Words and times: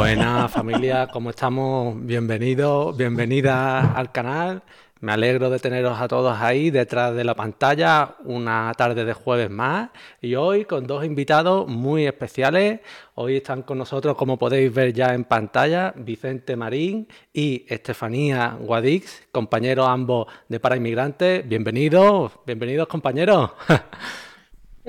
Buenas 0.00 0.50
familia, 0.50 1.08
¿cómo 1.08 1.28
estamos? 1.28 1.94
Bienvenidos, 2.06 2.96
bienvenidas 2.96 3.86
al 3.94 4.10
canal. 4.10 4.62
Me 5.00 5.12
alegro 5.12 5.50
de 5.50 5.58
teneros 5.58 6.00
a 6.00 6.08
todos 6.08 6.38
ahí 6.40 6.70
detrás 6.70 7.14
de 7.14 7.22
la 7.22 7.34
pantalla 7.34 8.16
una 8.24 8.72
tarde 8.78 9.04
de 9.04 9.12
jueves 9.12 9.50
más 9.50 9.90
y 10.22 10.36
hoy 10.36 10.64
con 10.64 10.86
dos 10.86 11.04
invitados 11.04 11.68
muy 11.68 12.06
especiales. 12.06 12.80
Hoy 13.14 13.36
están 13.36 13.60
con 13.60 13.76
nosotros, 13.76 14.16
como 14.16 14.38
podéis 14.38 14.72
ver 14.72 14.94
ya 14.94 15.12
en 15.12 15.24
pantalla, 15.24 15.92
Vicente 15.94 16.56
Marín 16.56 17.06
y 17.34 17.66
Estefanía 17.68 18.56
Guadix, 18.58 19.28
compañeros 19.30 19.86
ambos 19.86 20.28
de 20.48 20.60
Para 20.60 20.76
Inmigrantes. 20.76 21.46
Bienvenidos, 21.46 22.32
bienvenidos 22.46 22.88
compañeros. 22.88 23.50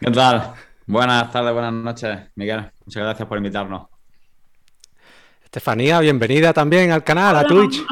¿Qué 0.00 0.10
tal? 0.10 0.54
Buenas 0.86 1.30
tardes, 1.30 1.52
buenas 1.52 1.72
noches, 1.72 2.18
Miguel. 2.34 2.70
Muchas 2.84 3.02
gracias 3.04 3.28
por 3.28 3.38
invitarnos. 3.38 3.86
Estefanía, 5.44 6.00
bienvenida 6.00 6.52
también 6.52 6.90
al 6.90 7.04
canal, 7.04 7.36
a 7.36 7.44
Twitch. 7.44 7.84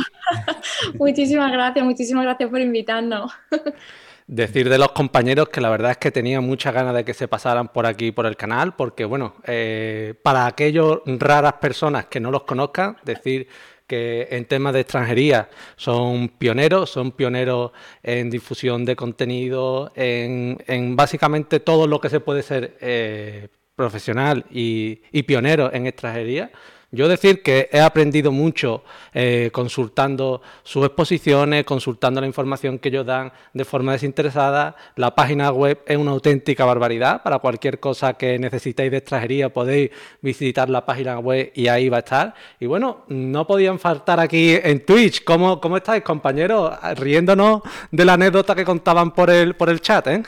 muchísimas 0.98 1.52
gracias, 1.52 1.84
muchísimas 1.84 2.24
gracias 2.24 2.50
por 2.50 2.60
invitarnos. 2.60 3.32
Decir 4.26 4.68
de 4.68 4.78
los 4.78 4.92
compañeros 4.92 5.48
que 5.48 5.60
la 5.60 5.70
verdad 5.70 5.92
es 5.92 5.98
que 5.98 6.10
tenía 6.10 6.40
muchas 6.40 6.72
ganas 6.74 6.94
de 6.94 7.04
que 7.04 7.14
se 7.14 7.28
pasaran 7.28 7.68
por 7.68 7.86
aquí, 7.86 8.12
por 8.12 8.26
el 8.26 8.36
canal, 8.36 8.74
porque 8.74 9.04
bueno, 9.04 9.34
eh, 9.44 10.14
para 10.22 10.46
aquellas 10.46 10.98
raras 11.04 11.54
personas 11.54 12.06
que 12.06 12.20
no 12.20 12.30
los 12.30 12.42
conozcan, 12.42 12.96
decir 13.04 13.48
que 13.90 14.28
en 14.30 14.44
temas 14.44 14.72
de 14.72 14.82
extranjería 14.82 15.48
son 15.74 16.28
pioneros, 16.28 16.90
son 16.90 17.10
pioneros 17.10 17.72
en 18.04 18.30
difusión 18.30 18.84
de 18.84 18.94
contenido, 18.94 19.90
en, 19.96 20.94
básicamente 20.94 21.58
todo 21.58 21.88
lo 21.88 22.00
que 22.00 22.08
se 22.08 22.20
puede 22.20 22.44
ser 22.44 22.76
eh, 22.80 23.48
profesional 23.74 24.44
y, 24.48 25.02
y 25.10 25.24
pionero 25.24 25.74
en 25.74 25.88
extranjería. 25.88 26.52
Yo 26.92 27.06
decir 27.06 27.40
que 27.42 27.68
he 27.72 27.80
aprendido 27.80 28.32
mucho 28.32 28.82
eh, 29.14 29.50
consultando 29.52 30.42
sus 30.64 30.84
exposiciones, 30.84 31.64
consultando 31.64 32.20
la 32.20 32.26
información 32.26 32.80
que 32.80 32.88
ellos 32.88 33.06
dan 33.06 33.32
de 33.54 33.64
forma 33.64 33.92
desinteresada. 33.92 34.74
La 34.96 35.14
página 35.14 35.52
web 35.52 35.82
es 35.86 35.96
una 35.96 36.10
auténtica 36.10 36.64
barbaridad. 36.64 37.22
Para 37.22 37.38
cualquier 37.38 37.78
cosa 37.78 38.14
que 38.14 38.40
necesitéis 38.40 38.90
de 38.90 38.96
extranjería 38.96 39.52
podéis 39.52 39.90
visitar 40.20 40.68
la 40.68 40.84
página 40.84 41.20
web 41.20 41.52
y 41.54 41.68
ahí 41.68 41.88
va 41.88 41.98
a 41.98 42.00
estar. 42.00 42.34
Y 42.58 42.66
bueno, 42.66 43.04
no 43.06 43.46
podían 43.46 43.78
faltar 43.78 44.18
aquí 44.18 44.56
en 44.60 44.84
Twitch. 44.84 45.22
¿Cómo, 45.22 45.60
cómo 45.60 45.76
estáis, 45.76 46.02
compañeros? 46.02 46.72
Riéndonos 46.96 47.62
de 47.92 48.04
la 48.04 48.14
anécdota 48.14 48.56
que 48.56 48.64
contaban 48.64 49.12
por 49.12 49.30
el, 49.30 49.54
por 49.54 49.70
el 49.70 49.80
chat, 49.80 50.08
¿eh? 50.08 50.22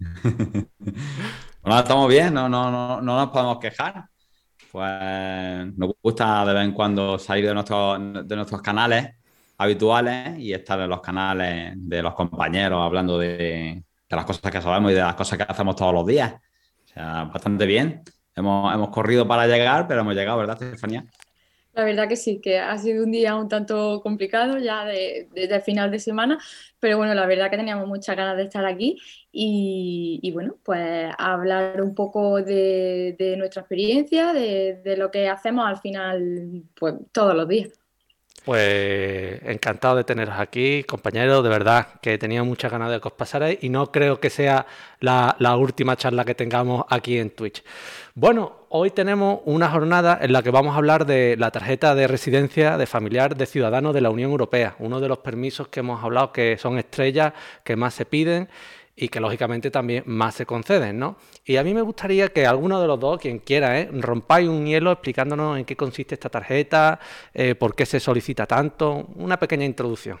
bueno, 1.62 1.78
estamos 1.78 2.08
bien, 2.08 2.34
no, 2.34 2.48
no, 2.48 2.70
no, 2.70 3.00
no 3.00 3.16
nos 3.16 3.28
podemos 3.30 3.58
quejar 3.60 4.10
pues 4.70 5.76
nos 5.76 5.90
gusta 6.02 6.44
de 6.44 6.54
vez 6.54 6.64
en 6.64 6.72
cuando 6.72 7.18
salir 7.18 7.44
de, 7.44 8.22
de 8.24 8.36
nuestros 8.36 8.62
canales 8.62 9.14
habituales 9.58 10.38
y 10.38 10.54
estar 10.54 10.80
en 10.80 10.88
los 10.88 11.00
canales 11.00 11.74
de 11.76 12.02
los 12.02 12.14
compañeros 12.14 12.80
hablando 12.82 13.18
de, 13.18 13.84
las 14.08 14.24
cosas 14.24 14.50
que 14.50 14.62
sabemos 14.62 14.90
y 14.90 14.94
de 14.94 15.00
las 15.00 15.14
cosas 15.14 15.38
que 15.38 15.44
hacemos 15.46 15.76
todos 15.76 15.92
los 15.92 16.06
días. 16.06 16.32
O 16.32 16.88
sea, 16.88 17.24
bastante 17.24 17.66
bien. 17.66 18.02
Hemos, 18.34 18.74
hemos 18.74 18.88
corrido 18.88 19.28
para 19.28 19.46
llegar, 19.46 19.86
pero 19.86 20.00
hemos 20.00 20.14
llegado, 20.14 20.38
¿verdad, 20.38 20.62
Estefanía? 20.62 21.04
La 21.72 21.84
verdad 21.84 22.08
que 22.08 22.16
sí, 22.16 22.40
que 22.40 22.58
ha 22.58 22.76
sido 22.78 23.04
un 23.04 23.12
día 23.12 23.36
un 23.36 23.48
tanto 23.48 24.00
complicado 24.02 24.58
ya 24.58 24.84
desde 24.84 25.54
el 25.54 25.62
final 25.62 25.90
de 25.90 26.00
semana, 26.00 26.38
pero 26.80 26.96
bueno, 26.96 27.14
la 27.14 27.26
verdad 27.26 27.48
que 27.50 27.56
teníamos 27.56 27.86
muchas 27.86 28.16
ganas 28.16 28.36
de 28.36 28.42
estar 28.44 28.64
aquí 28.66 29.00
y, 29.30 30.30
bueno, 30.32 30.56
pues 30.64 31.12
hablar 31.16 31.80
un 31.82 31.94
poco 31.94 32.42
de, 32.42 33.34
nuestra 33.38 33.62
experiencia, 33.62 34.32
de, 34.32 34.80
de, 34.82 34.96
lo 34.96 35.10
que 35.12 35.28
hacemos 35.28 35.64
al 35.66 35.78
final, 35.78 36.64
pues 36.74 36.94
todos 37.12 37.36
los 37.36 37.46
días. 37.48 37.79
Pues 38.44 39.38
encantado 39.44 39.96
de 39.96 40.04
teneros 40.04 40.34
aquí, 40.38 40.82
compañeros, 40.84 41.44
de 41.44 41.50
verdad 41.50 41.88
que 42.00 42.16
tenía 42.16 42.42
muchas 42.42 42.72
ganas 42.72 42.90
de 42.90 42.98
que 42.98 43.08
os 43.08 43.12
pasarais 43.12 43.58
y 43.60 43.68
no 43.68 43.92
creo 43.92 44.18
que 44.18 44.30
sea 44.30 44.66
la, 45.00 45.36
última 45.56 45.94
charla 45.96 46.24
que 46.24 46.34
tengamos 46.34 46.86
aquí 46.88 47.18
en 47.18 47.30
Twitch. 47.30 47.62
Bueno, 48.14 48.66
hoy 48.70 48.92
tenemos 48.92 49.40
una 49.44 49.68
jornada 49.70 50.18
en 50.22 50.32
la 50.32 50.42
que 50.42 50.50
vamos 50.50 50.74
a 50.74 50.78
hablar 50.78 51.04
de 51.04 51.36
la 51.38 51.50
tarjeta 51.50 51.94
de 51.94 52.06
residencia 52.06 52.78
de 52.78 52.86
familiar 52.86 53.36
de 53.36 53.44
ciudadanos 53.44 53.92
de 53.92 54.00
la 54.00 54.08
Unión 54.08 54.30
Europea, 54.30 54.74
uno 54.78 55.00
de 55.00 55.08
los 55.08 55.18
permisos 55.18 55.68
que 55.68 55.80
hemos 55.80 56.02
hablado 56.02 56.32
que 56.32 56.56
son 56.56 56.78
estrellas, 56.78 57.34
que 57.62 57.76
más 57.76 57.92
se 57.92 58.06
piden 58.06 58.48
y 59.00 59.08
que 59.08 59.18
lógicamente 59.18 59.70
también 59.70 60.04
más 60.06 60.34
se 60.34 60.44
conceden, 60.44 60.98
¿no? 60.98 61.16
Y 61.46 61.56
a 61.56 61.64
mí 61.64 61.72
me 61.72 61.80
gustaría 61.80 62.28
que 62.28 62.46
alguno 62.46 62.80
de 62.82 62.86
los 62.86 63.00
dos, 63.00 63.18
quien 63.18 63.38
quiera, 63.38 63.80
¿eh? 63.80 63.88
rompáis 63.90 64.46
un 64.46 64.66
hielo 64.66 64.92
explicándonos 64.92 65.58
en 65.58 65.64
qué 65.64 65.74
consiste 65.74 66.14
esta 66.14 66.28
tarjeta, 66.28 67.00
eh, 67.32 67.54
por 67.54 67.74
qué 67.74 67.86
se 67.86 67.98
solicita 67.98 68.46
tanto, 68.46 69.08
una 69.16 69.38
pequeña 69.38 69.64
introducción. 69.64 70.20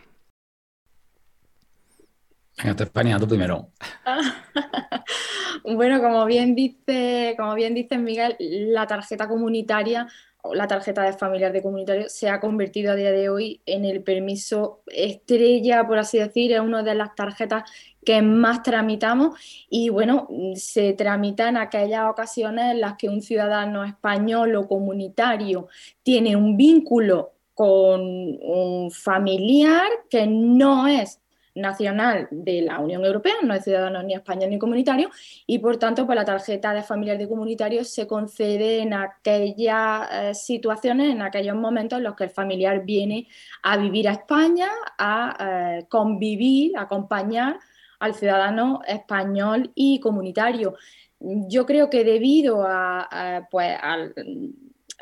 Venga, 2.56 2.84
España, 2.84 3.18
tú 3.18 3.28
primero. 3.28 3.68
bueno, 5.64 6.00
como 6.00 6.24
bien 6.24 6.54
dice, 6.54 7.34
como 7.38 7.54
bien 7.54 7.74
dice 7.74 7.98
Miguel, 7.98 8.36
la 8.38 8.86
tarjeta 8.86 9.28
comunitaria 9.28 10.06
la 10.52 10.66
tarjeta 10.66 11.02
de 11.02 11.12
familiar 11.12 11.52
de 11.52 11.62
comunitario 11.62 12.08
se 12.08 12.28
ha 12.28 12.40
convertido 12.40 12.92
a 12.92 12.96
día 12.96 13.10
de 13.12 13.28
hoy 13.28 13.60
en 13.66 13.84
el 13.84 14.02
permiso 14.02 14.82
estrella, 14.86 15.86
por 15.86 15.98
así 15.98 16.18
decir, 16.18 16.52
es 16.52 16.60
una 16.60 16.82
de 16.82 16.94
las 16.94 17.14
tarjetas 17.14 17.70
que 18.04 18.22
más 18.22 18.62
tramitamos. 18.62 19.38
Y 19.68 19.88
bueno, 19.88 20.28
se 20.54 20.92
tramita 20.94 21.48
en 21.48 21.56
aquellas 21.56 22.10
ocasiones 22.10 22.72
en 22.72 22.80
las 22.80 22.96
que 22.96 23.08
un 23.08 23.22
ciudadano 23.22 23.84
español 23.84 24.56
o 24.56 24.66
comunitario 24.66 25.68
tiene 26.02 26.36
un 26.36 26.56
vínculo 26.56 27.32
con 27.54 28.00
un 28.00 28.90
familiar 28.90 29.86
que 30.08 30.26
no 30.26 30.86
es 30.88 31.19
nacional 31.54 32.28
de 32.30 32.62
la 32.62 32.78
Unión 32.78 33.04
Europea, 33.04 33.34
no 33.42 33.54
es 33.54 33.64
ciudadano 33.64 34.02
ni 34.02 34.14
español 34.14 34.50
ni 34.50 34.58
comunitario, 34.58 35.10
y 35.46 35.58
por 35.58 35.76
tanto, 35.78 36.06
pues 36.06 36.16
la 36.16 36.24
tarjeta 36.24 36.72
de 36.72 36.82
familiar 36.82 37.18
de 37.18 37.28
comunitario 37.28 37.84
se 37.84 38.06
concede 38.06 38.80
en 38.80 38.94
aquellas 38.94 40.08
eh, 40.12 40.34
situaciones, 40.34 41.10
en 41.10 41.22
aquellos 41.22 41.56
momentos 41.56 41.98
en 41.98 42.04
los 42.04 42.14
que 42.14 42.24
el 42.24 42.30
familiar 42.30 42.84
viene 42.84 43.26
a 43.62 43.76
vivir 43.76 44.08
a 44.08 44.12
España, 44.12 44.68
a 44.98 45.78
eh, 45.80 45.86
convivir, 45.88 46.76
a 46.76 46.82
acompañar 46.82 47.58
al 47.98 48.14
ciudadano 48.14 48.80
español 48.86 49.70
y 49.74 50.00
comunitario. 50.00 50.74
Yo 51.20 51.66
creo 51.66 51.90
que 51.90 52.02
debido 52.02 52.64
a, 52.66 53.46
pues, 53.50 53.76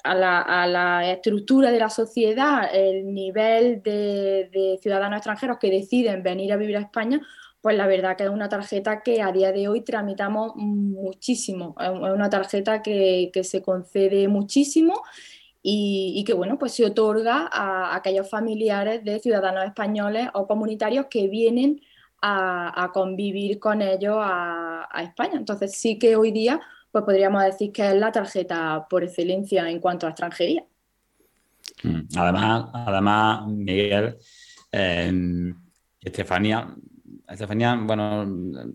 a, 0.09 0.67
la, 0.67 1.11
estructura 1.11 1.71
de 1.71 1.79
la 1.79 1.91
sociedad, 1.91 2.69
el 2.73 3.13
nivel 3.13 3.83
de, 3.83 4.79
ciudadanos 4.81 5.19
extranjeros 5.19 5.59
que 5.59 5.71
deciden 5.71 6.23
venir 6.23 6.53
a 6.53 6.57
vivir 6.57 6.77
a 6.77 6.81
España, 6.81 7.21
pues 7.61 7.77
la 7.77 7.87
verdad 7.87 8.17
que 8.17 8.25
es 8.25 8.31
una 8.31 8.49
tarjeta 8.49 9.03
que 9.03 9.21
a 9.21 9.33
día 9.33 9.53
de 9.53 9.69
hoy 9.69 9.83
tramitamos 9.83 10.55
muchísimo. 10.57 11.75
Es 11.81 11.91
una 11.91 12.31
tarjeta 12.31 12.83
que, 12.83 13.31
se 13.43 13.63
concede 13.63 14.29
muchísimo 14.29 15.03
y, 15.63 16.23
que 16.25 16.35
bueno, 16.35 16.59
pues 16.59 16.73
se 16.73 16.87
otorga 16.87 17.49
a 17.53 17.97
aquellos 17.97 18.31
familiares 18.31 19.05
de 19.05 19.19
ciudadanos 19.19 19.65
españoles 19.65 20.29
o 20.35 20.47
comunitarios 20.47 21.07
que 21.11 21.29
vienen 21.29 21.81
a, 22.23 22.91
convivir 22.93 23.59
con 23.59 23.83
ellos 23.83 24.17
a, 24.19 24.89
España. 25.03 25.35
Entonces 25.35 25.73
sí 25.77 25.99
que 25.99 26.17
hoy 26.17 26.33
día 26.33 26.61
pues 26.91 27.05
podríamos 27.05 27.45
decir 27.45 27.73
que 27.73 27.89
es 27.89 27.95
la 27.95 28.13
tarjeta 28.13 28.87
por 28.89 29.05
excelencia 29.05 29.69
en 29.69 29.81
cuanto 29.81 30.07
a 30.07 30.11
extranjería. 30.11 30.65
Mm, 31.83 32.01
además, 32.17 32.71
además 32.73 33.47
Miguel, 33.49 34.17
eh, 34.73 35.53
Estefanía, 36.01 36.75
Estefanía, 37.29 37.77
bueno, 37.77 38.23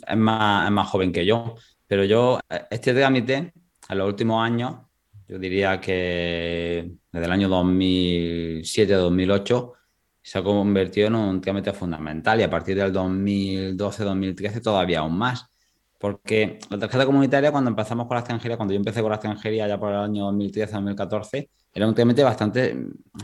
es 0.07 0.17
más, 0.17 0.65
es 0.65 0.71
más 0.71 0.89
joven 0.89 1.11
que 1.11 1.25
yo, 1.25 1.55
pero 1.87 2.05
yo, 2.05 2.39
este 2.69 2.93
trámite, 2.93 3.53
en 3.89 3.97
los 3.97 4.07
últimos 4.07 4.43
años, 4.43 4.75
yo 5.27 5.39
diría 5.39 5.79
que 5.79 6.91
desde 7.11 7.25
el 7.25 7.31
año 7.31 7.49
2007-2008, 7.49 9.71
se 10.21 10.39
ha 10.39 10.43
convertido 10.43 11.07
en 11.07 11.15
un 11.15 11.41
trámite 11.41 11.73
fundamental 11.73 12.39
y 12.39 12.43
a 12.43 12.49
partir 12.49 12.77
del 12.77 12.93
2012-2013 12.93 14.61
todavía 14.61 14.99
aún 14.99 15.17
más. 15.17 15.49
Porque 16.03 16.59
la 16.69 16.77
tarjeta 16.77 17.05
comunitaria, 17.05 17.49
cuando 17.49 17.69
empezamos 17.69 18.07
con 18.07 18.15
la 18.15 18.19
extranjería, 18.19 18.57
cuando 18.57 18.73
yo 18.73 18.77
empecé 18.77 18.99
con 18.99 19.09
la 19.09 19.15
extranjería 19.15 19.69
ya 19.69 19.79
por 19.79 19.89
el 19.89 19.99
año 19.99 20.29
2013-2014, 20.33 21.47
era 21.73 21.87
un 21.87 21.95
trámite 21.95 22.21
bastante 22.21 22.77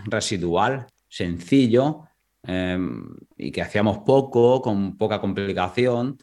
residual, 0.06 0.88
sencillo 1.10 2.06
em, 2.42 3.04
y 3.36 3.52
que 3.52 3.62
hacíamos 3.62 3.98
poco, 4.06 4.62
con 4.62 4.96
poca 4.96 5.20
complicación. 5.20 6.18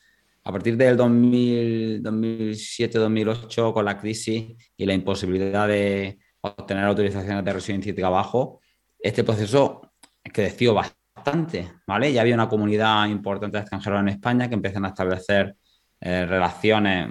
A 0.45 0.51
partir 0.51 0.79
del 0.79 0.97
2007-2008, 0.97 3.75
con 3.75 3.85
la 3.85 3.99
crisis 3.99 4.57
y 4.79 4.87
la 4.87 4.95
imposibilidad 4.95 5.69
de 5.69 6.19
obtener 6.41 6.85
autorizaciones 6.85 7.45
de 7.45 7.53
residencia 7.53 7.93
y 7.93 7.95
trabajo, 7.95 8.63
este 8.99 9.25
proceso 9.25 9.93
creció 10.23 10.73
bastante, 10.73 11.71
¿vale? 11.87 12.15
Ya 12.15 12.23
había 12.23 12.35
una 12.35 12.49
comunidad 12.49 13.07
importante 13.09 13.59
de 13.59 13.61
extranjeros 13.61 14.01
en 14.01 14.09
España 14.09 14.49
que 14.49 14.55
empiezan 14.55 14.87
a 14.87 14.89
establecer 14.89 15.55
eh, 16.01 16.27
relaciones 16.27 17.09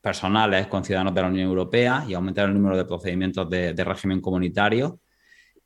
personales 0.00 0.66
con 0.66 0.84
ciudadanos 0.84 1.14
de 1.14 1.22
la 1.22 1.28
Unión 1.28 1.46
Europea 1.48 2.04
y 2.08 2.14
aumentar 2.14 2.48
el 2.48 2.54
número 2.54 2.76
de 2.76 2.84
procedimientos 2.84 3.48
de, 3.48 3.72
régimen 3.84 4.20
comunitario. 4.20 5.00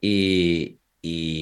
Y, 0.00 0.74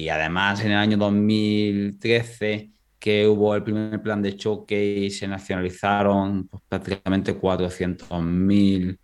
además 0.09 0.63
en 0.63 0.71
el 0.71 0.77
año 0.77 0.97
2013 0.97 2.71
que 2.97 3.27
hubo 3.27 3.53
el 3.55 3.63
primer 3.63 4.01
plan 4.01 4.21
de 4.21 4.37
choque 4.37 4.81
y 4.81 5.09
se 5.11 5.27
nacionalizaron 5.27 6.47
pues, 6.47 6.63
prácticamente 6.67 7.39
400.000, 7.39 8.97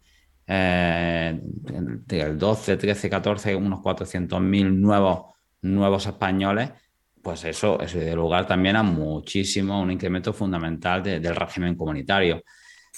eh, 0.47 1.39
del 1.41 2.37
12, 2.37 2.77
13, 2.77 3.09
14, 3.09 3.55
unos 3.55 3.79
400.000 3.79 4.71
nuevos, 4.71 5.35
nuevos 5.61 6.05
españoles, 6.07 6.71
pues 7.23 7.45
eso, 7.45 7.79
eso 7.79 7.99
dio 7.99 8.15
lugar 8.15 8.45
también 8.45 8.75
a 8.75 8.83
muchísimo, 8.83 9.81
un 9.81 9.91
incremento 9.91 10.33
fundamental 10.33 11.01
del 11.01 11.35
régimen 11.35 11.75
comunitario. 11.75 12.43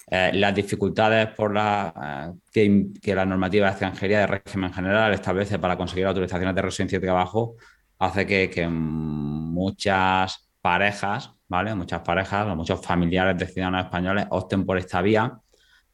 Eh, 0.08 0.32
las 0.34 0.54
dificultades 0.54 1.28
por 1.30 1.54
la, 1.54 2.34
eh, 2.54 2.88
que, 3.02 3.16
la 3.16 3.26
normativa 3.26 3.68
de 3.68 3.72
extranjería 3.72 4.20
de 4.20 4.28
régimen 4.28 4.74
general 4.74 5.14
establece 5.14 5.60
para 5.60 5.78
conseguir 5.78 6.06
autorizaciones 6.06 6.56
de 6.56 6.62
residencia 6.62 6.98
y 6.98 7.02
trabajo 7.02 7.56
hace 8.00 8.26
que, 8.26 8.50
que 8.50 8.68
muchas 8.68 10.50
parejas, 10.62 11.32
¿vale? 11.48 11.76
Muchas 11.76 12.02
parejas, 12.02 12.56
muchos 12.56 12.86
familiares 12.86 13.38
de 13.38 13.48
ciudadanos 13.48 13.86
españoles 13.86 14.26
opten 14.32 14.66
por 14.66 14.78
esta 14.78 15.02
vía 15.02 15.40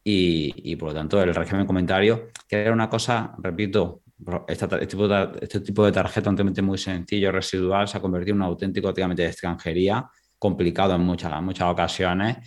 y, 0.04 0.76
por 0.78 0.90
lo 0.90 0.96
tanto 0.96 1.22
el 1.22 1.36
régimen 1.36 1.66
comentario, 1.66 2.30
que 2.48 2.62
era 2.62 2.74
una 2.74 2.90
cosa, 2.90 3.34
repito, 3.38 4.02
este, 4.48 4.88
tipo 4.88 5.08
de, 5.08 5.30
este 5.42 5.60
tipo 5.62 5.86
de 5.86 5.92
tarjeta 5.92 6.30
un 6.30 6.54
muy 6.64 6.78
sencillo, 6.78 7.32
residual, 7.32 7.88
se 7.88 7.98
ha 7.98 8.02
convertido 8.02 8.36
en 8.36 8.42
un 8.42 8.48
auténtico 8.48 8.94
de 8.94 9.26
extranjería, 9.26 10.06
complicado 10.38 10.96
en 10.96 11.02
muchas, 11.02 11.42
muchas 11.42 11.70
ocasiones, 11.70 12.38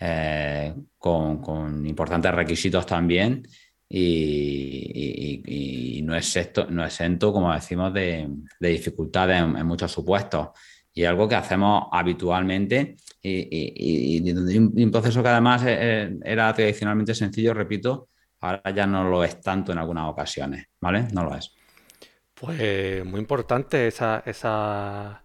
eh, 0.00 0.74
con, 0.96 1.84
importantes 1.86 2.32
requisitos 2.32 2.86
también 2.86 3.42
y, 3.88 6.02
no, 6.04 6.14
es 6.14 6.38
no 6.70 6.84
exento, 6.84 7.32
como 7.32 7.52
decimos, 7.52 7.92
de, 7.92 8.28
dificultades 8.60 9.40
en 9.40 9.66
muchos 9.66 9.90
supuestos. 9.90 10.48
Y 10.92 11.04
algo 11.04 11.28
que 11.28 11.36
hacemos 11.36 11.86
habitualmente 11.92 12.96
y, 13.22 14.30
un 14.30 14.90
proceso 14.90 15.22
que 15.22 15.28
además 15.28 15.64
eh, 15.64 15.76
eh, 15.78 16.18
era 16.24 16.52
tradicionalmente 16.52 17.14
sencillo, 17.14 17.54
repito, 17.54 18.08
ahora 18.40 18.70
ya 18.70 18.86
no 18.86 19.08
lo 19.08 19.24
es 19.24 19.40
tanto 19.40 19.72
en 19.72 19.78
algunas 19.78 20.08
ocasiones, 20.08 20.66
¿vale? 20.80 21.08
No 21.12 21.24
lo 21.24 21.34
es. 21.34 21.52
Pues 22.34 23.04
muy 23.04 23.18
importante 23.18 23.88
esa, 23.88 24.22
esa, 24.24 25.24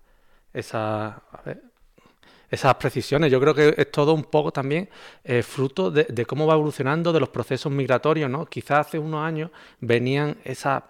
esa, 0.51 1.24
esas 2.50 2.75
precisiones. 2.75 3.31
Yo 3.31 3.39
creo 3.39 3.54
que 3.54 3.75
es 3.77 3.92
todo 3.92 4.13
un 4.13 4.24
poco 4.24 4.51
también 4.51 4.89
eh, 5.24 5.44
fruto 5.44 5.92
de, 5.92 6.06
de, 6.06 6.25
cómo 6.25 6.48
va 6.48 6.56
evolucionando 6.56 7.13
de 7.13 7.19
los 7.19 7.30
procesos 7.30 7.71
migratorios, 7.71 8.30
¿no? 8.30 8.45
Quizás 8.48 8.88
hace 8.88 8.98
unos 8.98 9.24
años 9.24 9.51
venían 9.80 10.38
esas 10.44 10.81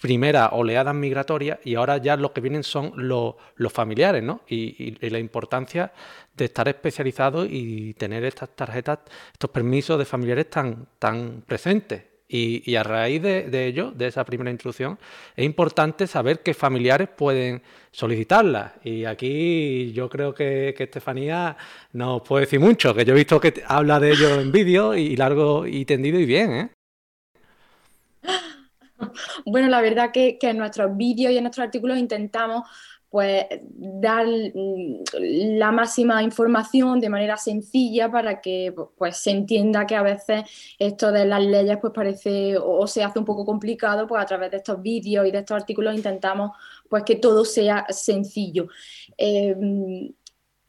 primera 0.00 0.48
oleada 0.48 0.92
migratoria 0.92 1.60
y 1.64 1.74
ahora 1.74 1.98
ya 1.98 2.16
lo 2.16 2.32
que 2.32 2.40
vienen 2.40 2.62
son 2.62 2.92
los, 2.96 3.34
familiares, 3.70 4.22
¿no? 4.22 4.40
Y, 4.48 4.96
la 5.08 5.18
importancia 5.18 5.92
de 6.36 6.44
estar 6.46 6.68
especializado 6.68 7.44
y 7.44 7.94
tener 7.94 8.24
estas 8.24 8.50
tarjetas, 8.50 9.00
estos 9.32 9.50
permisos 9.50 9.98
de 9.98 10.04
familiares 10.04 10.48
tan, 10.50 10.86
tan 10.98 11.42
presentes. 11.46 12.02
Y, 12.30 12.76
a 12.76 12.82
raíz 12.82 13.22
de, 13.22 13.66
ello, 13.66 13.90
de 13.90 14.06
esa 14.06 14.22
primera 14.24 14.50
instrucción, 14.50 14.98
es 15.34 15.46
importante 15.46 16.06
saber 16.06 16.40
qué 16.40 16.52
familiares 16.52 17.08
pueden 17.08 17.62
solicitarlas. 17.90 18.72
Y 18.84 19.06
aquí 19.06 19.92
yo 19.92 20.10
creo 20.10 20.34
que, 20.34 20.74
que 20.76 20.84
Estefanía 20.84 21.56
nos 21.92 22.20
puede 22.22 22.44
decir 22.44 22.60
mucho, 22.60 22.94
que 22.94 23.06
yo 23.06 23.14
he 23.14 23.16
visto 23.16 23.40
que 23.40 23.62
habla 23.66 23.98
de 23.98 24.10
ello 24.10 24.40
en 24.40 24.52
vídeo 24.52 24.94
y 24.94 25.16
largo 25.16 25.66
y 25.66 25.86
tendido 25.86 26.20
y 26.20 26.26
bien, 26.26 26.52
¿eh? 26.52 26.70
Bueno, 29.46 29.68
la 29.68 29.80
verdad 29.80 30.10
que, 30.12 30.38
en 30.40 30.58
nuestros 30.58 30.96
vídeos 30.96 31.32
y 31.32 31.36
en 31.36 31.44
nuestros 31.44 31.64
artículos 31.66 31.98
intentamos 31.98 32.64
pues 33.10 33.46
dar 33.70 34.26
mm, 34.26 35.02
la 35.58 35.72
máxima 35.72 36.22
información 36.22 37.00
de 37.00 37.08
manera 37.08 37.38
sencilla 37.38 38.10
para 38.10 38.42
que 38.42 38.74
pues 38.98 39.16
se 39.16 39.30
entienda 39.30 39.86
que 39.86 39.96
a 39.96 40.02
veces 40.02 40.42
esto 40.78 41.10
de 41.10 41.24
las 41.24 41.42
leyes 41.42 41.78
pues 41.80 41.94
parece 41.94 42.58
o 42.58 42.86
se 42.86 43.02
hace 43.02 43.18
un 43.18 43.24
poco 43.24 43.46
complicado, 43.46 44.06
pues 44.06 44.22
a 44.22 44.26
través 44.26 44.50
de 44.50 44.58
estos 44.58 44.82
vídeos 44.82 45.26
y 45.26 45.30
de 45.30 45.38
estos 45.38 45.56
artículos 45.56 45.94
intentamos 45.94 46.50
pues 46.88 47.02
que 47.04 47.16
todo 47.16 47.44
sea 47.46 47.86
sencillo. 47.88 48.68
Em, 49.16 50.12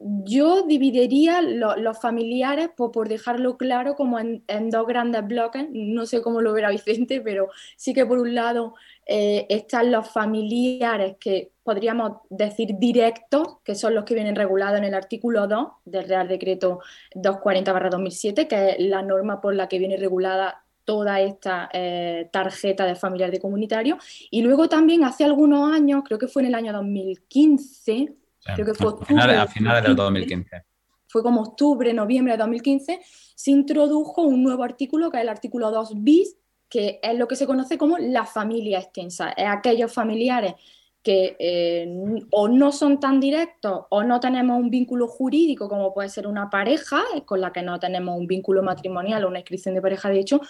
yo 0.00 0.62
dividiría 0.62 1.42
los 1.42 2.00
familiares, 2.00 2.70
por, 2.74 3.06
dejarlo 3.06 3.58
claro, 3.58 3.96
como 3.96 4.18
en, 4.18 4.42
dos 4.70 4.86
grandes 4.86 5.26
bloques. 5.26 5.66
No 5.70 6.06
sé 6.06 6.22
cómo 6.22 6.40
lo 6.40 6.54
verá 6.54 6.70
Vicente, 6.70 7.20
pero 7.20 7.48
sí 7.76 7.92
que 7.92 8.06
por 8.06 8.18
un 8.18 8.34
lado 8.34 8.74
eh, 9.04 9.46
están 9.50 9.92
los 9.92 10.08
familiares 10.08 11.16
que 11.20 11.52
podríamos 11.62 12.12
decir 12.30 12.78
directos, 12.78 13.58
que 13.62 13.74
son 13.74 13.94
los 13.94 14.04
que 14.04 14.14
vienen 14.14 14.36
regulados 14.36 14.78
en 14.78 14.84
el 14.84 14.94
artículo 14.94 15.46
2 15.46 15.68
del 15.84 16.08
Real 16.08 16.28
Decreto 16.28 16.80
240-2007, 17.14 18.48
que 18.48 18.70
es 18.70 18.80
la 18.80 19.02
norma 19.02 19.40
por 19.42 19.54
la 19.54 19.68
que 19.68 19.78
viene 19.78 19.98
regulada 19.98 20.64
toda 20.86 21.20
esta 21.20 21.68
eh, 21.74 22.28
tarjeta 22.32 22.86
de 22.86 22.94
familiar 22.94 23.30
de 23.30 23.38
comunitario. 23.38 23.98
Y 24.30 24.40
luego 24.40 24.68
también 24.68 25.04
hace 25.04 25.24
algunos 25.24 25.70
años, 25.72 26.02
creo 26.06 26.18
que 26.18 26.26
fue 26.26 26.42
en 26.42 26.48
el 26.48 26.54
año 26.54 26.72
2015, 26.72 28.14
Creo 28.44 28.66
que 28.66 28.74
fue 28.74 28.88
octubre, 28.88 29.36
a 29.36 29.46
finales, 29.46 29.84
del 29.84 29.96
2015. 29.96 30.64
Fue 31.08 31.22
como 31.22 31.42
octubre, 31.42 31.92
noviembre 31.92 32.34
de 32.34 32.38
2015, 32.38 33.00
se 33.34 33.50
introdujo 33.50 34.22
un 34.22 34.42
nuevo 34.42 34.62
artículo 34.62 35.10
que 35.10 35.18
es 35.18 35.22
el 35.22 35.28
artículo 35.28 35.70
2 35.70 36.02
bis, 36.02 36.36
que 36.68 37.00
es 37.02 37.18
lo 37.18 37.26
que 37.26 37.36
se 37.36 37.46
conoce 37.46 37.76
como 37.76 37.98
la 37.98 38.24
familia 38.24 38.78
extensa. 38.78 39.30
Es 39.30 39.46
aquellos 39.48 39.92
familiares 39.92 40.54
que 41.02 41.36
eh, 41.38 41.88
o 42.30 42.48
no 42.48 42.72
son 42.72 43.00
tan 43.00 43.20
directos 43.20 43.86
o 43.88 44.02
no 44.02 44.20
tenemos 44.20 44.60
un 44.60 44.68
vínculo 44.68 45.08
jurídico 45.08 45.68
como 45.68 45.94
puede 45.94 46.10
ser 46.10 46.26
una 46.26 46.50
pareja 46.50 47.02
eh, 47.14 47.22
con 47.24 47.40
la 47.40 47.52
que 47.52 47.62
no 47.62 47.80
tenemos 47.80 48.18
un 48.18 48.26
vínculo 48.26 48.62
matrimonial 48.62 49.24
o 49.24 49.28
una 49.28 49.38
inscripción 49.38 49.74
de 49.74 49.80
pareja 49.80 50.10
de 50.10 50.20
hecho, 50.20 50.40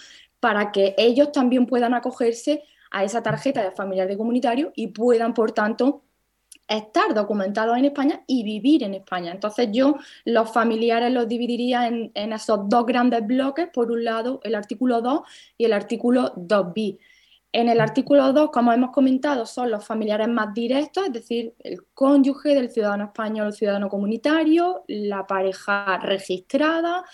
para 0.41 0.73
que 0.73 0.95
ellos 0.99 1.31
también 1.33 1.67
puedan 1.67 1.95
acogerse 1.95 2.65
a 2.91 3.05
esa 3.05 3.23
tarjeta 3.23 3.63
de 3.63 3.71
familiar 3.71 4.09
de 4.09 4.17
comunitario 4.17 4.73
y 4.75 4.89
puedan, 4.89 5.33
por 5.35 5.53
tanto, 5.53 6.03
estar 6.71 7.13
documentados 7.15 7.77
en 7.77 7.87
España 7.87 8.23
y 8.29 8.45
vivir 8.45 8.85
en 8.85 8.95
España. 8.95 9.33
Entonces 9.33 9.69
yo 9.73 9.97
los 10.25 10.53
familiares 10.53 11.13
los 11.13 11.27
dividiría 11.29 11.89
en, 11.89 12.13
esos 12.15 12.69
dos 12.69 12.87
grandes 12.87 13.27
bloques, 13.27 13.69
por 13.73 13.91
un 13.91 14.05
lado 14.05 14.41
el 14.45 14.55
artículo 14.55 15.03
2 15.03 15.23
y 15.59 15.65
el 15.65 15.73
artículo 15.73 16.33
2b. 16.37 16.99
En 17.53 17.69
el 17.69 17.81
artículo 17.81 18.33
2, 18.33 18.51
como 18.53 18.73
hemos 18.73 18.93
comentado, 18.93 19.45
son 19.45 19.73
los 19.73 19.85
familiares 19.85 20.29
más 20.29 20.55
directos, 20.55 21.07
es 21.07 21.13
decir, 21.13 21.55
el 21.59 21.83
cónyuge 21.93 22.55
del 22.55 22.71
ciudadano 22.71 23.07
español 23.07 23.49
o 23.49 23.53
ciudadano 23.53 23.89
comunitario, 23.89 24.85
la 24.87 25.27
pareja 25.27 25.99
registrada, 25.99 27.05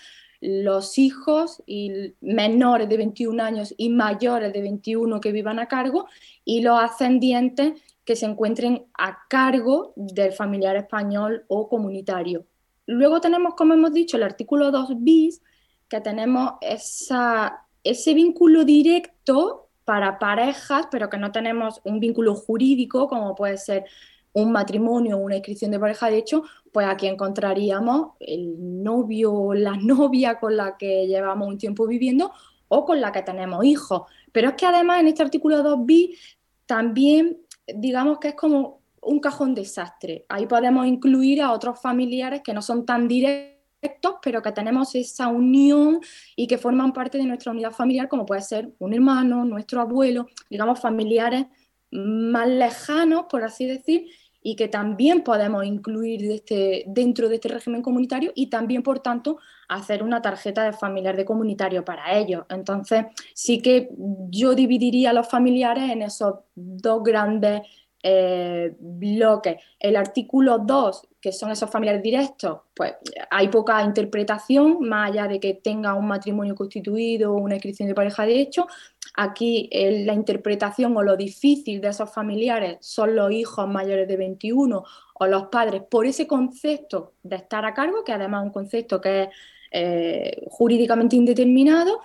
los 0.43 0.99
hijos 0.99 1.63
y 1.65 2.13
menores 2.21 2.91
de 2.91 2.99
21 2.99 3.43
años 3.43 3.75
y 3.79 3.89
mayores 3.89 4.53
de 4.53 4.61
21 4.61 5.19
que 5.19 5.33
vivan 5.33 5.59
a 5.59 5.67
cargo 5.67 6.07
y 6.45 6.61
los 6.61 6.79
ascendientes 6.79 7.73
que 8.07 8.17
se 8.17 8.25
encuentren 8.25 8.87
a 8.97 9.19
cargo 9.29 9.93
del 9.97 10.33
familiar 10.33 10.77
español 10.77 11.45
o 11.49 11.69
comunitario. 11.69 12.47
Luego 12.87 13.21
tenemos, 13.21 13.55
como 13.55 13.75
hemos 13.75 13.93
dicho, 13.93 14.17
el 14.17 14.23
artículo 14.23 14.71
2 14.71 14.93
bis, 14.99 15.43
que 15.89 16.01
tenemos 16.01 16.53
ese 16.63 18.15
vínculo 18.15 18.65
directo 18.65 19.69
para 19.85 20.19
parejas, 20.19 20.87
pero 20.91 21.11
que 21.11 21.19
no 21.19 21.33
tenemos 21.33 21.81
un 21.85 22.01
vínculo 22.01 22.35
jurídico, 22.35 23.09
como 23.09 23.35
puede 23.35 23.59
ser 23.59 23.85
un 24.33 24.53
matrimonio 24.53 25.17
o 25.17 25.21
una 25.21 25.37
inscripción 25.37 25.71
de 25.71 25.81
pareja. 25.81 26.09
De 26.09 26.19
hecho, 26.19 26.45
pues 26.73 26.87
aquí 26.87 27.07
encontraríamos 27.07 28.11
el 28.21 28.83
novio 28.85 29.33
o 29.33 29.55
la 29.55 29.77
novia 29.77 30.39
con 30.39 30.57
la 30.57 30.77
que 30.77 31.07
llevamos 31.07 31.49
un 31.49 31.59
tiempo 31.59 31.87
viviendo 31.87 32.33
o 32.69 32.85
con 32.85 33.01
la 33.01 33.11
que 33.13 33.23
tenemos 33.23 33.65
hijos. 33.65 34.03
Pero 34.31 34.51
es 34.51 34.55
que 34.55 34.67
además 34.67 35.01
en 35.01 35.09
este 35.09 35.23
artículo 35.23 35.63
2 35.63 35.87
bis 35.87 36.39
también 36.67 37.39
digamos 37.75 38.19
que 38.19 38.29
es 38.29 38.35
como 38.35 38.81
un 39.03 39.21
cajón 39.21 39.55
desastre. 39.55 40.27
Ahí 40.29 40.47
podemos 40.47 40.87
incluir 40.87 41.43
a 41.43 41.53
otros 41.53 41.81
familiares 41.81 42.43
que 42.43 42.53
no 42.53 42.63
son 42.63 42.85
tan 42.85 43.07
directos, 43.07 44.17
pero 44.23 44.43
que 44.43 44.53
tenemos 44.53 44.95
esa 44.95 45.29
unión 45.29 46.01
y 46.35 46.47
que 46.47 46.59
forman 46.59 46.93
parte 46.93 47.19
de 47.19 47.25
nuestra 47.25 47.53
unidad 47.53 47.71
familiar, 47.71 48.09
como 48.09 48.27
puede 48.27 48.43
ser 48.43 48.73
un 48.79 48.95
hermano, 48.95 49.45
nuestro 49.45 49.81
abuelo, 49.81 50.27
digamos 50.51 50.81
familiares 50.81 51.47
más 51.93 52.49
lejanos, 52.49 53.27
por 53.31 53.45
así 53.45 53.67
decir, 53.67 54.07
y 54.43 54.57
que 54.57 54.69
también 54.69 55.23
podemos 55.23 55.65
incluir 55.65 56.31
este, 56.31 56.85
dentro 56.87 57.29
de 57.29 57.37
este 57.37 57.49
régimen 57.49 57.83
comunitario 57.83 58.33
y 58.35 58.49
también, 58.49 58.83
por 58.83 59.01
tanto, 59.01 59.39
hacer 59.69 60.03
una 60.03 60.23
tarjeta 60.23 60.65
de 60.65 60.73
familiar 60.73 61.17
de 61.17 61.25
comunitario 61.25 61.85
para 61.85 62.17
ellos. 62.17 62.45
Entonces, 62.49 63.07
sí 63.35 63.61
que 63.61 63.89
yo 64.31 64.55
dividiría 64.55 65.11
a 65.11 65.13
los 65.13 65.29
familiares 65.29 65.91
en 65.91 66.03
esos 66.03 66.35
dos 66.55 67.03
grandes 67.03 67.63
eh, 68.09 68.77
bloques. 68.79 69.57
El 69.81 69.97
artículo 69.97 70.59
2, 70.59 71.09
que 71.21 71.33
son 71.33 71.51
esos 71.51 71.69
familiares 71.69 72.05
directos, 72.05 72.61
pues 72.73 72.95
hay 73.31 73.49
poca 73.49 73.83
interpretación, 73.83 74.79
más 74.81 75.11
allá 75.11 75.27
de 75.27 75.41
que 75.41 75.55
tenga 75.55 75.95
un 75.95 76.07
matrimonio 76.07 76.55
constituido 76.55 77.33
o 77.33 77.39
una 77.39 77.55
inscripción 77.57 77.89
de 77.89 77.97
pareja 77.97 78.25
de 78.25 78.41
hecho. 78.41 78.69
Aquí 79.17 79.69
la 79.73 80.13
interpretación 80.13 80.97
o 80.97 81.03
lo 81.03 81.17
difícil 81.17 81.81
de 81.81 81.89
esos 81.89 82.13
familiares 82.13 82.77
son 82.81 83.17
los 83.17 83.33
hijos 83.33 83.67
mayores 83.67 84.07
de 84.07 84.17
21 84.17 84.85
o 85.15 85.27
los 85.27 85.47
padres 85.47 85.83
por 85.83 86.07
ese 86.07 86.29
concepto 86.29 87.15
de 87.25 87.37
estar 87.37 87.65
a 87.65 87.75
cargo, 87.75 88.05
que 88.05 88.13
además 88.13 88.43
es 88.43 88.47
un 88.47 88.53
concepto 88.53 89.01
que 89.01 89.23
es 89.25 89.29
eh, 89.71 90.43
jurídicamente 90.49 91.17
indeterminado. 91.17 92.01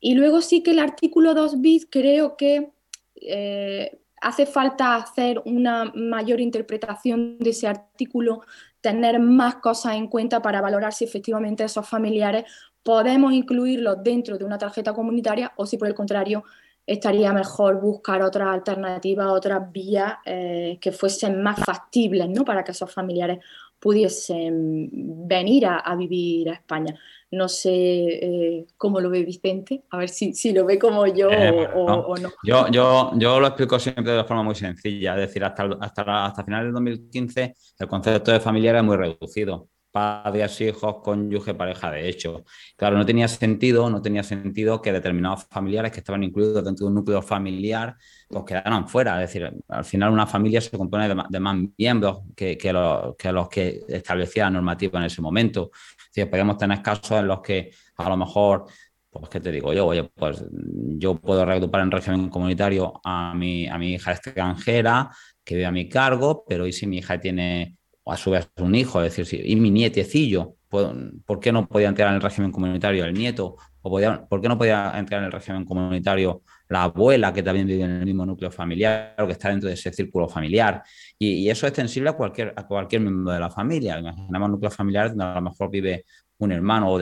Y 0.00 0.14
luego 0.14 0.40
sí 0.40 0.62
que 0.62 0.72
el 0.72 0.78
artículo 0.78 1.34
2 1.34 1.60
bis 1.60 1.86
creo 1.90 2.36
que 2.36 2.70
eh, 3.16 3.98
hace 4.20 4.46
falta 4.46 4.96
hacer 4.96 5.40
una 5.44 5.92
mayor 5.94 6.40
interpretación 6.40 7.38
de 7.38 7.50
ese 7.50 7.68
artículo, 7.68 8.42
tener 8.80 9.18
más 9.18 9.56
cosas 9.56 9.96
en 9.96 10.08
cuenta 10.08 10.42
para 10.42 10.60
valorar 10.60 10.92
si 10.92 11.04
efectivamente 11.04 11.64
esos 11.64 11.88
familiares 11.88 12.44
podemos 12.82 13.32
incluirlos 13.32 14.02
dentro 14.02 14.38
de 14.38 14.44
una 14.44 14.58
tarjeta 14.58 14.92
comunitaria 14.92 15.52
o 15.56 15.66
si 15.66 15.78
por 15.78 15.88
el 15.88 15.94
contrario 15.94 16.44
estaría 16.86 17.32
mejor 17.32 17.80
buscar 17.80 18.22
otras 18.22 18.48
alternativas, 18.48 19.28
otras 19.28 19.70
vías 19.72 20.14
eh, 20.24 20.78
que 20.80 20.92
fuesen 20.92 21.42
más 21.42 21.58
factibles 21.64 22.28
¿no? 22.28 22.44
para 22.44 22.62
que 22.62 22.72
esos 22.72 22.92
familiares 22.92 23.38
pudiesen 23.78 24.88
venir 25.26 25.66
a, 25.66 25.94
vivir 25.96 26.48
a 26.48 26.54
España. 26.54 26.98
No 27.30 27.48
sé 27.48 27.70
eh, 27.72 28.66
cómo 28.78 29.00
lo 29.00 29.10
ve 29.10 29.24
Vicente, 29.24 29.82
a 29.90 29.98
ver 29.98 30.08
si, 30.08 30.32
si 30.32 30.52
lo 30.52 30.64
ve 30.64 30.78
como 30.78 31.06
yo 31.06 31.28
eh, 31.30 31.68
o, 31.74 32.16
no. 32.16 32.30
Yo, 32.44 32.68
yo, 32.68 33.12
yo, 33.16 33.40
lo 33.40 33.48
explico 33.48 33.78
siempre 33.78 34.12
de 34.12 34.24
forma 34.24 34.42
muy 34.42 34.54
sencilla, 34.54 35.14
es 35.14 35.28
decir, 35.28 35.44
hasta, 35.44 35.68
hasta, 35.80 36.26
hasta 36.26 36.44
finales 36.44 36.66
del 36.66 36.74
2015 36.74 37.54
el 37.80 37.88
concepto 37.88 38.32
de 38.32 38.40
familia 38.40 38.70
era 38.70 38.82
muy 38.82 38.96
reducido 38.96 39.68
padres, 39.94 40.60
hijos, 40.60 40.96
cónyuge, 41.04 41.54
pareja 41.54 41.88
de 41.92 42.08
hecho. 42.08 42.44
Claro, 42.76 42.98
no 42.98 43.06
tenía 43.06 43.28
sentido, 43.28 43.88
no 43.88 44.02
tenía 44.02 44.24
sentido 44.24 44.82
que 44.82 44.92
determinados 44.92 45.44
familiares 45.44 45.92
que 45.92 46.00
estaban 46.00 46.24
incluidos 46.24 46.64
dentro 46.64 46.86
de 46.86 46.88
un 46.88 46.96
núcleo 46.96 47.22
familiar 47.22 47.96
pues 48.28 48.44
quedaran 48.44 48.88
fuera. 48.88 49.22
Es 49.22 49.28
decir, 49.32 49.52
al 49.68 49.84
final 49.84 50.10
una 50.10 50.26
familia 50.26 50.60
se 50.60 50.76
compone 50.76 51.06
de, 51.06 51.40
más 51.40 51.56
miembros 51.78 52.22
que, 52.34 52.58
los, 52.72 53.48
que, 53.48 53.84
establecía 53.86 54.44
la 54.44 54.50
normativa 54.50 54.98
en 54.98 55.06
ese 55.06 55.22
momento. 55.22 55.70
Es 56.12 56.26
podemos 56.26 56.58
tener 56.58 56.82
casos 56.82 57.12
en 57.12 57.28
los 57.28 57.40
que 57.40 57.70
a 57.96 58.08
lo 58.08 58.16
mejor 58.16 58.66
pues 59.10 59.28
qué 59.28 59.38
te 59.38 59.52
digo 59.52 59.72
yo, 59.72 59.86
oye, 59.86 60.02
pues 60.02 60.44
yo 60.50 61.14
puedo 61.14 61.44
reagrupar 61.44 61.82
en 61.82 61.92
régimen 61.92 62.28
comunitario 62.28 63.00
a 63.04 63.32
mi, 63.32 63.68
a 63.68 63.78
mi 63.78 63.92
hija 63.94 64.10
extranjera 64.10 65.08
que 65.44 65.54
vive 65.54 65.66
a 65.66 65.70
mi 65.70 65.88
cargo, 65.88 66.44
pero 66.48 66.66
¿y 66.66 66.72
si 66.72 66.88
mi 66.88 66.98
hija 66.98 67.20
tiene 67.20 67.76
o 68.04 68.12
a 68.12 68.16
su 68.16 68.30
vez 68.30 68.48
un 68.58 68.74
hijo, 68.74 69.02
es 69.02 69.16
decir, 69.16 69.42
y 69.44 69.56
mi 69.56 69.70
nietecillo, 69.70 70.56
¿por 70.68 71.40
qué 71.40 71.52
no 71.52 71.66
podía 71.66 71.88
entrar 71.88 72.08
en 72.08 72.16
el 72.16 72.20
régimen 72.20 72.52
comunitario 72.52 73.04
el 73.04 73.14
nieto? 73.14 73.56
¿O 73.82 73.90
por 74.28 74.40
qué 74.40 74.48
no 74.48 74.56
podía 74.56 74.92
entrar 74.96 75.20
en 75.20 75.26
el 75.26 75.32
régimen 75.32 75.64
comunitario 75.64 76.42
la 76.68 76.84
abuela 76.84 77.32
que 77.32 77.42
también 77.42 77.66
vive 77.66 77.84
en 77.84 77.90
el 77.90 78.04
mismo 78.04 78.24
núcleo 78.24 78.50
familiar 78.50 79.14
o 79.18 79.26
que 79.26 79.32
está 79.32 79.50
dentro 79.50 79.68
de 79.68 79.74
ese 79.74 79.92
círculo 79.92 80.28
familiar? 80.28 80.82
Y, 81.18 81.48
eso 81.48 81.66
es 81.66 81.70
extensible 81.70 82.10
a 82.10 82.14
cualquier, 82.14 82.54
a 82.56 82.66
cualquier 82.66 83.02
miembro 83.02 83.32
de 83.32 83.40
la 83.40 83.50
familia. 83.50 83.98
Imaginamos 83.98 84.50
núcleos 84.50 84.74
familiares 84.74 85.12
donde 85.12 85.24
a 85.24 85.34
lo 85.34 85.42
mejor 85.42 85.70
vive 85.70 86.04
un 86.38 86.52
hermano 86.52 86.92
o, 86.92 86.98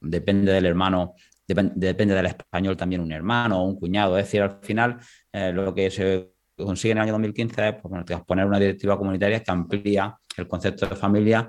depende 0.00 0.52
del 0.52 0.66
hermano 0.66 1.14
depende 1.46 2.14
del 2.14 2.26
español 2.26 2.76
también 2.76 3.00
un 3.00 3.10
hermano 3.10 3.62
o 3.62 3.64
un 3.64 3.76
cuñado. 3.76 4.18
Es 4.18 4.26
decir, 4.26 4.42
al 4.42 4.58
final 4.62 4.98
eh, 5.32 5.52
lo 5.52 5.74
que 5.74 5.90
se 5.90 6.32
consigue 6.64 6.92
en 6.92 6.98
el 6.98 7.02
año 7.02 7.12
2015 7.12 7.68
es 7.68 7.74
pues, 7.80 8.20
poner 8.26 8.46
una 8.46 8.58
directiva 8.58 8.96
comunitaria 8.96 9.42
que 9.42 9.50
amplía 9.50 10.16
el 10.36 10.46
concepto 10.46 10.86
de 10.86 10.96
familia 10.96 11.48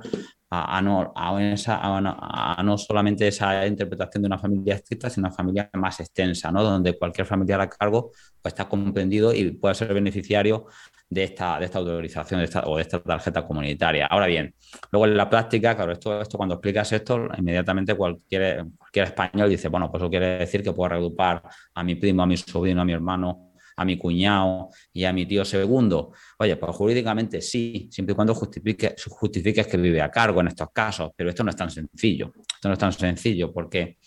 a, 0.52 0.82
no, 0.82 1.14
a, 1.16 2.64
no, 2.64 2.78
solamente 2.78 3.28
esa 3.28 3.68
interpretación 3.68 4.24
de 4.24 4.28
una 4.28 4.40
familia 4.40 4.76
estricta, 4.76 5.10
sino 5.10 5.28
una 5.28 5.36
familia 5.36 5.70
más 5.74 6.00
extensa, 6.00 6.52
¿no? 6.52 6.64
donde 6.64 6.98
cualquier 6.98 7.28
familiar 7.28 7.62
a 7.62 7.70
cargo 7.70 8.12
pues, 8.42 8.54
está 8.54 8.68
comprendido 8.68 9.32
y 9.32 9.52
puede 9.52 9.76
ser 9.76 9.94
beneficiario 9.94 10.66
de 11.08 11.24
esta, 11.24 11.60
de 11.60 11.66
esta 11.66 11.80
autorización 11.80 12.40
de 12.40 12.46
esta, 12.46 12.64
o 12.68 12.78
de 12.78 12.82
esta 12.82 13.00
tarjeta 13.00 13.46
comunitaria. 13.46 14.08
Ahora 14.08 14.26
bien, 14.26 14.54
luego 14.92 15.06
en 15.06 15.18
la 15.18 15.30
práctica, 15.30 15.76
claro, 15.76 15.92
esto, 15.92 16.20
esto 16.22 16.38
cuando 16.38 16.56
explicas 16.56 16.92
esto, 16.94 17.28
inmediatamente 17.38 17.96
cualquier, 17.96 18.66
cualquier 18.78 19.06
español 19.06 19.50
dice, 19.50 19.68
bueno, 19.68 19.92
pues 19.92 20.02
eso 20.02 20.10
quiere 20.10 20.40
decir 20.40 20.64
que 20.64 20.72
puedo 20.72 20.90
reagrupar 20.90 21.44
a 21.76 21.84
mi 21.84 21.96
primo, 21.96 22.24
a 22.24 22.26
mi 22.26 22.38
sobrino, 22.38 22.82
a 22.82 22.86
mi 22.86 22.94
hermano 22.94 23.49
a 23.80 23.86
mi 23.86 23.98
cuñado 23.98 24.70
y 24.92 25.06
a 25.06 25.14
mi 25.14 25.26
tío 25.26 25.46
segundo. 25.46 26.12
Oye, 26.38 26.58
pues 26.58 26.76
jurídicamente 26.76 27.42
sí, 27.42 27.88
siempre 27.92 28.14
y 28.14 28.16
cuando 28.16 28.36
justifique, 28.36 28.96
justifiques 29.08 29.68
que 29.68 29.78
vive 29.78 30.02
a 30.02 30.12
cargo 30.12 30.42
en 30.42 30.48
estos 30.48 30.70
casos, 30.74 31.12
pero 31.16 31.30
esto 31.30 31.44
no 31.44 31.50
es 31.50 31.56
tan 31.56 31.72
sencillo. 31.72 32.34
Esto 32.36 32.68
no 32.68 32.74
es 32.74 32.80
tan 32.80 32.92
sencillo 32.92 33.54
porque 33.54 33.98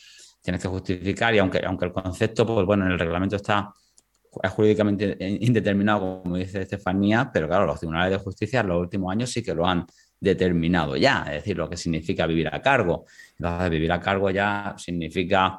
tienes 0.43 0.61
que 0.61 0.69
justificar 0.69 1.35
y 1.35 1.39
aunque, 1.39 1.63
aunque 1.65 1.87
el 1.87 1.93
concepto, 1.93 2.47
pues 2.47 2.67
bueno, 2.67 2.85
en 2.85 2.93
el 2.93 2.99
reglamento 2.99 3.37
está 3.37 3.73
es 4.43 4.51
jurídicamente 4.51 5.17
indeterminado, 5.41 6.23
como 6.23 6.37
dice 6.37 6.63
Estefanía, 6.63 7.31
pero 7.33 7.49
claro, 7.49 7.67
los 7.67 7.79
tribunales 7.79 8.13
de 8.13 8.19
justicia 8.19 8.61
en 8.61 8.69
los 8.69 8.81
últimos 8.81 9.13
años 9.13 9.31
sí 9.31 9.43
que 9.43 9.55
lo 9.55 9.67
han 9.67 9.85
determinado 10.19 10.97
ya, 10.97 11.25
es 11.27 11.35
decir, 11.35 11.57
lo 11.57 11.69
que 11.69 11.77
significa 11.77 12.27
vivir 12.27 12.49
a 12.49 12.63
cargo. 12.63 13.05
Entonces, 13.39 13.71
vivir 13.71 13.93
a 13.93 14.01
cargo 14.01 14.31
ya 14.31 14.75
significa 14.79 15.59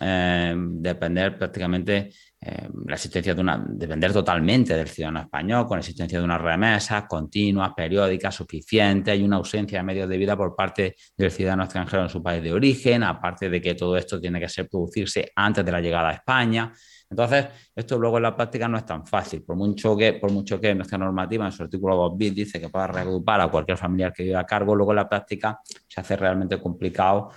eh, 0.00 0.54
depender 0.56 1.36
prácticamente 1.36 2.10
eh, 2.40 2.68
la 2.86 2.94
existencia 2.94 3.34
de 3.34 3.40
una, 3.40 3.62
depender 3.68 4.12
totalmente 4.12 4.74
del 4.74 4.88
ciudadano 4.88 5.20
español, 5.20 5.66
con 5.66 5.76
la 5.76 5.80
existencia 5.80 6.18
de 6.18 6.24
unas 6.24 6.40
remesas 6.40 7.04
continuas, 7.06 7.72
periódicas, 7.76 8.34
suficientes 8.34 9.18
y 9.18 9.22
una 9.22 9.36
ausencia 9.36 9.78
de 9.78 9.84
medios 9.84 10.08
de 10.08 10.16
vida 10.16 10.36
por 10.36 10.56
parte 10.56 10.96
del 11.16 11.30
ciudadano 11.30 11.64
extranjero 11.64 12.04
en 12.04 12.08
su 12.08 12.22
país 12.22 12.42
de 12.42 12.52
origen, 12.52 13.02
aparte 13.02 13.50
de 13.50 13.60
que 13.60 13.74
todo 13.74 13.96
esto 13.96 14.18
tiene 14.18 14.40
que 14.40 14.48
ser 14.48 14.68
producirse 14.68 15.30
antes 15.36 15.64
de 15.64 15.70
la 15.70 15.80
llegada 15.80 16.08
a 16.08 16.14
España. 16.14 16.72
Entonces, 17.10 17.46
esto 17.76 17.98
luego 17.98 18.16
en 18.16 18.22
la 18.22 18.34
práctica 18.34 18.66
no 18.66 18.78
es 18.78 18.86
tan 18.86 19.06
fácil, 19.06 19.42
por 19.42 19.54
mucho 19.54 19.94
que, 19.94 20.14
por 20.14 20.32
mucho 20.32 20.58
que 20.58 20.74
nuestra 20.74 20.96
normativa 20.96 21.44
en 21.44 21.52
su 21.52 21.62
artículo 21.62 21.94
2 21.96 22.16
bis 22.16 22.34
dice 22.34 22.58
que 22.58 22.70
pueda 22.70 22.86
reagrupar 22.86 23.42
a 23.42 23.48
cualquier 23.48 23.76
familiar 23.76 24.14
que 24.14 24.22
viva 24.22 24.40
a 24.40 24.46
cargo, 24.46 24.74
luego 24.74 24.92
en 24.92 24.96
la 24.96 25.08
práctica 25.08 25.60
se 25.86 26.00
hace 26.00 26.16
realmente 26.16 26.58
complicado 26.58 27.30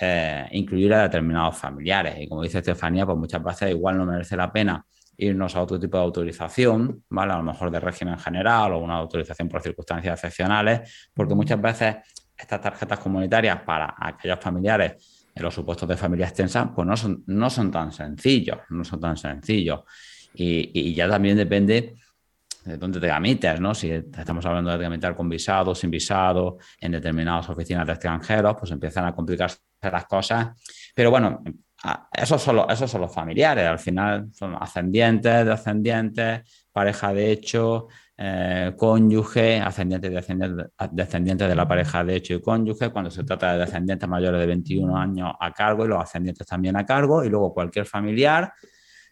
eh, 0.00 0.46
incluir 0.52 0.94
a 0.94 1.02
determinados 1.02 1.56
familiares. 1.56 2.16
Y 2.18 2.28
como 2.28 2.42
dice 2.42 2.58
Estefanía, 2.58 3.06
pues 3.06 3.18
muchas 3.18 3.42
veces 3.42 3.70
igual 3.70 3.98
no 3.98 4.06
merece 4.06 4.36
la 4.36 4.52
pena 4.52 4.84
irnos 5.16 5.54
a 5.54 5.62
otro 5.62 5.78
tipo 5.78 5.96
de 5.96 6.02
autorización, 6.04 7.04
¿vale? 7.10 7.32
A 7.32 7.36
lo 7.36 7.42
mejor 7.42 7.70
de 7.70 7.80
régimen 7.80 8.18
general 8.18 8.72
o 8.72 8.78
una 8.78 8.96
autorización 8.96 9.48
por 9.48 9.62
circunstancias 9.62 10.14
excepcionales, 10.14 11.10
porque 11.14 11.34
muchas 11.34 11.60
veces 11.60 11.96
estas 12.36 12.60
tarjetas 12.60 12.98
comunitarias 12.98 13.60
para 13.62 13.94
aquellos 13.98 14.40
familiares 14.40 15.28
en 15.34 15.42
los 15.42 15.54
supuestos 15.54 15.88
de 15.88 15.96
familia 15.96 16.26
extensa, 16.26 16.72
pues 16.74 16.86
no 16.86 16.96
son, 16.96 17.22
no 17.26 17.48
son 17.48 17.70
tan 17.70 17.92
sencillos, 17.92 18.58
no 18.70 18.84
son 18.84 19.00
tan 19.00 19.16
sencillos. 19.16 19.80
Y, 20.34 20.94
ya 20.94 21.08
también 21.08 21.36
depende 21.36 21.94
de 22.64 22.76
dónde 22.76 23.00
te 23.00 23.06
tramites, 23.06 23.60
¿no? 23.60 23.74
Si 23.74 23.90
estamos 23.90 24.44
hablando 24.46 24.70
de 24.70 24.78
tramitar 24.78 25.16
con 25.16 25.28
visado, 25.28 25.74
sin 25.74 25.90
visado, 25.90 26.58
en 26.80 26.92
determinadas 26.92 27.48
oficinas 27.48 27.86
de 27.86 27.92
extranjeros, 27.92 28.56
pues 28.58 28.70
empiezan 28.70 29.06
a 29.06 29.14
complicarse 29.14 29.58
las 29.90 30.06
cosas. 30.06 30.48
Pero 30.94 31.10
bueno, 31.10 31.42
esos 32.12 32.40
son, 32.40 32.56
los, 32.56 32.66
esos 32.70 32.90
son 32.90 33.00
los 33.00 33.12
familiares, 33.12 33.66
al 33.66 33.78
final 33.78 34.28
son 34.32 34.54
ascendientes, 34.54 35.44
descendientes, 35.44 36.42
pareja 36.70 37.12
de 37.12 37.32
hecho, 37.32 37.88
eh, 38.16 38.72
cónyuge, 38.76 39.58
ascendientes 39.58 40.10
y 40.10 40.14
descendientes, 40.14 40.66
descendientes 40.92 41.48
de 41.48 41.54
la 41.56 41.66
pareja 41.66 42.04
de 42.04 42.14
hecho 42.14 42.34
y 42.34 42.40
cónyuge, 42.40 42.90
cuando 42.90 43.10
se 43.10 43.24
trata 43.24 43.54
de 43.54 43.60
descendientes 43.60 44.08
mayores 44.08 44.40
de 44.40 44.46
21 44.46 44.96
años 44.96 45.32
a 45.40 45.52
cargo 45.52 45.84
y 45.84 45.88
los 45.88 46.00
ascendientes 46.00 46.46
también 46.46 46.76
a 46.76 46.86
cargo, 46.86 47.24
y 47.24 47.28
luego 47.28 47.52
cualquier 47.52 47.84
familiar 47.84 48.52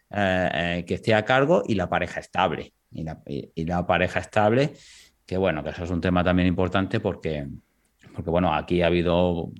eh, 0.09 0.49
eh, 0.53 0.85
que 0.85 0.93
esté 0.93 1.13
a 1.13 1.25
cargo 1.25 1.63
y 1.67 1.75
la 1.75 1.89
pareja 1.89 2.21
estable. 2.21 2.73
Y 2.93 3.03
la, 3.03 3.21
y 3.25 3.65
la, 3.65 3.85
pareja 3.85 4.19
estable, 4.19 4.73
que 5.25 5.37
bueno, 5.37 5.63
que 5.63 5.69
eso 5.69 5.83
es 5.85 5.89
un 5.89 6.01
tema 6.01 6.23
también 6.23 6.47
importante 6.47 6.99
porque, 6.99 7.47
porque 8.13 8.29
bueno, 8.29 8.53
aquí 8.53 8.81
ha 8.81 8.87
habido 8.87 9.51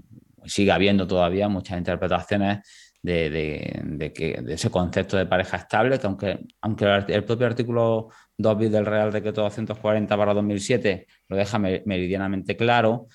sigue 0.45 0.71
habiendo 0.71 1.07
todavía 1.07 1.47
muchas 1.49 1.77
interpretaciones 1.77 2.59
de, 3.01 4.11
que, 4.13 4.43
ese 4.47 4.69
concepto 4.69 5.17
de 5.17 5.25
pareja 5.25 5.57
estable, 5.57 5.99
que 5.99 6.07
aunque, 6.07 6.39
aunque 6.61 6.85
el 7.07 7.23
propio 7.23 7.47
artículo 7.47 8.09
2 8.37 8.57
bis 8.57 8.71
del 8.71 8.85
Real 8.85 9.11
Decreto 9.11 9.41
240 9.41 10.15
para 10.15 10.33
2007 10.33 11.07
lo 11.27 11.35
deja 11.35 11.59
meridianamente 11.59 12.55
claro, 12.55 13.07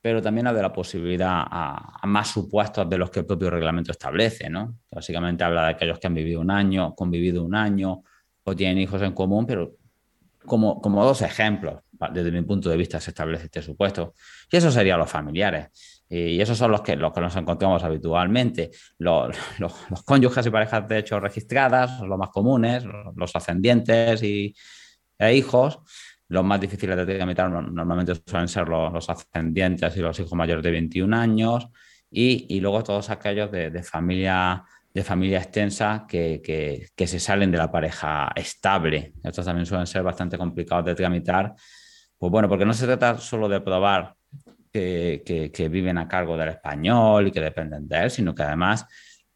pero 0.00 0.20
también 0.20 0.46
habla 0.46 0.58
de 0.58 0.62
la 0.62 0.72
posibilidad 0.72 1.44
a, 1.46 2.06
más 2.06 2.28
supuestos 2.28 2.88
de 2.88 2.98
los 2.98 3.10
que 3.10 3.20
el 3.20 3.26
propio 3.26 3.50
reglamento 3.50 3.90
establece, 3.90 4.50
¿no? 4.50 4.76
Básicamente 4.90 5.42
habla 5.44 5.64
de 5.64 5.70
aquellos 5.70 5.98
que 5.98 6.06
han 6.06 6.14
vivido 6.14 6.40
un 6.40 6.50
año, 6.50 6.94
convivido 6.94 7.42
un 7.42 7.54
año 7.54 8.02
o 8.44 8.54
tienen 8.54 8.78
hijos 8.78 9.00
en 9.00 9.12
común, 9.12 9.46
pero 9.46 9.76
como, 10.44 10.80
como 10.80 11.02
dos 11.02 11.22
ejemplos, 11.22 11.80
desde 12.12 12.30
mi 12.30 12.42
punto 12.42 12.68
de 12.68 12.76
vista 12.76 13.00
se 13.00 13.12
establece 13.12 13.46
este 13.46 13.62
supuesto. 13.62 14.12
Y 14.50 14.58
eso 14.58 14.70
serían 14.70 14.98
los 14.98 15.10
familiares. 15.10 15.93
Y 16.08 16.40
esos 16.40 16.58
son 16.58 16.70
los 16.70 16.82
que, 16.82 16.96
los 16.96 17.12
que 17.12 17.20
nos 17.20 17.34
encontramos 17.36 17.82
habitualmente. 17.82 18.70
Los, 18.98 19.36
cónyuges 20.04 20.46
y 20.46 20.50
parejas 20.50 20.86
de 20.88 20.98
hecho 20.98 21.18
registradas 21.18 22.00
los 22.00 22.18
más 22.18 22.28
comunes, 22.30 22.84
los 23.16 23.34
ascendientes 23.34 24.22
y, 24.22 24.54
e 25.18 25.34
hijos. 25.34 25.80
Los 26.28 26.44
más 26.44 26.60
difíciles 26.60 26.96
de 26.96 27.16
tramitar 27.16 27.50
normalmente 27.50 28.14
suelen 28.26 28.48
ser 28.48 28.68
los, 28.68 29.08
ascendientes 29.08 29.96
y 29.96 30.00
los 30.00 30.18
hijos 30.18 30.32
mayores 30.34 30.62
de 30.62 30.70
21 30.70 31.16
años. 31.16 31.68
Y, 32.10 32.60
luego 32.60 32.82
todos 32.82 33.10
aquellos 33.10 33.50
de, 33.50 33.82
familia 33.82 34.62
de 34.92 35.02
familia 35.02 35.38
extensa 35.38 36.06
que, 36.08 36.40
que, 36.94 37.06
se 37.06 37.18
salen 37.18 37.50
de 37.50 37.58
la 37.58 37.70
pareja 37.70 38.30
estable. 38.36 39.14
Estos 39.22 39.44
también 39.44 39.66
suelen 39.66 39.86
ser 39.86 40.02
bastante 40.02 40.38
complicados 40.38 40.84
de 40.84 40.94
tramitar. 40.94 41.54
Pues 42.16 42.30
bueno, 42.30 42.48
porque 42.48 42.64
no 42.64 42.72
se 42.72 42.86
trata 42.86 43.18
solo 43.18 43.48
de 43.48 43.60
probar 43.60 44.14
que, 44.74 45.52
que, 45.54 45.68
viven 45.68 45.98
a 45.98 46.08
cargo 46.08 46.36
del 46.36 46.48
español 46.48 47.28
y 47.28 47.30
que 47.30 47.40
dependen 47.40 47.86
de 47.86 48.02
él, 48.02 48.10
sino 48.10 48.34
que 48.34 48.42
además 48.42 48.86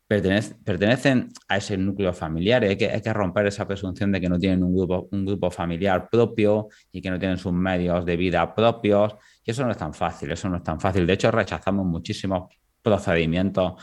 pertenecen 0.08 1.28
a 1.48 1.58
ese 1.58 1.76
núcleo 1.76 2.12
familiar. 2.12 2.64
Hay 2.64 2.76
que, 2.76 2.90
hay 2.90 3.00
que 3.00 3.12
romper 3.12 3.46
esa 3.46 3.66
presunción 3.66 4.10
de 4.10 4.20
que 4.20 4.28
no 4.28 4.38
tienen 4.38 4.64
un 4.64 4.74
grupo, 4.74 5.08
un 5.12 5.24
grupo 5.24 5.50
familiar 5.50 6.08
propio 6.10 6.68
y 6.90 7.00
que 7.00 7.10
no 7.10 7.18
tienen 7.20 7.38
sus 7.38 7.52
medios 7.52 8.04
de 8.04 8.16
vida 8.16 8.52
propios. 8.52 9.14
Y 9.44 9.52
eso 9.52 9.64
no 9.64 9.70
es 9.70 9.76
tan 9.76 9.94
fácil, 9.94 10.32
eso 10.32 10.48
no 10.48 10.56
es 10.56 10.62
tan 10.64 10.80
fácil. 10.80 11.06
De 11.06 11.12
hecho, 11.12 11.30
rechazamos 11.30 11.86
muchísimos 11.86 12.52
procedimientos 12.82 13.74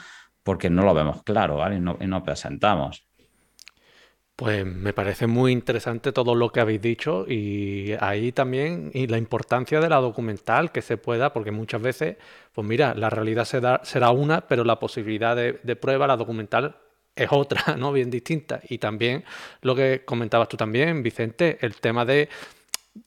porque 0.43 0.69
no 0.69 0.83
lo 0.83 0.93
vemos 0.93 1.23
claro 1.23 1.57
¿vale? 1.57 1.77
y, 1.77 1.79
no, 1.79 1.97
y 2.01 2.07
no 2.07 2.21
presentamos. 2.21 3.04
Pues 4.35 4.65
me 4.65 4.91
parece 4.91 5.27
muy 5.27 5.53
interesante 5.53 6.11
todo 6.11 6.35
lo 6.35 6.51
que 6.51 6.59
habéis 6.59 6.81
dicho 6.81 7.25
y 7.25 7.93
ahí 8.01 8.33
también 8.33 8.91
y 8.93 9.07
la 9.07 9.17
importancia 9.17 9.79
de 9.79 9.87
la 9.87 10.01
documental 10.01 10.73
que 10.73 10.81
se 10.81 10.97
pueda, 10.97 11.31
porque 11.31 11.51
muchas 11.51 11.81
veces, 11.81 12.17
pues 12.51 12.67
mira, 12.67 12.93
la 12.95 13.09
realidad 13.09 13.45
será 13.45 14.11
una, 14.11 14.41
pero 14.41 14.65
la 14.65 14.77
posibilidad 14.77 15.37
de, 15.37 15.75
prueba, 15.77 16.05
la 16.05 16.17
documental 16.17 16.75
es 17.15 17.29
otra, 17.31 17.75
¿no? 17.77 17.93
Bien 17.93 18.09
distinta. 18.09 18.59
Y 18.67 18.77
también 18.77 19.23
lo 19.61 19.73
que 19.73 20.03
comentabas 20.03 20.49
tú 20.49 20.57
también, 20.57 21.01
Vicente, 21.01 21.57
el 21.61 21.75
tema 21.77 22.03
de 22.03 22.27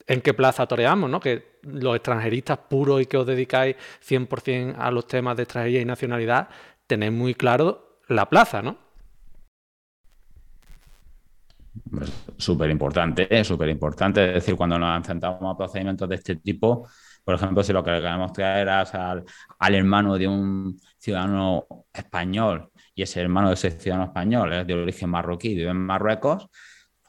en 0.07 0.23
qué 0.23 0.33
plaza 0.33 0.67
toreamos, 0.67 1.11
¿no? 1.11 1.21
Que 1.21 1.59
los 1.63 1.95
extranjeristas 1.95 2.59
puros 2.71 3.03
y 3.03 3.07
que 3.07 3.19
os 3.19 3.27
dedicáis 3.27 3.77
100% 4.07 4.77
a 4.79 4.91
los 4.91 5.07
temas 5.07 5.37
de 5.37 5.43
extranjería 5.43 5.83
y 5.83 5.85
nacionalidad, 5.85 6.49
tenéis 6.87 7.13
muy 7.13 7.35
claro 7.35 7.99
la 8.09 8.31
plaza, 8.31 8.63
¿no? 8.63 8.88
Súper 12.37 12.71
importante, 12.71 13.45
súper 13.45 13.69
importante. 13.69 14.27
Es 14.29 14.35
decir, 14.35 14.57
cuando 14.57 14.79
nos 14.79 14.97
enfrentamos 14.97 15.55
a 15.55 15.57
procedimientos 15.57 16.09
de 16.09 16.15
este 16.15 16.37
tipo, 16.37 16.89
por 17.25 17.35
ejemplo, 17.35 17.63
si 17.63 17.73
lo 17.73 17.83
que 17.83 17.91
queremos 17.91 18.33
traer 18.33 18.69
es 18.69 18.95
al, 18.95 19.25
hermano 19.75 20.17
de 20.17 20.29
un 20.29 20.81
ciudadano 20.99 21.67
español 21.93 22.71
y 22.95 23.03
ese 23.03 23.21
hermano 23.21 23.49
de 23.49 23.55
ese 23.55 23.71
ciudadano 23.73 24.07
español 24.07 24.53
es 24.53 24.67
de 24.67 24.75
origen 24.75 25.11
marroquí 25.11 25.55
vive 25.55 25.71
en 25.71 25.77
Marruecos, 25.77 26.49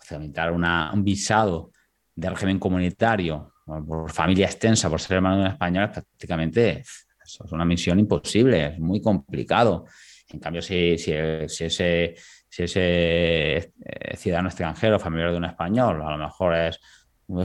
tramitar 0.07 0.51
un 0.51 1.03
visado 1.03 1.71
de 2.15 2.29
régimen 2.29 2.59
comunitario 2.59 3.53
por 3.65 4.11
familia 4.11 4.47
extensa, 4.47 4.89
por 4.89 4.99
ser 4.99 5.17
hermano 5.17 5.37
de 5.37 5.41
un 5.43 5.47
español, 5.51 5.85
es 5.85 5.91
prácticamente 5.91 6.79
es 6.79 7.51
una 7.51 7.65
misión 7.65 7.99
imposible, 7.99 8.73
es 8.73 8.79
muy 8.79 9.01
complicado. 9.01 9.85
En 10.29 10.39
cambio, 10.39 10.61
si, 10.61 10.97
si 10.97 11.13
ese 11.13 12.15
si 12.67 12.79
ese 12.79 13.73
eh, 13.85 14.17
ciudadano 14.17 14.49
extranjero, 14.49 14.99
familiar 14.99 15.31
de 15.31 15.37
un 15.37 15.45
español, 15.45 16.01
a 16.01 16.11
lo 16.11 16.17
mejor 16.17 16.55
es, 16.55 16.79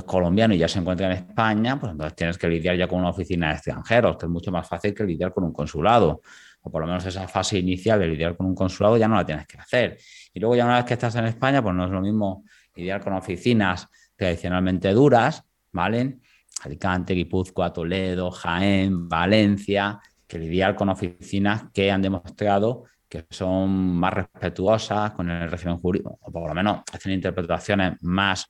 colombiano 0.07 0.55
y 0.55 0.59
ya 0.59 0.67
se 0.67 0.79
encuentra 0.79 1.07
en 1.07 1.13
España, 1.13 1.79
pues 1.79 1.93
entonces 1.93 2.17
tienes 2.17 2.39
que 2.39 2.49
lidiar 2.49 2.75
ya 2.77 2.89
con 2.89 3.01
una 3.01 3.11
oficina 3.11 3.49
de 3.49 3.55
extranjeros, 3.55 4.17
que 4.17 4.25
es 4.25 4.31
mucho 4.31 4.51
más 4.51 4.67
fácil 4.67 4.95
que 4.95 5.05
lidiar 5.05 5.33
con 5.33 5.45
un 5.45 5.53
consulado. 5.53 6.23
O 6.63 6.71
por 6.71 6.81
lo 6.81 6.87
menos 6.87 7.05
esa 7.05 7.29
fase 7.29 7.59
inicial 7.59 8.01
de 8.01 8.09
lidiar 8.09 8.35
con 8.35 8.47
un 8.47 8.55
consulado 8.55 8.97
ya 8.97 9.07
no 9.07 9.17
la 9.17 9.27
tienes 9.27 9.47
que 9.47 9.59
hacer. 9.59 9.99
Y 10.33 10.41
luego 10.41 10.57
ya 10.57 10.65
una 10.65 10.77
vez 10.77 10.87
que 10.87 10.95
estás 10.95 11.15
en 11.17 11.27
España, 11.27 11.63
pues 11.63 11.75
no 11.75 11.85
es 11.85 11.91
lo 11.91 12.01
mismo 12.01 12.45
lidiar 12.75 13.03
con 13.03 13.13
oficinas 13.13 13.87
tradicionalmente 14.17 14.91
duras, 14.93 15.45
¿vale? 15.71 16.19
Alicante, 16.63 17.13
Guipúzcoa, 17.13 17.73
Toledo, 17.73 18.31
Jaén, 18.31 19.07
Valencia, 19.07 20.01
que 20.27 20.39
lidiar 20.39 20.75
con 20.75 20.89
oficinas 20.89 21.67
que 21.75 21.91
han 21.91 22.01
demostrado 22.01 22.85
que 23.23 23.27
son 23.31 23.71
más 23.97 24.13
respetuosas 24.13 25.13
con 25.13 25.31
el 25.31 25.51
régimen 25.51 25.79
jurídico, 25.79 26.19
o 26.21 26.33
por 26.33 26.49
lo 26.49 26.55
menos 26.55 26.83
hacen 26.93 27.13
interpretaciones 27.13 27.95
más 28.03 28.47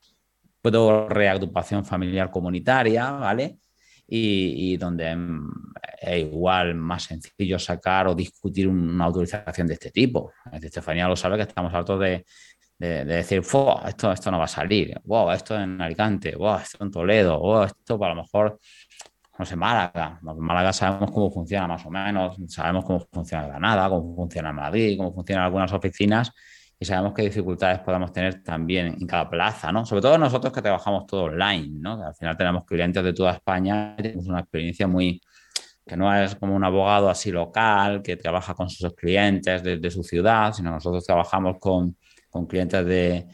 de 0.62 1.06
reagrupación 1.08 1.84
familiar 1.84 2.30
comunitaria, 2.30 3.10
¿vale? 3.10 3.58
Y, 4.06 4.76
donde 4.76 5.16
es 6.00 6.18
igual 6.20 6.74
más 6.74 7.04
sencillo 7.04 7.58
sacar 7.58 8.06
o 8.08 8.14
discutir 8.14 8.68
una 8.68 9.04
autorización 9.04 9.66
de 9.66 9.74
este 9.74 9.90
tipo. 9.90 10.32
Estefanía 10.52 11.08
lo 11.08 11.16
sabe 11.16 11.36
que 11.36 11.42
estamos 11.42 11.72
hartos 11.72 12.00
de, 12.00 12.24
decir, 12.78 13.38
esto, 13.40 14.12
esto 14.12 14.30
no 14.30 14.38
va 14.38 14.44
a 14.44 14.48
salir, 14.48 15.00
wow, 15.04 15.30
esto 15.32 15.58
en 15.58 15.80
Alicante, 15.80 16.36
wow, 16.36 16.58
esto 16.58 16.84
en 16.84 16.90
Toledo, 16.90 17.38
wow, 17.40 17.64
esto 17.64 18.02
a 18.04 18.08
lo 18.08 18.16
mejor 18.16 18.58
no 19.38 19.44
sé, 19.44 19.56
Málaga. 19.56 20.18
Málaga 20.22 20.72
sabemos 20.72 21.10
cómo 21.10 21.30
funciona 21.30 21.66
más 21.66 21.84
o 21.84 21.90
menos, 21.90 22.36
sabemos 22.48 22.84
cómo 22.84 23.00
funciona 23.12 23.46
Granada, 23.46 23.88
cómo 23.88 24.14
funciona 24.14 24.52
Madrid, 24.52 24.96
cómo 24.96 25.12
funcionan 25.12 25.44
algunas 25.44 25.72
oficinas 25.72 26.30
y 26.78 26.84
sabemos 26.84 27.14
qué 27.14 27.22
dificultades 27.22 27.80
podemos 27.80 28.12
tener 28.12 28.42
también 28.42 28.86
en 29.00 29.06
cada 29.06 29.28
plaza, 29.28 29.72
¿no? 29.72 29.84
Sobre 29.84 30.02
todo 30.02 30.18
nosotros 30.18 30.52
que 30.52 30.62
trabajamos 30.62 31.06
todo 31.06 31.24
online, 31.24 31.80
¿no? 31.80 31.98
Que 31.98 32.04
al 32.04 32.14
final 32.14 32.36
tenemos 32.36 32.64
clientes 32.64 33.02
de 33.02 33.12
toda 33.12 33.32
España 33.32 33.94
y 33.98 34.02
tenemos 34.02 34.26
una 34.26 34.40
experiencia 34.40 34.86
muy 34.86 35.20
que 35.86 35.96
no 35.96 36.14
es 36.14 36.34
como 36.36 36.56
un 36.56 36.64
abogado 36.64 37.10
así 37.10 37.30
local 37.30 38.02
que 38.02 38.16
trabaja 38.16 38.54
con 38.54 38.70
sus 38.70 38.94
clientes 38.94 39.62
desde 39.62 39.78
de 39.78 39.90
su 39.90 40.02
ciudad, 40.02 40.52
sino 40.52 40.70
nosotros 40.70 41.04
trabajamos 41.04 41.56
con, 41.60 41.96
con 42.30 42.46
clientes 42.46 42.86
de, 42.86 43.26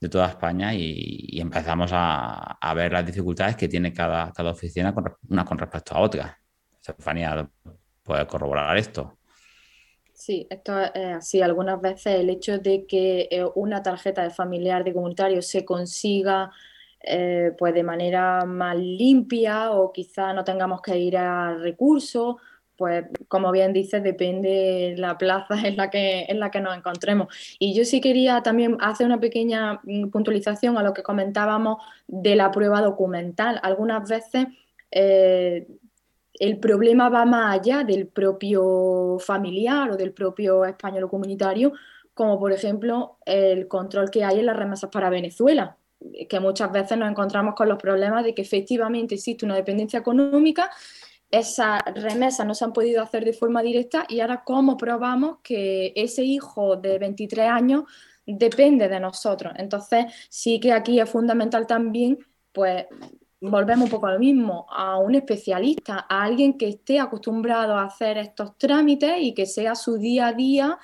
de 0.00 0.08
toda 0.08 0.28
España 0.28 0.74
y, 0.74 1.40
empezamos 1.40 1.90
a, 1.94 2.58
ver 2.74 2.92
las 2.92 3.06
dificultades 3.06 3.56
que 3.56 3.68
tiene 3.68 3.92
cada, 3.92 4.32
cada 4.32 4.50
oficina 4.50 4.94
con, 4.94 5.12
una 5.28 5.44
con 5.44 5.58
respecto 5.58 5.94
a 5.94 6.00
otra. 6.00 6.38
Estefanía 6.74 7.48
puede 8.02 8.26
corroborar 8.26 8.76
esto. 8.76 9.18
Sí, 10.12 10.46
esto 10.48 10.80
es 10.80 11.16
así. 11.16 11.42
Algunas 11.42 11.80
veces 11.80 12.20
el 12.20 12.30
hecho 12.30 12.58
de 12.58 12.86
que 12.86 13.28
eh, 13.30 13.44
una 13.54 13.82
tarjeta 13.82 14.22
de 14.22 14.30
familiar 14.30 14.82
de 14.82 14.94
comunitario 14.94 15.42
se 15.42 15.64
consiga 15.64 16.50
eh, 17.02 17.52
pues 17.56 17.74
de 17.74 17.82
manera 17.82 18.44
más 18.44 18.76
limpia 18.76 19.72
o 19.72 19.92
quizá 19.92 20.32
no 20.32 20.42
tengamos 20.42 20.80
que 20.80 20.98
ir 20.98 21.16
a 21.16 21.54
recursos 21.54 22.36
pues 22.76 23.06
como 23.28 23.52
bien 23.52 23.72
dices, 23.72 24.02
depende 24.02 24.94
la 24.96 25.18
plaza 25.18 25.54
en 25.66 25.76
la, 25.76 25.90
que, 25.90 26.26
en 26.28 26.40
la 26.40 26.50
que 26.50 26.60
nos 26.60 26.76
encontremos. 26.76 27.28
Y 27.58 27.74
yo 27.74 27.84
sí 27.84 28.00
quería 28.00 28.42
también 28.42 28.76
hacer 28.80 29.06
una 29.06 29.20
pequeña 29.20 29.80
mm, 29.82 30.08
puntualización 30.10 30.78
a 30.78 30.82
lo 30.82 30.92
que 30.92 31.02
comentábamos 31.02 31.82
de 32.06 32.36
la 32.36 32.50
prueba 32.50 32.80
documental. 32.80 33.60
Algunas 33.62 34.08
veces 34.08 34.46
eh, 34.90 35.66
el 36.34 36.58
problema 36.58 37.08
va 37.08 37.24
más 37.24 37.58
allá 37.58 37.84
del 37.84 38.08
propio 38.08 39.18
familiar 39.20 39.90
o 39.90 39.96
del 39.96 40.12
propio 40.12 40.64
español 40.64 41.08
comunitario, 41.08 41.72
como 42.14 42.38
por 42.38 42.52
ejemplo 42.52 43.18
el 43.24 43.68
control 43.68 44.10
que 44.10 44.24
hay 44.24 44.40
en 44.40 44.46
las 44.46 44.56
remesas 44.56 44.90
para 44.90 45.10
Venezuela 45.10 45.76
que 46.28 46.40
muchas 46.40 46.70
veces 46.72 46.96
nos 46.98 47.10
encontramos 47.10 47.54
con 47.54 47.68
los 47.68 47.78
problemas 47.78 48.24
de 48.24 48.34
que 48.34 48.42
efectivamente 48.42 49.14
existe 49.14 49.44
una 49.44 49.56
dependencia 49.56 49.98
económica, 49.98 50.70
esas 51.30 51.82
remesas 51.94 52.46
no 52.46 52.54
se 52.54 52.64
han 52.64 52.72
podido 52.72 53.02
hacer 53.02 53.24
de 53.24 53.32
forma 53.32 53.62
directa 53.62 54.06
y 54.08 54.20
ahora 54.20 54.42
cómo 54.44 54.76
probamos 54.76 55.38
que 55.42 55.92
ese 55.96 56.22
hijo 56.22 56.76
de 56.76 56.98
23 56.98 57.48
años 57.48 57.84
depende 58.26 58.88
de 58.88 59.00
nosotros. 59.00 59.52
Entonces 59.56 60.06
sí 60.28 60.60
que 60.60 60.72
aquí 60.72 61.00
es 61.00 61.08
fundamental 61.08 61.66
también, 61.66 62.18
pues 62.52 62.86
volvemos 63.40 63.84
un 63.84 63.90
poco 63.90 64.06
a 64.06 64.12
lo 64.12 64.18
mismo, 64.18 64.66
a 64.70 64.98
un 64.98 65.14
especialista, 65.14 66.06
a 66.08 66.22
alguien 66.24 66.56
que 66.56 66.68
esté 66.68 66.98
acostumbrado 66.98 67.74
a 67.74 67.84
hacer 67.84 68.18
estos 68.18 68.56
trámites 68.58 69.16
y 69.20 69.34
que 69.34 69.46
sea 69.46 69.74
su 69.74 69.98
día 69.98 70.28
a 70.28 70.32
día 70.32 70.78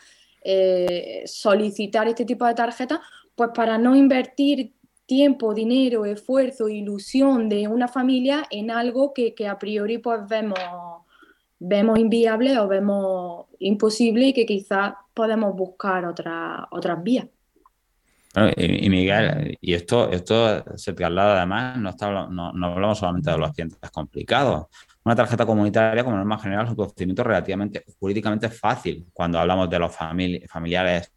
eh, 0.44 1.22
solicitar 1.26 2.08
este 2.08 2.24
tipo 2.24 2.44
de 2.46 2.54
tarjetas, 2.54 3.00
pues 3.34 3.50
para 3.54 3.78
no 3.78 3.94
invertir 3.96 4.74
tiempo, 5.12 5.52
dinero, 5.52 6.06
esfuerzo, 6.06 6.70
ilusión 6.70 7.50
de 7.50 7.68
una 7.68 7.86
familia 7.86 8.44
en 8.50 8.70
algo 8.70 9.12
que, 9.12 9.34
a 9.46 9.58
priori 9.58 9.98
pues 9.98 10.26
vemos, 10.26 10.58
vemos 11.58 11.98
inviable 11.98 12.58
o 12.58 12.66
vemos 12.66 13.44
imposible 13.58 14.28
y 14.28 14.32
que 14.32 14.46
quizás 14.46 14.94
podemos 15.12 15.54
buscar 15.54 16.06
otra, 16.06 16.66
otras 16.70 17.02
vías. 17.02 17.26
y, 18.56 18.88
Miguel, 18.88 19.58
y 19.60 19.74
esto, 19.74 20.10
esto 20.10 20.64
se 20.78 20.94
traslada 20.94 21.36
además, 21.36 21.76
no, 21.76 21.90
está, 21.90 22.10
no, 22.28 22.66
hablamos 22.66 22.98
solamente 22.98 23.30
de 23.30 23.36
los 23.36 23.52
clientes 23.52 23.90
complicados. 23.90 24.68
Una 25.04 25.14
tarjeta 25.14 25.44
comunitaria, 25.44 26.04
como 26.04 26.16
norma 26.16 26.38
general, 26.38 26.64
es 26.64 26.70
un 26.70 26.76
procedimiento 26.76 27.22
relativamente 27.22 27.84
jurídicamente 28.00 28.48
fácil 28.48 29.08
cuando 29.12 29.38
hablamos 29.38 29.68
de 29.68 29.78
los 29.78 29.94
familiares 29.94 31.12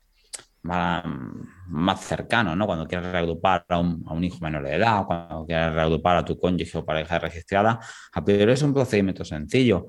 más, 0.66 2.06
cercano, 2.06 2.56
¿no? 2.56 2.66
Cuando 2.66 2.88
quieres 2.88 3.12
reagrupar 3.12 3.66
a 3.70 3.80
un, 3.80 4.24
hijo 4.24 4.40
menor 4.42 4.64
de 4.64 4.76
edad, 4.76 5.06
cuando 5.06 5.46
quieres 5.46 5.74
reagrupar 5.74 6.18
a 6.18 6.26
tu 6.26 6.40
cónyuge 6.40 6.78
o 6.78 6.86
pareja 6.86 7.20
registrada, 7.20 7.80
a 8.14 8.24
priori 8.24 8.52
es 8.52 8.62
un 8.62 8.74
procedimiento 8.74 9.24
sencillo. 9.24 9.88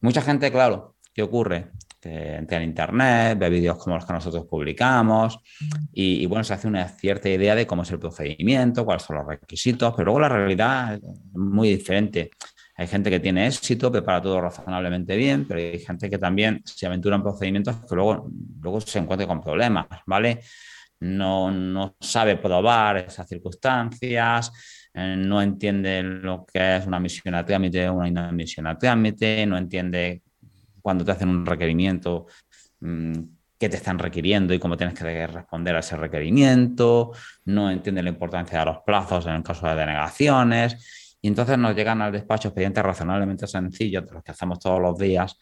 Mucha 0.00 0.22
gente, 0.22 0.50
claro, 0.50 0.96
¿qué 1.12 1.22
ocurre? 1.22 1.70
entra 2.08 2.58
en 2.58 2.68
internet, 2.68 3.36
ve 3.36 3.50
vídeos 3.50 3.78
como 3.78 3.96
los 3.96 4.06
que 4.06 4.12
nosotros 4.12 4.46
publicamos 4.48 5.40
y, 5.92 6.22
y, 6.22 6.26
bueno, 6.26 6.44
se 6.44 6.54
hace 6.54 6.68
una 6.68 6.86
cierta 6.86 7.28
idea 7.28 7.56
de 7.56 7.66
cómo 7.66 7.82
es 7.82 7.90
el 7.90 7.98
procedimiento, 7.98 8.84
cuáles 8.84 9.02
son 9.02 9.16
los 9.16 9.26
requisitos, 9.26 9.92
pero 9.96 10.04
luego 10.04 10.20
la 10.20 10.28
realidad 10.28 10.94
es 10.94 11.02
muy 11.34 11.70
diferente. 11.70 12.30
Hay 12.78 12.86
gente 12.86 13.08
que 13.10 13.20
tiene 13.20 13.46
éxito, 13.46 13.90
prepara 13.90 14.20
todo 14.20 14.40
razonablemente 14.40 15.16
bien, 15.16 15.46
pero 15.46 15.60
hay 15.60 15.78
gente 15.78 16.10
que 16.10 16.18
también 16.18 16.60
se 16.64 16.86
aventura 16.86 17.16
en 17.16 17.22
procedimientos 17.22 17.76
que 17.76 17.94
luego, 17.94 18.28
luego 18.60 18.80
se 18.82 18.98
encuentra 18.98 19.26
con 19.26 19.40
problemas, 19.40 19.86
¿vale? 20.04 20.40
No, 21.00 21.50
no 21.50 21.96
sabe 21.98 22.36
probar 22.36 22.98
esas 22.98 23.26
circunstancias, 23.28 24.52
eh, 24.92 25.14
no 25.16 25.40
entiende 25.40 26.02
lo 26.02 26.44
que 26.44 26.76
es 26.76 26.86
una 26.86 27.00
misión 27.00 27.34
a 27.34 27.44
trámite 27.44 27.88
una 27.88 28.08
inadmisión 28.08 28.66
a 28.66 28.78
trámite, 28.78 29.46
no 29.46 29.56
entiende 29.56 30.22
cuando 30.82 31.04
te 31.04 31.12
hacen 31.12 31.28
un 31.28 31.46
requerimiento 31.46 32.26
mmm, 32.80 33.12
qué 33.58 33.68
te 33.70 33.76
están 33.76 33.98
requiriendo 33.98 34.52
y 34.52 34.58
cómo 34.58 34.76
tienes 34.76 34.94
que 34.98 35.26
responder 35.26 35.76
a 35.76 35.80
ese 35.80 35.96
requerimiento, 35.96 37.12
no 37.46 37.70
entiende 37.70 38.02
la 38.02 38.10
importancia 38.10 38.58
de 38.58 38.66
los 38.66 38.78
plazos 38.84 39.26
en 39.26 39.34
el 39.34 39.42
caso 39.42 39.66
de 39.66 39.76
denegaciones 39.76 41.05
y 41.20 41.28
entonces 41.28 41.58
nos 41.58 41.74
llegan 41.74 42.02
al 42.02 42.12
despacho 42.12 42.48
expedientes 42.48 42.84
razonablemente 42.84 43.46
sencillos, 43.46 44.06
de 44.06 44.12
los 44.12 44.22
que 44.22 44.30
hacemos 44.32 44.58
todos 44.58 44.80
los 44.80 44.96
días, 44.98 45.38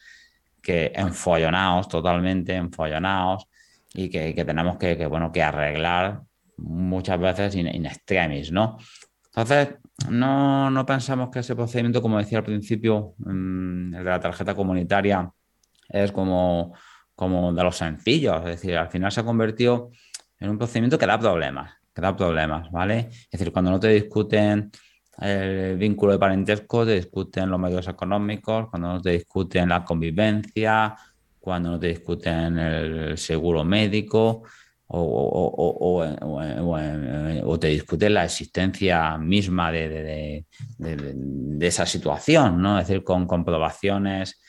que 0.63 0.93
enfollonados, 0.95 1.89
totalmente 1.89 2.55
enfollonados, 2.55 3.47
y 3.95 4.11
que, 4.11 4.35
que 4.35 4.45
tenemos 4.45 4.77
que, 4.77 5.07
bueno, 5.07 5.31
que 5.31 5.43
arreglar 5.43 6.23
muchas 6.57 7.19
veces 7.19 7.55
in, 7.55 7.87
extremis, 7.87 8.51
¿no? 8.51 8.79
Entonces, 9.27 9.77
no, 10.09 10.71
no, 10.71 10.87
pensamos 10.87 11.31
que 11.31 11.41
ese 11.41 11.55
procedimiento, 11.55 12.03
como 12.03 12.19
decía 12.19 12.39
al 12.39 12.45
principio, 12.45 13.15
mmm, 13.19 13.95
el 13.95 14.05
de 14.05 14.11
la 14.11 14.21
tarjeta 14.21 14.55
comunitaria, 14.55 15.31
es 15.89 16.13
como, 16.13 16.75
como 17.15 17.53
de 17.53 17.63
los 17.63 17.77
sencillos. 17.77 18.39
Es 18.39 18.45
decir, 18.45 18.77
al 18.77 18.91
final 18.91 19.13
se 19.13 19.21
ha 19.21 19.25
convertido 19.25 19.91
en 20.39 20.51
un 20.51 20.59
procedimiento 20.59 20.99
que 20.99 21.07
da 21.07 21.19
problemas, 21.19 21.73
que 21.95 22.01
da 22.01 22.17
problemas, 22.17 22.71
¿vale? 22.71 23.09
Es 23.11 23.31
decir, 23.31 23.53
cuando 23.53 23.71
no 23.71 23.81
te 23.81 23.89
discuten 23.89 24.71
el 25.21 25.77
vínculo 25.77 26.13
de 26.13 26.19
parentesco, 26.19 26.85
te 26.85 26.95
discuten 26.95 27.51
los 27.51 27.61
medios 27.61 27.87
económicos, 27.89 28.69
cuando 28.71 28.95
no 28.95 29.03
te 29.03 29.11
discuten 29.11 29.69
la 29.69 29.85
convivencia, 29.85 30.95
cuando 31.39 31.71
no 31.71 31.79
te 31.79 31.89
discuten 31.89 32.59
el 32.59 33.19
seguro 33.19 33.65
médico 33.65 34.43
o, 34.87 35.01
o, 35.01 36.05
o, 36.63 37.51
o 37.51 37.59
te 37.59 37.69
discuten 37.69 38.15
la 38.15 38.25
existencia 38.25 39.17
misma 39.19 39.71
de, 39.71 39.89
de, 39.89 40.47
de, 40.79 41.67
esa 41.67 41.87
situación, 41.87 42.61
¿no? 42.61 42.79
Es 42.79 42.89
decir, 42.89 43.05
con 43.05 43.27
comprobaciones 43.27 44.41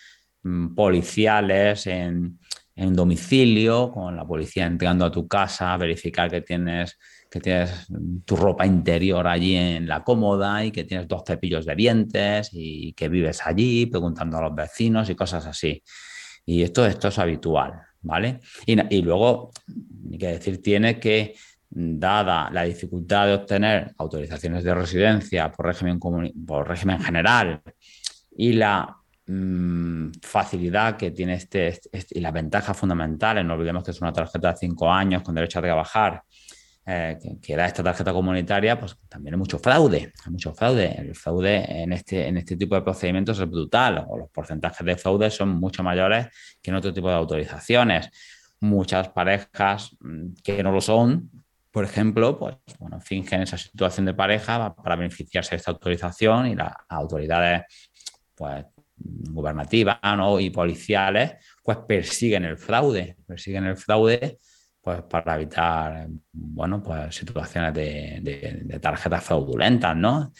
policiales 0.75 1.87
en, 1.87 2.39
en 2.75 2.93
domicilio, 2.93 3.91
con 3.91 4.15
la 4.15 4.25
policía 4.25 4.65
entrando 4.65 5.05
a 5.05 5.11
tu 5.11 5.27
casa 5.27 5.75
verificar 5.77 6.29
que 6.29 6.41
tienes 6.41 6.97
que 7.29 7.39
tienes 7.39 7.87
tu 8.23 8.35
ropa 8.35 8.65
interior 8.65 9.27
allí 9.27 9.55
en 9.55 9.87
la 9.87 10.03
cómoda 10.03 10.63
y 10.63 10.71
que 10.71 10.85
tienes 10.85 11.07
dos 11.07 11.23
cepillos 11.25 11.65
de 11.65 11.75
dientes 11.75 12.49
y 12.53 12.93
que 12.93 13.09
vives 13.09 13.45
allí 13.45 13.87
preguntando 13.87 14.37
a 14.37 14.41
los 14.41 14.55
vecinos 14.55 15.09
y 15.09 15.15
cosas 15.15 15.45
así. 15.45 15.83
Y 16.45 16.61
esto, 16.61 16.85
esto 16.85 17.09
es 17.09 17.19
habitual, 17.19 17.73
¿vale? 18.01 18.39
Y, 18.65 18.95
y 18.95 19.01
luego, 19.01 19.51
hay 20.11 20.17
que 20.17 20.27
decir, 20.27 20.61
tiene 20.61 20.97
que, 20.97 21.35
dada 21.69 22.49
la 22.51 22.63
dificultad 22.63 23.27
de 23.27 23.33
obtener 23.33 23.93
autorizaciones 23.97 24.63
de 24.63 24.73
residencia 24.73 25.51
por 25.51 25.65
régimen, 25.65 25.99
por 25.99 26.67
régimen 26.67 27.01
general 27.01 27.61
y 28.37 28.53
la 28.53 28.97
mmm, 29.27 30.11
facilidad 30.21 30.97
que 30.97 31.11
tiene 31.11 31.35
este, 31.35 31.67
este, 31.67 32.17
y 32.17 32.21
las 32.21 32.33
ventajas 32.33 32.77
fundamentales, 32.77 33.45
no 33.45 33.53
olvidemos 33.53 33.83
que 33.83 33.91
es 33.91 34.01
una 34.01 34.13
tarjeta 34.13 34.51
de 34.51 34.57
cinco 34.57 34.91
años 34.91 35.23
con 35.23 35.35
derecho 35.35 35.59
a 35.59 35.61
trabajar, 35.61 36.23
eh, 36.87 37.17
que, 37.19 37.39
que, 37.41 37.55
da 37.55 37.65
esta 37.65 37.83
tarjeta 37.83 38.13
comunitaria, 38.13 38.79
pues 38.79 38.95
también 39.09 39.33
hay 39.33 39.39
mucho 39.39 39.57
fraude, 39.57 40.13
hay 40.23 40.31
mucho 40.31 40.53
fraude. 40.53 40.93
El 40.99 41.15
fraude 41.15 41.81
en 41.81 41.93
este, 41.93 42.27
en 42.27 42.37
este 42.37 42.55
tipo 42.57 42.75
de 42.75 42.83
procedimientos 42.83 43.39
es 43.39 43.49
brutal, 43.49 44.05
o 44.07 44.17
los 44.17 44.29
porcentajes 44.29 44.85
de 44.85 44.95
fraude 44.95 45.31
son 45.31 45.49
mucho 45.49 45.81
mayores 45.81 46.27
que 46.61 46.69
en 46.69 46.75
otro 46.75 46.93
tipo 46.93 47.09
de 47.09 47.15
autorizaciones. 47.15 48.09
Muchas 48.59 49.09
parejas 49.09 49.97
que 50.43 50.61
no 50.61 50.71
lo 50.71 50.79
son, 50.79 51.31
por 51.75 51.83
ejemplo, 51.83 52.39
pues 52.39 52.55
bueno, 52.79 53.01
fingen 53.01 53.41
esa 53.41 53.57
situación 53.57 54.05
de 54.05 54.13
pareja 54.13 54.73
para 54.75 54.95
beneficiarse 54.95 55.51
de 55.51 55.57
esta 55.57 55.71
autorización 55.71 56.47
y 56.47 56.55
las 56.55 56.71
autoridades 56.87 57.63
pues, 58.33 58.63
gubernativas 59.05 59.99
¿no? 60.17 60.39
y 60.39 60.49
policiales 60.49 61.33
pues 61.63 61.77
persiguen 61.87 62.45
el 62.45 62.57
fraude, 62.57 63.17
persiguen 63.25 63.65
el 63.65 63.77
fraude 63.77 64.39
pues 64.81 65.01
para 65.01 65.35
evitar, 65.35 66.07
bueno, 66.31 66.83
pues 66.83 67.15
situaciones 67.15 67.73
de, 67.73 68.79
tarjetas 68.79 69.23
fraudulentas, 69.23 69.97
¿no? 69.97 70.31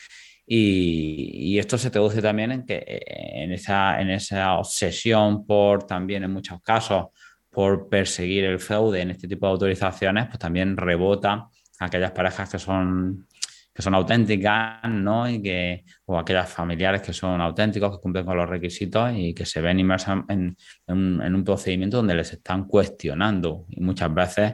Y, 0.45 1.53
y, 1.53 1.57
esto 1.57 1.79
se 1.79 1.89
traduce 1.89 2.21
también 2.21 2.51
en 2.51 2.63
que 2.63 2.83
en 3.07 3.51
esa, 3.51 3.99
en 3.99 4.11
esa 4.11 4.53
obsesión 4.59 5.47
por 5.47 5.87
también 5.87 6.23
en 6.23 6.31
muchos 6.31 6.61
casos 6.61 7.07
por 7.49 7.89
perseguir 7.89 8.43
el 8.43 8.59
fraude 8.59 9.01
en 9.01 9.09
este 9.09 9.27
tipo 9.27 9.47
de 9.47 9.53
autorizaciones, 9.53 10.27
pues 10.27 10.37
también 10.37 10.77
rebota 10.77 11.49
aquellas 11.79 12.11
parejas 12.11 12.49
que 12.49 12.59
son 12.59 13.27
que 13.75 13.81
son 13.81 13.93
auténticas, 13.93 14.89
¿no? 14.89 15.29
Y 15.29 15.41
que, 15.41 15.83
o 16.05 16.17
aquellas 16.17 16.49
familiares 16.49 17.01
que 17.01 17.11
son 17.11 17.41
auténticos, 17.41 17.97
que 17.97 18.01
cumplen 18.01 18.25
con 18.25 18.37
los 18.37 18.47
requisitos 18.47 19.11
y 19.13 19.33
que 19.33 19.45
se 19.45 19.59
ven 19.59 19.77
inmersos 19.81 20.23
en, 20.29 20.55
un 20.87 21.43
procedimiento 21.43 21.97
donde 21.97 22.15
les 22.15 22.31
están 22.31 22.67
cuestionando 22.67 23.65
y 23.69 23.81
muchas 23.81 24.13
veces 24.13 24.53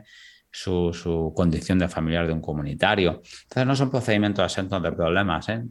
su, 0.51 0.91
su, 0.91 1.31
condición 1.36 1.77
de 1.77 1.88
familiar 1.88 2.25
de 2.25 2.34
un 2.34 2.41
comunitario. 2.41 3.21
Entonces 3.43 3.67
no 3.67 3.75
son 3.75 3.91
procedimientos 3.91 4.43
exentos 4.43 4.81
de 4.81 4.91
problemas. 4.91 5.49
¿eh? 5.49 5.62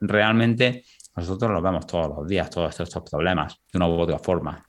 Realmente 0.00 0.84
nosotros 1.14 1.50
los 1.50 1.62
vemos 1.62 1.86
todos 1.86 2.08
los 2.08 2.26
días, 2.26 2.48
todos 2.48 2.80
estos 2.80 3.02
problemas, 3.08 3.60
de 3.70 3.76
una 3.76 3.86
u 3.86 4.00
otra 4.00 4.18
forma. 4.18 4.66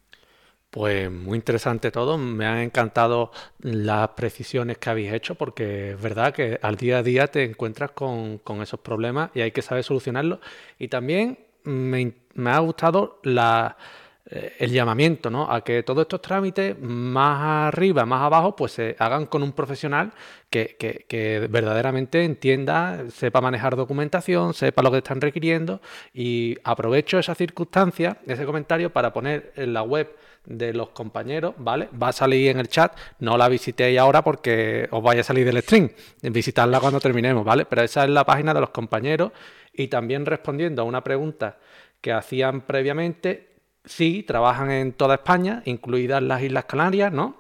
Pues 0.75 1.09
muy 1.09 1.38
interesante 1.38 1.89
todo, 1.89 2.17
me 2.17 2.45
han 2.45 2.57
encantado 2.57 3.31
las 3.61 4.09
precisiones 4.09 4.77
que 4.77 4.89
habéis 4.89 5.13
hecho 5.13 5.35
porque 5.35 5.91
es 5.91 6.01
verdad 6.01 6.33
que 6.33 6.59
al 6.61 6.75
día 6.75 6.97
a 6.97 7.01
día 7.01 7.27
te 7.27 7.45
encuentras 7.45 7.91
con, 7.91 8.41
esos 8.61 8.81
problemas 8.81 9.29
y 9.33 9.39
hay 9.39 9.51
que 9.51 9.61
saber 9.61 9.85
solucionarlos. 9.85 10.39
Y 10.77 10.89
también 10.89 11.39
me, 11.63 12.13
ha 12.47 12.59
gustado 12.59 13.21
la, 13.23 13.77
el 14.25 14.71
llamamiento 14.71 15.29
¿no? 15.29 15.51
a 15.51 15.63
que 15.63 15.83
todos 15.83 16.01
estos 16.01 16.21
trámites 16.21 16.79
más 16.79 17.67
arriba, 17.67 18.05
más 18.05 18.23
abajo, 18.23 18.55
pues 18.55 18.71
se 18.71 18.95
hagan 18.97 19.27
con 19.27 19.43
un 19.43 19.51
profesional 19.51 20.13
que, 20.49 20.75
que, 20.79 21.05
que, 21.07 21.47
verdaderamente 21.49 22.23
entienda, 22.23 23.05
sepa 23.09 23.39
manejar 23.41 23.75
documentación, 23.75 24.53
sepa 24.53 24.81
lo 24.81 24.91
que 24.91 24.97
están 24.97 25.21
requiriendo 25.21 25.79
y 26.13 26.57
aprovecho 26.63 27.19
esa 27.19 27.35
circunstancia, 27.35 28.17
ese 28.25 28.45
comentario 28.45 28.91
para 28.91 29.13
poner 29.13 29.53
en 29.55 29.73
la 29.73 29.83
web 29.83 30.15
de 30.45 30.73
los 30.73 30.89
compañeros, 30.89 31.55
¿vale? 31.57 31.89
Va 32.01 32.09
a 32.09 32.13
salir 32.13 32.49
en 32.49 32.59
el 32.59 32.67
chat, 32.67 32.95
no 33.19 33.38
la 33.38 33.49
visitéis 33.49 33.97
ahora 33.99 34.23
porque 34.23 34.88
os 34.91 35.03
vaya 35.03 35.21
a 35.21 35.23
salir 35.23 35.45
del 35.45 35.61
stream, 35.61 35.89
visitarla 36.21 36.79
cuando 36.79 36.99
terminemos, 36.99 37.43
¿vale? 37.43 37.65
Pero 37.65 37.81
esa 37.81 38.03
es 38.03 38.09
la 38.09 38.25
página 38.25 38.53
de 38.53 38.61
los 38.61 38.69
compañeros 38.69 39.31
y 39.73 39.88
también 39.88 40.25
respondiendo 40.25 40.81
a 40.81 40.85
una 40.85 41.03
pregunta 41.03 41.57
que 42.01 42.11
hacían 42.11 42.61
previamente, 42.61 43.54
sí, 43.85 44.23
trabajan 44.23 44.71
en 44.71 44.93
toda 44.93 45.15
España, 45.15 45.61
incluidas 45.65 46.21
las 46.21 46.41
Islas 46.41 46.65
Canarias, 46.65 47.11
¿no? 47.11 47.35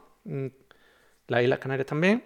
Las 1.27 1.43
Islas 1.43 1.59
Canarias 1.59 1.87
también. 1.87 2.23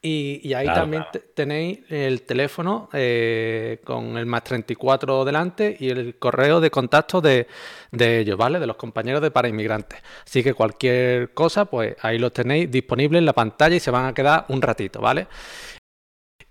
Y, 0.00 0.46
y 0.46 0.52
ahí 0.52 0.66
claro, 0.66 0.82
también 0.82 1.02
claro. 1.10 1.26
tenéis 1.34 1.80
el 1.88 2.22
teléfono 2.22 2.90
eh, 2.92 3.80
con 3.84 4.18
el 4.18 4.26
más 4.26 4.44
34 4.44 5.24
delante 5.24 5.74
y 5.80 5.88
el 5.88 6.18
correo 6.18 6.60
de 6.60 6.70
contacto 6.70 7.22
de, 7.22 7.46
de, 7.90 8.18
ellos, 8.18 8.36
¿vale? 8.36 8.60
De 8.60 8.66
los 8.66 8.76
compañeros 8.76 9.22
de 9.22 9.30
para 9.30 9.48
inmigrantes. 9.48 10.02
Así 10.26 10.44
que 10.44 10.52
cualquier 10.52 11.32
cosa, 11.32 11.64
pues 11.64 11.96
ahí 12.02 12.18
los 12.18 12.34
tenéis 12.34 12.70
disponibles 12.70 13.20
en 13.20 13.24
la 13.24 13.32
pantalla 13.32 13.76
y 13.76 13.80
se 13.80 13.90
van 13.90 14.04
a 14.04 14.12
quedar 14.12 14.44
un 14.48 14.60
ratito, 14.60 15.00
¿vale? 15.00 15.26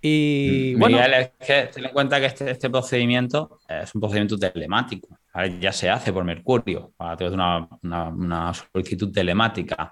Y 0.06 0.74
bueno. 0.74 0.98
Miguel, 0.98 1.14
es 1.14 1.46
que 1.46 1.70
ten 1.72 1.86
en 1.86 1.90
cuenta 1.92 2.20
que 2.20 2.26
este, 2.26 2.50
este 2.50 2.68
procedimiento 2.68 3.58
es 3.66 3.94
un 3.94 4.02
procedimiento 4.02 4.36
telemático. 4.36 5.18
¿vale? 5.32 5.58
Ya 5.58 5.72
se 5.72 5.88
hace 5.88 6.12
por 6.12 6.24
Mercurio, 6.24 6.92
a 6.98 7.16
través 7.16 7.30
de 7.30 7.36
una, 7.36 7.66
una, 7.82 8.08
una 8.10 8.52
solicitud 8.52 9.10
telemática. 9.10 9.90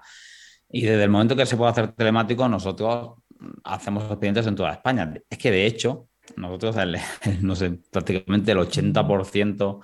Y 0.69 0.83
desde 0.83 1.05
el 1.05 1.09
momento 1.09 1.35
que 1.35 1.47
se 1.47 1.57
puede 1.57 1.71
hacer 1.71 1.93
telemático, 1.93 2.47
nosotros 2.47 3.23
hacemos 3.63 4.03
expedientes 4.03 4.45
en 4.45 4.55
toda 4.55 4.73
España. 4.73 5.11
Es 5.27 5.37
que 5.39 5.49
de 5.49 5.65
hecho, 5.65 6.09
nosotros, 6.35 6.77
el, 6.77 6.95
no 7.41 7.55
sé, 7.55 7.79
prácticamente 7.91 8.51
el 8.51 8.59
80% 8.59 9.61
o, 9.63 9.81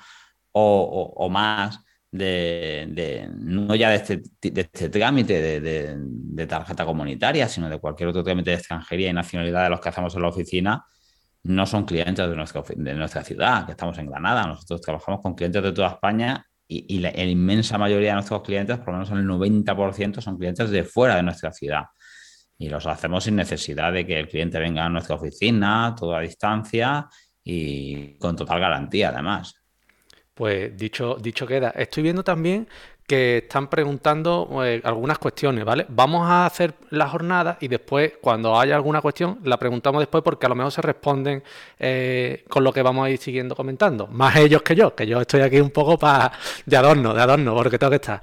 o, 0.51 1.25
o, 1.25 1.29
más 1.29 1.79
de, 2.11 3.29
no 3.37 3.75
ya 3.75 3.89
de 3.89 3.95
este, 3.97 4.21
este 4.41 4.89
trámite 4.89 5.59
de, 5.61 6.47
tarjeta 6.47 6.85
comunitaria, 6.85 7.47
sino 7.47 7.69
de 7.69 7.79
cualquier 7.79 8.09
otro 8.09 8.23
trámite 8.23 8.51
de 8.51 8.57
extranjería 8.57 9.09
y 9.09 9.13
nacionalidad 9.13 9.63
de 9.63 9.69
los 9.69 9.81
que 9.81 9.89
hacemos 9.89 10.15
en 10.15 10.21
la 10.21 10.29
oficina, 10.29 10.85
no 11.43 11.65
son 11.65 11.85
clientes 11.85 12.27
de 12.27 12.35
nuestra, 12.35 13.23
ciudad, 13.23 13.65
que 13.65 13.71
estamos 13.71 13.97
en 13.97 14.07
Granada. 14.07 14.45
Nosotros 14.45 14.81
trabajamos 14.81 15.21
con 15.21 15.35
clientes 15.35 15.63
de 15.63 15.71
toda 15.71 15.89
España 15.89 16.45
y, 16.67 16.99
la, 16.99 17.11
inmensa 17.23 17.77
mayoría 17.77 18.09
de 18.09 18.15
nuestros 18.15 18.41
clientes, 18.41 18.77
por 18.77 18.87
lo 18.89 18.93
menos 18.93 19.11
el 19.11 19.25
90%, 19.25 20.21
son 20.21 20.37
clientes 20.37 20.69
de 20.69 20.83
fuera 20.83 21.15
de 21.15 21.23
nuestra 21.23 21.51
ciudad. 21.51 21.85
Y 22.57 22.69
los 22.69 22.85
hacemos 22.87 23.23
sin 23.23 23.37
necesidad 23.37 23.93
de 23.93 24.05
que 24.05 24.19
el 24.19 24.27
cliente 24.27 24.59
venga 24.59 24.85
a 24.85 24.89
nuestra 24.89 25.15
oficina, 25.15 25.95
toda 25.97 26.19
a 26.19 26.21
distancia 26.21 27.07
y 27.43 28.17
con 28.17 28.35
total 28.35 28.59
garantía, 28.59 29.09
además. 29.09 29.58
Pues 30.39 30.77
dicho, 30.77 31.17
dicho 31.19 31.45
queda. 31.45 31.71
Estoy 31.71 32.01
viendo 32.01 32.23
también 32.23 32.65
que 33.05 33.39
están 33.39 33.67
preguntando 33.67 34.47
eh, 34.63 34.79
algunas 34.85 35.17
cuestiones, 35.17 35.65
¿vale? 35.65 35.85
Vamos 35.89 36.25
a 36.29 36.45
hacer 36.45 36.75
la 36.91 37.09
jornada 37.09 37.57
y 37.59 37.67
después, 37.67 38.13
cuando 38.21 38.57
haya 38.57 38.77
alguna 38.77 39.01
cuestión, 39.01 39.39
la 39.43 39.57
preguntamos 39.59 39.99
después 39.99 40.23
porque 40.23 40.45
a 40.45 40.49
lo 40.49 40.55
mejor 40.55 40.71
se 40.71 40.81
responden 40.81 41.43
eh, 41.77 42.45
con 42.47 42.63
lo 42.63 42.71
que 42.71 42.81
vamos 42.81 43.05
a 43.05 43.09
ir 43.09 43.17
siguiendo 43.17 43.53
comentando. 43.53 44.07
Más 44.07 44.37
ellos 44.37 44.61
que 44.61 44.75
yo, 44.75 44.95
que 44.95 45.05
yo 45.05 45.19
estoy 45.19 45.41
aquí 45.41 45.59
un 45.59 45.71
poco 45.71 45.99
para 45.99 46.31
de 46.65 46.77
adorno, 46.77 47.13
de 47.13 47.21
adorno, 47.21 47.53
porque 47.53 47.77
tengo 47.77 47.89
que 47.89 47.97
estar. 47.97 48.21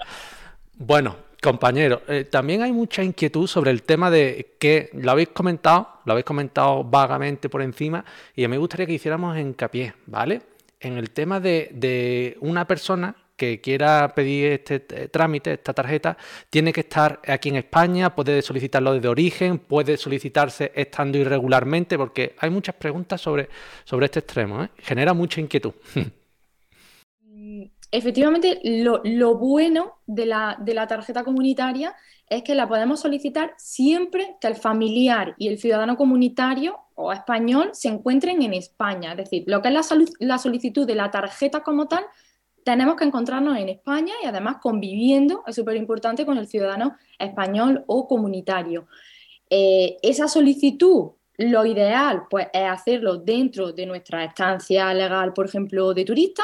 Bueno, 0.78 1.16
compañeros, 1.42 2.00
eh, 2.08 2.24
también 2.24 2.62
hay 2.62 2.72
mucha 2.72 3.04
inquietud 3.04 3.46
sobre 3.46 3.72
el 3.72 3.82
tema 3.82 4.10
de 4.10 4.54
que 4.58 4.88
lo 4.94 5.10
habéis 5.10 5.28
comentado, 5.34 6.00
lo 6.06 6.12
habéis 6.12 6.24
comentado 6.24 6.82
vagamente 6.82 7.50
por 7.50 7.60
encima, 7.60 8.02
y 8.34 8.42
a 8.42 8.48
mí 8.48 8.52
me 8.52 8.58
gustaría 8.58 8.86
que 8.86 8.94
hiciéramos 8.94 9.36
hincapié, 9.36 9.92
¿vale? 10.06 10.55
En 10.86 10.98
el 10.98 11.10
tema 11.10 11.40
de, 11.40 12.36
una 12.40 12.64
persona 12.64 13.16
que 13.34 13.60
quiera 13.60 14.14
pedir 14.14 14.52
este 14.52 14.86
eh, 14.88 15.08
trámite, 15.08 15.52
esta 15.52 15.74
tarjeta, 15.74 16.16
tiene 16.48 16.72
que 16.72 16.80
estar 16.80 17.20
aquí 17.26 17.48
en 17.48 17.56
España, 17.56 18.14
puede 18.14 18.40
solicitarlo 18.40 18.94
desde 18.94 19.08
origen, 19.08 19.58
puede 19.58 19.96
solicitarse 19.96 20.70
estando 20.74 21.18
irregularmente, 21.18 21.98
porque 21.98 22.36
hay 22.38 22.50
muchas 22.50 22.76
preguntas 22.76 23.20
sobre, 23.20 23.48
sobre 23.84 24.06
este 24.06 24.20
extremo. 24.20 24.62
¿eh? 24.62 24.70
Genera 24.78 25.12
mucha 25.12 25.40
inquietud. 25.40 25.72
Efectivamente, 27.90 28.60
lo, 28.62 29.38
bueno 29.38 29.94
de 30.06 30.26
la, 30.26 30.86
tarjeta 30.88 31.24
comunitaria 31.24 31.94
es 32.28 32.42
que 32.42 32.54
la 32.54 32.68
podemos 32.68 33.00
solicitar 33.00 33.54
siempre 33.56 34.36
que 34.40 34.48
el 34.48 34.56
familiar 34.56 35.34
y 35.38 35.48
el 35.48 35.58
ciudadano 35.58 35.96
comunitario 35.96 36.80
o 36.96 37.12
español 37.12 37.70
se 37.72 37.88
encuentren 37.88 38.42
en 38.42 38.54
España. 38.54 39.12
Es 39.12 39.18
decir, 39.18 39.44
lo 39.46 39.62
que 39.62 39.68
es 39.68 39.74
la, 39.74 39.82
la 40.18 40.38
solicitud 40.38 40.86
de 40.86 40.94
la 40.96 41.10
tarjeta 41.10 41.62
como 41.62 41.86
tal 41.86 42.04
tenemos 42.66 42.96
que 42.96 43.04
encontrarnos 43.04 43.56
en 43.58 43.68
España 43.68 44.12
y 44.20 44.26
además 44.26 44.56
conviviendo, 44.60 45.44
es 45.46 45.54
súper 45.54 45.76
importante, 45.76 46.26
con 46.26 46.36
el 46.36 46.48
ciudadano 46.48 46.96
español 47.16 47.84
o 47.86 48.08
comunitario. 48.08 48.88
Eh, 49.48 49.98
esa 50.02 50.26
solicitud, 50.26 51.12
lo 51.38 51.64
ideal, 51.64 52.24
pues 52.28 52.48
es 52.52 52.68
hacerlo 52.68 53.18
dentro 53.18 53.72
de 53.72 53.86
nuestra 53.86 54.24
estancia 54.24 54.92
legal, 54.94 55.32
por 55.32 55.46
ejemplo, 55.46 55.94
de 55.94 56.04
turista, 56.04 56.42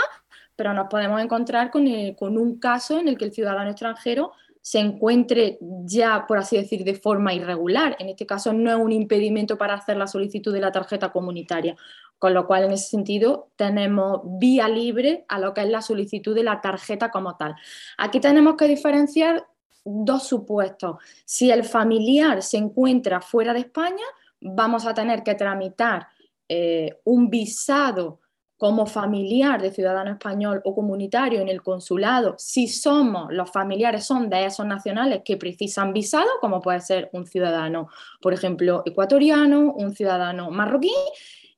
pero 0.56 0.74
nos 0.74 0.88
podemos 0.88 1.20
encontrar 1.20 1.70
con, 1.70 1.86
con 2.14 2.38
un 2.38 2.58
caso 2.58 2.98
en 2.98 3.08
el 3.08 3.18
que 3.18 3.26
el 3.26 3.32
ciudadano 3.32 3.70
extranjero 3.70 4.32
se 4.62 4.78
encuentre 4.78 5.58
ya, 5.60 6.24
por 6.26 6.38
así 6.38 6.56
decir, 6.56 6.84
de 6.84 6.94
forma 6.94 7.34
irregular. 7.34 7.96
En 7.98 8.08
este 8.08 8.26
caso 8.26 8.52
no 8.52 8.70
es 8.70 8.76
un 8.76 8.92
impedimento 8.92 9.58
para 9.58 9.74
hacer 9.74 9.96
la 9.96 10.06
solicitud 10.06 10.54
de 10.54 10.60
la 10.60 10.70
tarjeta 10.70 11.10
comunitaria. 11.10 11.74
Con 12.16 12.32
lo 12.32 12.46
cual, 12.46 12.64
en 12.64 12.72
ese 12.72 12.88
sentido, 12.88 13.48
tenemos 13.56 14.20
vía 14.38 14.68
libre 14.68 15.24
a 15.26 15.40
lo 15.40 15.52
que 15.52 15.62
es 15.62 15.68
la 15.68 15.82
solicitud 15.82 16.32
de 16.32 16.44
la 16.44 16.60
tarjeta 16.60 17.10
como 17.10 17.36
tal. 17.36 17.56
Aquí 17.98 18.20
tenemos 18.20 18.54
que 18.54 18.68
diferenciar 18.68 19.44
dos 19.84 20.28
supuestos. 20.28 20.98
Si 21.24 21.50
el 21.50 21.64
familiar 21.64 22.40
se 22.40 22.58
encuentra 22.58 23.20
fuera 23.20 23.52
de 23.52 23.60
España, 23.60 24.04
vamos 24.40 24.86
a 24.86 24.94
tener 24.94 25.24
que 25.24 25.34
tramitar 25.34 26.06
eh, 26.48 27.00
un 27.02 27.28
visado 27.28 28.20
como 28.62 28.86
familiar 28.86 29.60
de 29.60 29.72
ciudadano 29.72 30.12
español 30.12 30.60
o 30.64 30.72
comunitario 30.72 31.40
en 31.40 31.48
el 31.48 31.62
consulado, 31.62 32.36
si 32.38 32.68
somos, 32.68 33.32
los 33.32 33.50
familiares 33.50 34.04
son 34.04 34.30
de 34.30 34.44
esos 34.44 34.64
nacionales 34.64 35.22
que 35.24 35.36
precisan 35.36 35.92
visado, 35.92 36.28
como 36.40 36.60
puede 36.60 36.80
ser 36.80 37.10
un 37.12 37.26
ciudadano, 37.26 37.88
por 38.20 38.32
ejemplo, 38.32 38.84
ecuatoriano, 38.86 39.72
un 39.72 39.96
ciudadano 39.96 40.52
marroquí, 40.52 40.94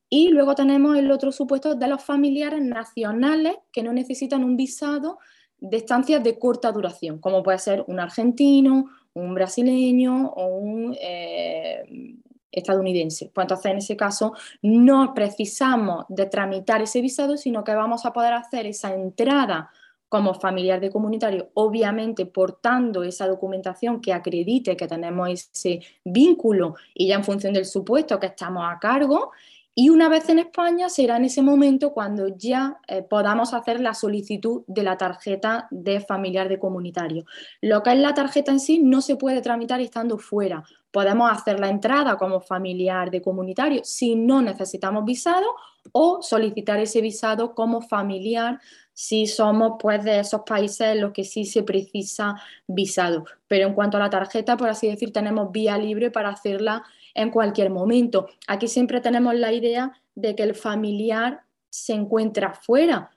y 0.09 0.29
luego 0.29 0.55
tenemos 0.55 0.97
el 0.97 1.11
otro 1.11 1.31
supuesto 1.31 1.75
de 1.75 1.89
los 1.89 2.03
familiares 2.03 2.63
nacionales 2.63 3.57
que 3.71 3.83
no 3.83 3.93
necesitan 3.93 4.43
un 4.43 4.57
visado 4.57 5.19
de 5.59 5.77
estancias 5.77 6.25
de 6.25 6.39
corta 6.39 6.73
duración, 6.73 7.19
como 7.19 7.43
puede 7.43 7.59
ser 7.59 7.85
un 7.87 8.01
argentino, 8.01 8.87
un 9.13 9.35
brasileño 9.35 10.29
o 10.29 10.47
un 10.57 10.97
eh, 10.99 12.17
estadounidense. 12.55 13.31
Pues 13.35 13.45
entonces, 13.45 13.73
en 13.73 13.79
ese 13.79 13.97
caso, 13.97 14.35
no 14.63 15.15
precisamos 15.15 16.07
de 16.09 16.27
tramitar 16.27 16.83
ese 16.83 17.01
visado, 17.01 17.37
sino 17.37 17.65
que 17.65 17.75
vamos 17.75 18.07
a 18.07 18.13
poder 18.13 18.33
hacer 18.35 18.67
esa 18.67 18.95
entrada 18.95 19.71
como 20.09 20.35
familiar 20.35 20.81
de 20.81 20.91
comunitario, 20.91 21.51
obviamente 21.55 22.25
portando 22.25 23.03
esa 23.03 23.27
documentación 23.27 24.01
que 24.01 24.13
acredite 24.13 24.77
que 24.77 24.87
tenemos 24.87 25.29
ese 25.29 25.81
vínculo 26.05 26.77
y 26.95 27.09
ya 27.09 27.17
en 27.17 27.25
función 27.25 27.53
del 27.53 27.65
supuesto 27.65 28.21
que 28.21 28.27
estamos 28.27 28.65
a 28.65 28.79
cargo, 28.79 29.33
y 29.77 29.89
una 29.89 30.09
vez 30.09 30.29
en 30.29 30.39
España 30.39 30.89
será 30.89 31.17
en 31.17 31.25
ese 31.25 31.43
momento 31.43 31.93
cuando 31.93 32.29
ya 32.29 32.79
eh, 32.87 33.03
podamos 33.03 33.55
hacer 33.55 33.81
la 33.81 33.93
solicitud 33.93 34.63
de 34.69 34.85
la 34.85 34.97
tarjeta 34.97 35.67
de 35.73 35.99
familiar 35.99 36.49
de 36.49 36.61
comunitario. 36.61 37.25
Lo 37.61 37.83
que 37.83 37.91
es 37.91 37.99
la 37.99 38.15
tarjeta 38.15 38.53
en 38.53 38.61
sí 38.61 38.79
no 38.79 39.01
se 39.01 39.17
puede 39.17 39.41
tramitar 39.41 39.81
estando 39.81 40.17
fuera. 40.19 40.63
Podemos 40.95 41.29
hacer 41.29 41.59
la 41.59 41.69
entrada 41.71 42.17
como 42.17 42.41
familiar 42.41 43.11
de 43.11 43.21
comunitario 43.21 43.81
si 43.83 44.15
no 44.15 44.41
necesitamos 44.41 45.05
visado 45.05 45.45
o 45.91 46.23
solicitar 46.23 46.79
ese 46.79 47.01
visado 47.01 47.53
como 47.53 47.83
familiar 47.83 48.61
si 48.93 49.27
somos 49.27 49.73
pues 49.81 50.05
de 50.05 50.21
esos 50.21 50.43
países 50.43 50.87
en 50.87 51.01
los 51.01 51.11
que 51.11 51.25
sí 51.25 51.47
se 51.47 51.65
precisa 51.65 52.37
visado. 52.69 53.25
Pero 53.49 53.67
en 53.67 53.75
cuanto 53.75 53.97
a 53.97 54.01
la 54.01 54.09
tarjeta, 54.09 54.57
por 54.57 54.69
así 54.69 54.87
decir, 54.87 55.13
tenemos 55.13 55.51
vía 55.51 55.77
libre 55.77 56.13
para 56.13 56.29
hacerla 56.29 56.85
en 57.13 57.33
cualquier 57.33 57.71
momento. 57.71 58.29
Aquí 58.47 58.69
siempre 58.69 59.01
tenemos 59.01 59.35
la 59.35 59.53
idea 59.53 60.01
de 60.15 60.37
que 60.37 60.45
el 60.45 60.55
familiar 60.55 61.41
se 61.71 61.95
encuentra 61.95 62.55
fuera. 62.55 63.11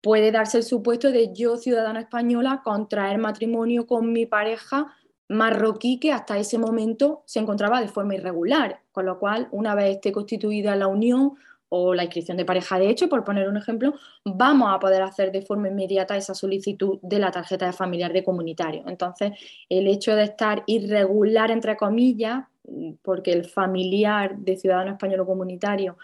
Puede 0.00 0.32
darse 0.32 0.58
el 0.58 0.64
supuesto 0.64 1.12
de 1.12 1.32
yo, 1.32 1.56
ciudadana 1.56 2.00
española, 2.00 2.62
contraer 2.64 3.18
matrimonio 3.18 3.86
con 3.86 4.10
mi 4.12 4.26
pareja 4.26 4.92
marroquí 5.28 5.98
que 5.98 6.12
hasta 6.12 6.38
ese 6.38 6.58
momento 6.58 7.22
se 7.26 7.40
encontraba 7.40 7.80
de 7.80 7.88
forma 7.88 8.14
irregular, 8.14 8.80
con 8.92 9.06
lo 9.06 9.18
cual, 9.18 9.48
una 9.50 9.74
vez 9.74 9.96
esté 9.96 10.12
constituida 10.12 10.76
la 10.76 10.86
unión 10.88 11.34
o 11.74 11.94
la 11.94 12.04
inscripción 12.04 12.36
de 12.36 12.44
pareja 12.44 12.78
de 12.78 12.90
hecho, 12.90 13.08
por 13.08 13.24
poner 13.24 13.48
un 13.48 13.56
ejemplo, 13.56 13.94
vamos 14.24 14.68
a 14.74 14.78
poder 14.78 15.00
hacer 15.02 15.32
de 15.32 15.40
forma 15.40 15.68
inmediata 15.68 16.16
esa 16.18 16.34
solicitud 16.34 16.98
de 17.00 17.18
la 17.18 17.30
tarjeta 17.30 17.64
de 17.64 17.72
familiar 17.72 18.12
de 18.12 18.22
comunitario. 18.22 18.84
Entonces, 18.86 19.32
el 19.70 19.86
hecho 19.86 20.14
de 20.14 20.24
estar 20.24 20.64
irregular, 20.66 21.50
entre 21.50 21.78
comillas, 21.78 22.44
porque 23.00 23.32
el 23.32 23.46
familiar 23.46 24.36
de 24.36 24.56
ciudadano 24.56 24.92
español 24.92 25.20
o 25.20 25.26
comunitario 25.26 25.96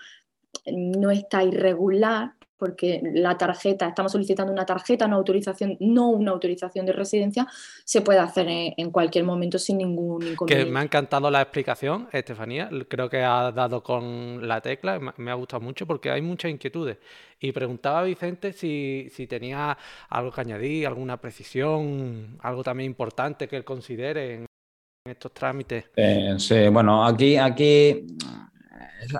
no 0.72 1.10
está 1.10 1.44
irregular, 1.44 2.32
porque 2.58 3.00
la 3.14 3.38
tarjeta, 3.38 3.88
estamos 3.88 4.12
solicitando 4.12 4.52
una 4.52 4.66
tarjeta, 4.66 5.06
una 5.06 5.16
autorización, 5.16 5.76
no 5.80 6.10
una 6.10 6.32
autorización 6.32 6.84
de 6.84 6.92
residencia, 6.92 7.46
se 7.84 8.02
puede 8.02 8.18
hacer 8.18 8.46
en, 8.48 8.90
cualquier 8.90 9.24
momento 9.24 9.58
sin 9.58 9.78
ningún 9.78 10.22
inconveniente. 10.26 10.66
Que 10.66 10.70
me 10.70 10.80
ha 10.80 10.82
encantado 10.82 11.30
la 11.30 11.40
explicación, 11.40 12.08
Estefanía, 12.12 12.68
creo 12.88 13.08
que 13.08 13.22
ha 13.22 13.52
dado 13.52 13.82
con 13.82 14.46
la 14.46 14.60
tecla, 14.60 14.98
me 15.16 15.30
ha 15.30 15.34
gustado 15.34 15.60
mucho 15.60 15.86
porque 15.86 16.10
hay 16.10 16.20
muchas 16.20 16.50
inquietudes. 16.50 16.98
Y 17.40 17.52
preguntaba 17.52 18.00
a 18.00 18.02
Vicente 18.02 18.52
si, 18.52 19.08
si 19.12 19.28
tenía 19.28 19.78
algo 20.08 20.32
que 20.32 20.40
añadir, 20.40 20.86
alguna 20.86 21.20
precisión, 21.20 22.36
algo 22.40 22.64
también 22.64 22.90
importante 22.90 23.46
que 23.46 23.56
él 23.56 23.64
considere 23.64 24.34
en 24.34 24.46
estos 25.04 25.32
trámites? 25.32 25.84
Eh, 25.96 26.34
sí, 26.38 26.68
bueno, 26.68 27.04
aquí, 27.04 27.36
aquí 27.36 28.06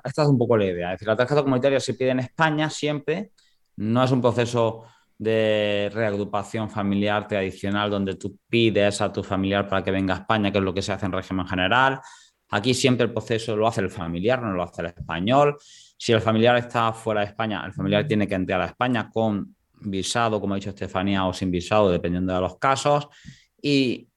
esta 0.05 0.23
es 0.23 0.29
un 0.29 0.39
poco 0.39 0.57
la 0.57 0.67
idea. 0.67 0.89
Es 0.89 0.95
decir, 0.95 1.09
la 1.09 1.17
tarjeta 1.17 1.43
comunitaria 1.43 1.81
se 1.81 1.95
pide 1.95 2.11
en 2.11 2.21
España 2.21 2.71
siempre, 2.71 3.33
no 3.77 4.03
es 4.03 4.11
un 4.11 4.21
proceso 4.21 4.85
de 5.19 5.91
reagrupación 5.93 6.71
familiar 6.71 7.27
tradicional 7.27 7.91
donde 7.91 8.15
tú 8.15 8.39
pides 8.49 9.01
a 9.01 9.13
tu 9.13 9.23
familiar 9.23 9.69
para 9.69 9.83
que 9.83 9.91
venga 9.91 10.15
a 10.15 10.19
España, 10.19 10.53
que 10.53 10.59
es 10.59 10.65
lo 10.65 10.73
que 10.73 10.83
se 10.83 10.93
hace 10.93 11.07
en 11.07 11.13
régimen 11.13 11.47
general. 11.47 12.01
Aquí 12.51 12.73
siempre 12.73 13.07
el 13.07 13.13
proceso 13.13 13.57
lo 13.57 13.67
hace 13.67 13.81
el 13.81 13.91
familiar, 13.91 14.41
no 14.41 14.53
lo 14.53 14.63
hace 14.63 14.83
el 14.83 14.89
español. 14.89 15.57
Si 15.97 16.13
el 16.13 16.21
familiar 16.21 16.57
está 16.57 16.93
fuera 16.93 17.21
de 17.21 17.27
España, 17.27 17.63
el 17.67 17.73
familiar 17.73 18.07
tiene 18.07 18.29
que 18.29 18.37
entrar 18.37 18.61
a 18.61 18.67
España 18.67 19.11
con 19.11 19.57
visado, 19.81 20.41
como 20.41 20.55
ha 20.55 20.57
dicho 20.57 20.71
Estefanía, 20.71 21.27
o 21.27 21.33
sin 21.33 21.51
visado, 21.51 21.91
dependiendo 21.91 22.35
de 22.35 22.41
los 22.41 22.57
casos. 22.59 23.09
Y 23.61 24.09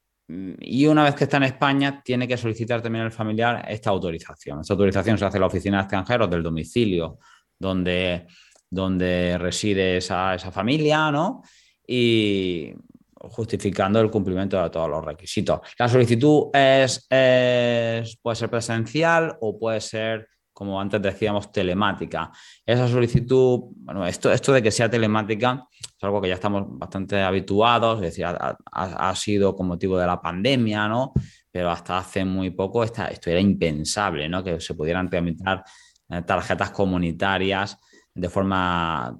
y 0.59 0.85
una 0.85 1.03
vez 1.03 1.15
que 1.15 1.25
está 1.25 1.37
en 1.37 1.43
España, 1.43 2.01
tiene 2.03 2.27
que 2.27 2.37
solicitar 2.37 2.81
también 2.81 3.05
el 3.05 3.11
familiar 3.11 3.65
esta 3.67 3.89
autorización. 3.89 4.61
Esta 4.61 4.73
autorización 4.73 5.17
se 5.17 5.25
hace 5.25 5.37
en 5.37 5.41
la 5.41 5.47
oficina 5.47 5.77
de 5.77 5.83
extranjeros 5.83 6.29
del 6.29 6.43
domicilio 6.43 7.19
donde, 7.57 8.27
donde 8.69 9.37
reside 9.37 9.97
esa, 9.97 10.37
familia, 10.51 11.11
¿no? 11.11 11.41
Y 11.85 12.73
justificando 13.13 13.99
el 13.99 14.09
cumplimiento 14.09 14.61
de 14.61 14.69
todos 14.69 14.89
los 14.89 15.03
requisitos. 15.03 15.59
La 15.77 15.87
solicitud 15.87 16.45
es, 16.53 17.07
puede 17.09 18.35
ser 18.35 18.49
presencial 18.49 19.37
o 19.41 19.59
puede 19.59 19.81
ser 19.81 20.27
como 20.61 20.79
antes 20.79 21.01
decíamos, 21.01 21.51
telemática. 21.51 22.31
Esa 22.63 22.87
solicitud, 22.87 23.61
bueno, 23.77 24.05
esto, 24.05 24.31
esto 24.31 24.53
de 24.53 24.61
que 24.61 24.69
sea 24.69 24.87
telemática 24.87 25.67
es 25.75 26.03
algo 26.03 26.21
que 26.21 26.27
ya 26.27 26.35
estamos 26.35 26.65
bastante 26.77 27.19
habituados, 27.19 27.95
es 27.95 28.09
decir, 28.09 28.25
ha, 28.27 29.15
sido 29.15 29.55
con 29.55 29.65
motivo 29.65 29.97
de 29.97 30.05
la 30.05 30.21
pandemia, 30.21 30.87
¿no? 30.87 31.13
Pero 31.49 31.71
hasta 31.71 31.97
hace 31.97 32.23
muy 32.25 32.51
poco 32.51 32.83
esto 32.83 33.01
era 33.31 33.39
impensable, 33.39 34.29
¿no? 34.29 34.43
Que 34.43 34.59
se 34.59 34.75
pudieran 34.75 35.09
tramitar 35.09 35.63
eh, 36.09 36.21
tarjetas 36.21 36.69
comunitarias 36.69 37.79
de 38.13 38.29
forma 38.29 39.19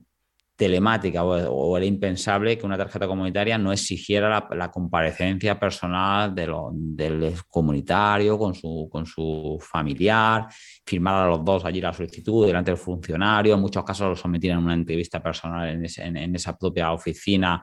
telemática 0.62 1.24
o, 1.24 1.76
era 1.76 1.88
impensable 1.88 2.56
que 2.56 2.68
una 2.68 2.78
tarjeta 2.78 3.08
comunitaria 3.08 3.58
no 3.58 3.72
exigiera 3.72 4.48
la, 4.52 4.70
comparecencia 4.70 5.60
personal 5.60 6.36
del 6.36 7.34
comunitario 7.48 8.38
con 8.38 8.54
su, 8.54 9.58
familiar, 9.60 10.46
firmar 10.86 11.16
a 11.26 11.30
los 11.30 11.44
dos 11.44 11.66
allí 11.66 11.82
la 11.82 11.92
solicitud 11.92 12.46
delante 12.46 12.70
del 12.70 12.78
funcionario, 12.78 13.56
en 13.56 13.60
muchos 13.60 13.84
casos 13.84 14.10
lo 14.10 14.16
sometían 14.16 14.58
a 14.58 14.62
una 14.62 14.76
entrevista 14.76 15.20
personal 15.20 15.68
en, 15.68 16.36
esa 16.36 16.56
propia 16.56 16.92
oficina 16.92 17.60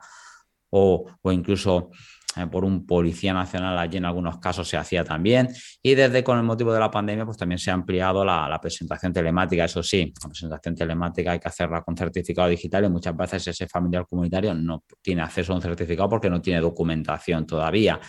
o, 0.71 1.09
incluso 1.31 1.91
por 2.51 2.63
un 2.63 2.85
policía 2.85 3.33
nacional 3.33 3.77
allí 3.77 3.97
en 3.97 4.05
algunos 4.05 4.37
casos 4.37 4.67
se 4.67 4.77
hacía 4.77 5.03
también. 5.03 5.49
Y 5.81 5.95
desde 5.95 6.23
con 6.23 6.37
el 6.37 6.43
motivo 6.43 6.71
de 6.71 6.79
la 6.79 6.91
pandemia, 6.91 7.25
pues 7.25 7.37
también 7.37 7.59
se 7.59 7.71
ha 7.71 7.73
ampliado 7.73 8.23
la, 8.23 8.59
presentación 8.61 9.11
telemática. 9.11 9.65
Eso 9.65 9.81
sí, 9.81 10.13
la 10.21 10.29
presentación 10.29 10.75
telemática 10.75 11.31
hay 11.31 11.39
que 11.39 11.47
hacerla 11.47 11.81
con 11.81 11.97
certificado 11.97 12.47
digital 12.47 12.85
y 12.85 12.89
muchas 12.89 13.15
veces 13.15 13.47
ese 13.47 13.67
familiar 13.67 14.05
comunitario 14.07 14.53
no 14.53 14.83
tiene 15.01 15.21
acceso 15.21 15.53
a 15.53 15.55
un 15.55 15.61
certificado 15.61 16.09
porque 16.09 16.29
no 16.29 16.41
tiene 16.41 16.61
documentación 16.61 17.45
todavía. 17.45 17.99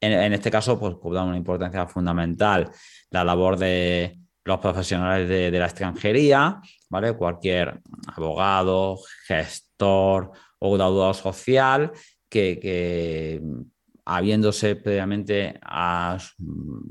En, 0.00 0.32
este 0.32 0.50
caso, 0.50 0.78
pues 0.78 0.94
da 1.12 1.24
una 1.24 1.36
importancia 1.36 1.84
fundamental 1.88 2.70
la 3.10 3.24
labor 3.24 3.58
de 3.58 4.16
los 4.44 4.60
profesionales 4.60 5.28
de, 5.28 5.50
la 5.50 5.66
extranjería, 5.66 6.60
¿vale? 6.88 7.14
Cualquier 7.14 7.80
abogado, 8.14 8.98
gestor 9.26 10.30
o 10.60 10.72
graduado 10.72 11.14
social 11.14 11.92
que, 12.28 13.40
habiéndose 14.04 14.76
previamente 14.76 15.58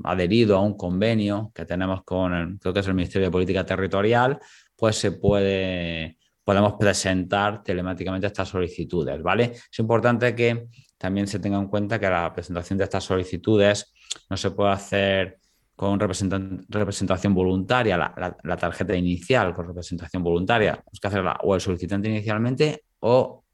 adherido 0.04 0.56
a 0.56 0.62
un 0.62 0.76
convenio 0.76 1.50
que 1.54 1.64
tenemos 1.64 2.04
con 2.04 2.34
el, 2.34 2.58
creo 2.58 2.72
que 2.72 2.80
es 2.80 2.86
el 2.86 2.94
Ministerio 2.94 3.26
de 3.26 3.32
Política 3.32 3.66
Territorial, 3.66 4.38
pues 4.76 4.96
se 4.96 5.12
puede, 5.12 6.18
podemos 6.44 6.74
presentar 6.74 7.62
telemáticamente 7.62 8.28
estas 8.28 8.48
solicitudes, 8.48 9.20
¿vale? 9.22 9.52
Es 9.70 9.78
importante 9.78 10.34
que 10.34 10.68
también 10.96 11.26
se 11.26 11.38
tenga 11.38 11.58
en 11.58 11.68
cuenta 11.68 11.98
que 11.98 12.08
la 12.08 12.32
presentación 12.32 12.78
de 12.78 12.84
estas 12.84 13.04
solicitudes 13.04 13.92
no 14.30 14.36
se 14.36 14.50
puede 14.50 14.70
hacer 14.70 15.38
con 15.78 16.00
representación 16.00 17.34
voluntaria, 17.34 17.96
la, 17.96 18.56
tarjeta 18.56 18.96
inicial 18.96 19.54
con 19.54 19.68
representación 19.68 20.24
voluntaria, 20.24 20.72
tenemos 20.72 20.98
que 21.00 21.06
hacerla 21.06 21.38
o 21.44 21.54
el 21.54 21.60
solicitante 21.60 22.08
inicialmente 22.08 22.82
o 22.98 23.44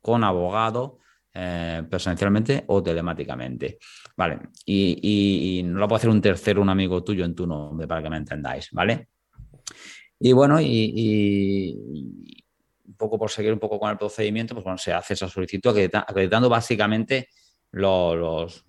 con 0.00 0.24
abogado 0.24 0.98
eh, 1.34 1.82
presencialmente 1.88 2.64
o 2.66 2.82
telemáticamente. 2.82 3.78
Vale, 4.16 4.40
y, 4.64 5.62
no 5.64 5.78
lo 5.78 5.88
puede 5.88 5.98
hacer 5.98 6.10
un 6.10 6.20
tercero, 6.20 6.62
un 6.62 6.68
amigo 6.68 7.04
tuyo 7.04 7.24
en 7.24 7.34
tu 7.34 7.46
nombre, 7.46 7.86
para 7.86 8.02
que 8.02 8.10
me 8.10 8.16
entendáis, 8.16 8.68
¿vale? 8.72 9.08
Y 10.18 10.32
bueno, 10.32 10.60
y, 10.60 11.76
un 12.86 12.94
poco 12.94 13.18
por 13.18 13.30
seguir 13.30 13.52
un 13.52 13.58
poco 13.58 13.78
con 13.78 13.90
el 13.90 13.98
procedimiento, 13.98 14.54
pues 14.54 14.64
bueno, 14.64 14.78
se 14.78 14.92
hace 14.92 15.14
esa 15.14 15.28
solicitud 15.28 15.76
acreditando 15.92 16.48
básicamente 16.48 17.28
los, 17.70 18.64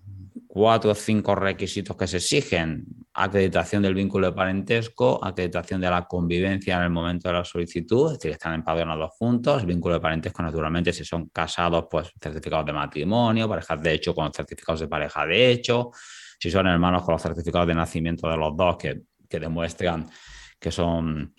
cuatro 0.52 0.90
o 0.90 0.94
cinco 0.96 1.36
requisitos 1.36 1.96
que 1.96 2.08
se 2.08 2.16
exigen. 2.16 2.84
Acreditación 3.14 3.82
del 3.82 3.94
vínculo 3.94 4.26
de 4.26 4.32
parentesco, 4.32 5.24
acreditación 5.24 5.80
de 5.80 5.88
la 5.88 6.08
convivencia 6.08 6.76
en 6.76 6.82
el 6.82 6.90
momento 6.90 7.28
de 7.28 7.34
la 7.34 7.44
solicitud, 7.44 8.12
es 8.12 8.18
decir, 8.18 8.32
están 8.32 8.54
empadronados 8.54 9.12
juntos, 9.12 9.64
vínculo 9.64 9.94
de 9.94 10.00
parentesco, 10.00 10.42
naturalmente, 10.42 10.92
si 10.92 11.04
son 11.04 11.28
casados, 11.28 11.86
pues 11.88 12.10
certificados 12.20 12.66
de 12.66 12.72
matrimonio, 12.72 13.48
parejas 13.48 13.80
de 13.80 13.92
hecho 13.94 14.12
con 14.12 14.32
certificados 14.32 14.80
de 14.80 14.88
pareja 14.88 15.24
de 15.24 15.52
hecho, 15.52 15.92
si 16.40 16.50
son 16.50 16.66
hermanos 16.66 17.04
con 17.04 17.12
los 17.12 17.22
certificados 17.22 17.68
de 17.68 17.74
nacimiento 17.76 18.28
de 18.28 18.36
los 18.36 18.56
dos 18.56 18.76
que, 18.76 19.02
demuestran 19.38 20.10
que 20.58 20.72
son, 20.72 21.32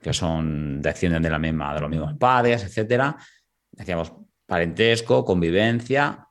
que 0.00 0.12
son, 0.12 0.80
descienden 0.80 1.22
de 1.24 1.30
la 1.30 1.40
misma, 1.40 1.74
de 1.74 1.80
los 1.80 1.90
mismos 1.90 2.14
padres, 2.16 2.62
etcétera. 2.62 3.16
Decíamos 3.72 4.12
parentesco, 4.46 5.24
convivencia, 5.24 6.23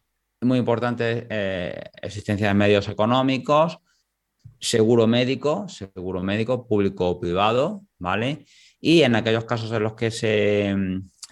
muy 0.46 0.60
importante 0.60 1.28
eh, 1.30 1.84
existencia 2.02 2.48
de 2.48 2.54
medios 2.54 2.88
económicos, 2.88 3.80
seguro 4.60 5.08
médico, 5.08 5.68
seguro 5.68 6.24
médico 6.24 6.68
público 6.68 7.10
o 7.10 7.20
privado, 7.20 7.84
¿vale? 8.00 8.46
Y 8.80 9.02
en 9.04 9.16
aquellos 9.16 9.46
casos 9.46 9.72
en 9.72 9.84
los 9.84 9.94
que 9.94 10.12
se, 10.12 10.76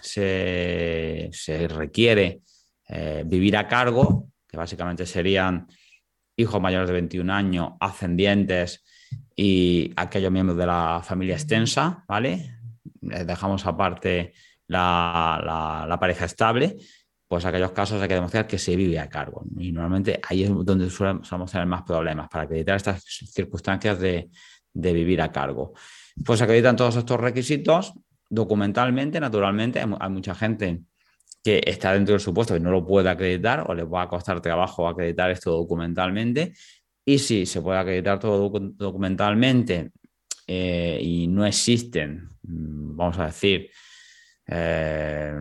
se, 0.02 1.68
requiere 1.68 2.42
eh, 2.88 3.24
vivir 3.26 3.58
a 3.58 3.68
cargo, 3.68 4.30
que 4.48 4.58
básicamente 4.58 5.06
serían 5.06 5.68
hijos 6.36 6.62
mayores 6.62 6.88
de 6.88 6.94
21 6.94 7.34
años, 7.34 7.72
ascendientes 7.80 8.84
y 9.36 9.92
aquellos 9.96 10.32
miembros 10.32 10.58
de 10.58 10.66
la 10.66 11.02
familia 11.04 11.36
extensa, 11.36 12.04
¿vale? 12.08 12.58
Dejamos 13.02 13.66
aparte 13.66 14.34
la 14.68 15.98
pareja 16.00 16.26
estable 16.26 16.78
pues 17.32 17.46
aquellos 17.46 17.72
casos 17.72 18.02
hay 18.02 18.10
que 18.10 18.16
demostrar 18.16 18.46
que 18.46 18.58
se 18.58 18.76
vive 18.76 19.00
a 19.00 19.08
cargo. 19.08 19.46
Y 19.58 19.72
normalmente 19.72 20.20
ahí 20.28 20.44
es 20.44 20.50
donde 20.50 20.90
solemos 20.90 21.50
tener 21.50 21.66
más 21.66 21.84
problemas 21.84 22.28
para 22.28 22.44
acreditar 22.44 22.76
estas 22.76 23.06
circunstancias 23.06 23.98
de, 24.02 24.30
vivir 24.74 25.22
a 25.22 25.32
cargo. 25.32 25.72
Pues 26.26 26.42
acreditan 26.42 26.76
todos 26.76 26.98
estos 26.98 27.18
requisitos 27.18 27.94
documentalmente, 28.30 29.22
naturalmente. 29.22 29.80
Hay, 29.80 30.10
mucha 30.10 30.36
gente 30.36 30.82
que 31.42 31.62
está 31.66 31.94
dentro 31.94 32.12
del 32.12 32.20
supuesto 32.20 32.54
y 32.58 32.60
no 32.60 32.70
lo 32.70 32.86
puede 32.86 33.10
acreditar 33.10 33.64
o 33.66 33.74
le 33.74 33.84
va 33.84 34.02
a 34.02 34.10
costar 34.10 34.42
trabajo 34.42 34.86
acreditar 34.86 35.32
esto 35.32 35.52
documentalmente. 35.52 36.52
Y 37.06 37.18
si 37.18 37.46
se 37.46 37.62
puede 37.62 37.80
acreditar 37.80 38.20
todo 38.20 38.50
documentalmente 38.50 39.92
eh, 40.48 41.00
y 41.02 41.28
no 41.28 41.46
existen, 41.46 42.28
mm, 42.44 42.98
vamos 42.98 43.18
a 43.20 43.28
decir, 43.28 43.70
eh, 44.54 45.34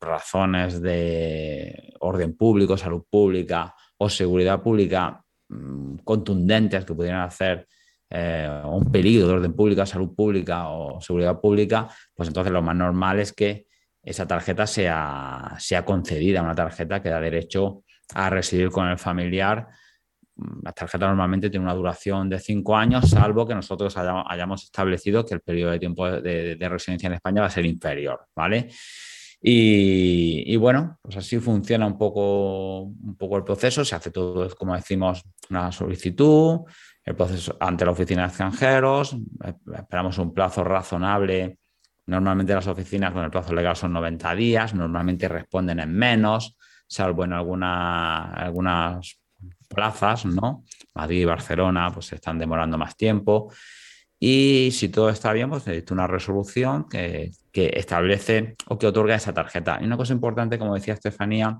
razones 0.00 0.80
de 0.80 1.92
orden 2.00 2.34
público, 2.34 2.76
salud 2.76 3.04
pública 3.08 3.74
o 3.98 4.08
seguridad 4.08 4.62
pública 4.62 5.22
mm, 5.48 5.96
contundentes 6.02 6.84
que 6.84 6.94
pudieran 6.94 7.20
hacer 7.20 7.68
eh, 8.08 8.62
un 8.64 8.90
peligro 8.90 9.28
de 9.28 9.34
orden 9.34 9.52
público, 9.52 9.84
salud 9.84 10.14
pública 10.14 10.68
o 10.70 11.00
seguridad 11.00 11.38
pública, 11.40 11.88
pues 12.14 12.28
entonces 12.28 12.52
lo 12.52 12.62
más 12.62 12.74
normal 12.74 13.20
es 13.20 13.32
que 13.32 13.66
esa 14.02 14.26
tarjeta 14.26 14.66
sea, 14.66 15.56
sea 15.58 15.84
concedida, 15.84 16.42
una 16.42 16.54
tarjeta 16.54 17.02
que 17.02 17.10
da 17.10 17.20
derecho 17.20 17.84
a 18.14 18.30
residir 18.30 18.70
con 18.70 18.88
el 18.88 18.98
familiar 18.98 19.68
la 20.62 20.72
tarjeta 20.72 21.06
normalmente 21.06 21.50
tiene 21.50 21.64
una 21.64 21.74
duración 21.74 22.28
de 22.28 22.38
cinco 22.38 22.76
años, 22.76 23.08
salvo 23.10 23.46
que 23.46 23.54
nosotros 23.54 23.96
hayamos, 23.96 24.64
establecido 24.64 25.24
que 25.24 25.34
el 25.34 25.40
periodo 25.40 25.72
de 25.72 25.78
tiempo 25.78 26.10
de, 26.10 26.68
residencia 26.68 27.06
en 27.08 27.14
España 27.14 27.40
va 27.40 27.48
a 27.48 27.50
ser 27.50 27.66
inferior, 27.66 28.26
¿vale? 28.34 28.68
Y, 29.42 30.54
bueno, 30.56 30.98
pues 31.00 31.16
así 31.16 31.38
funciona 31.38 31.86
un 31.86 31.96
poco, 31.96 32.82
un 32.82 33.16
poco 33.16 33.38
el 33.38 33.44
proceso. 33.44 33.84
Se 33.86 33.94
hace 33.94 34.10
todo, 34.10 34.54
como 34.54 34.74
decimos, 34.74 35.22
una 35.48 35.72
solicitud, 35.72 36.60
el 37.02 37.16
proceso 37.16 37.56
ante 37.58 37.86
la 37.86 37.92
oficina 37.92 38.22
de 38.22 38.28
extranjeros. 38.28 39.16
Esperamos 39.74 40.18
un 40.18 40.34
plazo 40.34 40.62
razonable. 40.62 41.58
Normalmente 42.06 42.54
las 42.54 42.66
oficinas 42.66 43.12
con 43.12 43.24
el 43.24 43.30
plazo 43.30 43.54
legal 43.54 43.76
son 43.76 43.92
90 43.92 44.34
días, 44.34 44.74
normalmente 44.74 45.28
responden 45.28 45.80
en 45.80 45.94
menos, 45.94 46.56
salvo 46.86 47.24
en 47.24 47.32
alguna, 47.32 48.32
algunas 48.32 49.19
plazas, 49.70 50.26
¿no? 50.26 50.64
Madrid 50.94 51.20
y 51.20 51.24
Barcelona 51.24 51.90
pues 51.92 52.06
se 52.06 52.16
están 52.16 52.38
demorando 52.38 52.76
más 52.76 52.96
tiempo. 52.96 53.52
Y 54.18 54.70
si 54.72 54.90
todo 54.90 55.08
está 55.08 55.32
bien, 55.32 55.48
pues 55.48 55.66
necesito 55.66 55.94
una 55.94 56.06
resolución 56.06 56.88
que, 56.88 57.32
establece 57.52 58.56
o 58.68 58.78
que 58.78 58.86
otorga 58.86 59.14
esa 59.14 59.32
tarjeta. 59.32 59.78
Y 59.80 59.84
una 59.84 59.96
cosa 59.96 60.12
importante, 60.12 60.58
como 60.58 60.74
decía 60.74 60.94
Estefanía, 60.94 61.58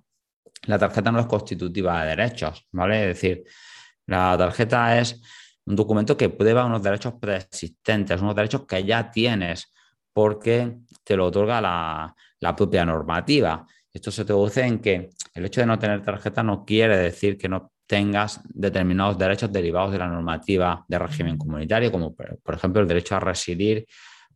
la 0.66 0.78
tarjeta 0.78 1.10
no 1.10 1.20
es 1.20 1.26
constitutiva 1.26 2.02
de 2.02 2.10
derechos, 2.16 2.66
¿vale? 2.72 3.00
Es 3.02 3.16
decir, 3.16 3.44
la 4.06 4.36
tarjeta 4.36 4.98
es 4.98 5.22
un 5.64 5.76
documento 5.76 6.16
que 6.16 6.28
prueba 6.28 6.66
unos 6.66 6.82
derechos 6.82 7.14
preexistentes, 7.20 8.20
unos 8.20 8.36
derechos 8.36 8.66
que 8.66 8.84
ya 8.84 9.10
tienes, 9.10 9.72
porque 10.12 10.80
te 11.02 11.16
lo 11.16 11.26
otorga 11.26 11.60
la, 11.60 12.14
la 12.40 12.56
propia 12.56 12.84
normativa. 12.84 13.66
Esto 13.92 14.10
se 14.10 14.24
traduce 14.24 14.62
en 14.62 14.80
que 14.80 15.10
el 15.34 15.46
hecho 15.46 15.62
de 15.62 15.66
no 15.66 15.78
tener 15.78 16.02
tarjeta 16.02 16.42
no 16.42 16.64
quiere 16.64 16.96
decir 16.98 17.38
que 17.38 17.48
no 17.48 17.72
tengas 17.90 18.40
determinados 18.44 19.18
derechos 19.18 19.50
derivados 19.50 19.90
de 19.90 19.98
la 19.98 20.06
normativa 20.06 20.84
de 20.86 20.96
régimen 20.96 21.36
comunitario, 21.36 21.90
como 21.90 22.14
por 22.14 22.54
ejemplo 22.54 22.80
el 22.80 22.86
derecho 22.86 23.16
a 23.16 23.20
residir 23.20 23.84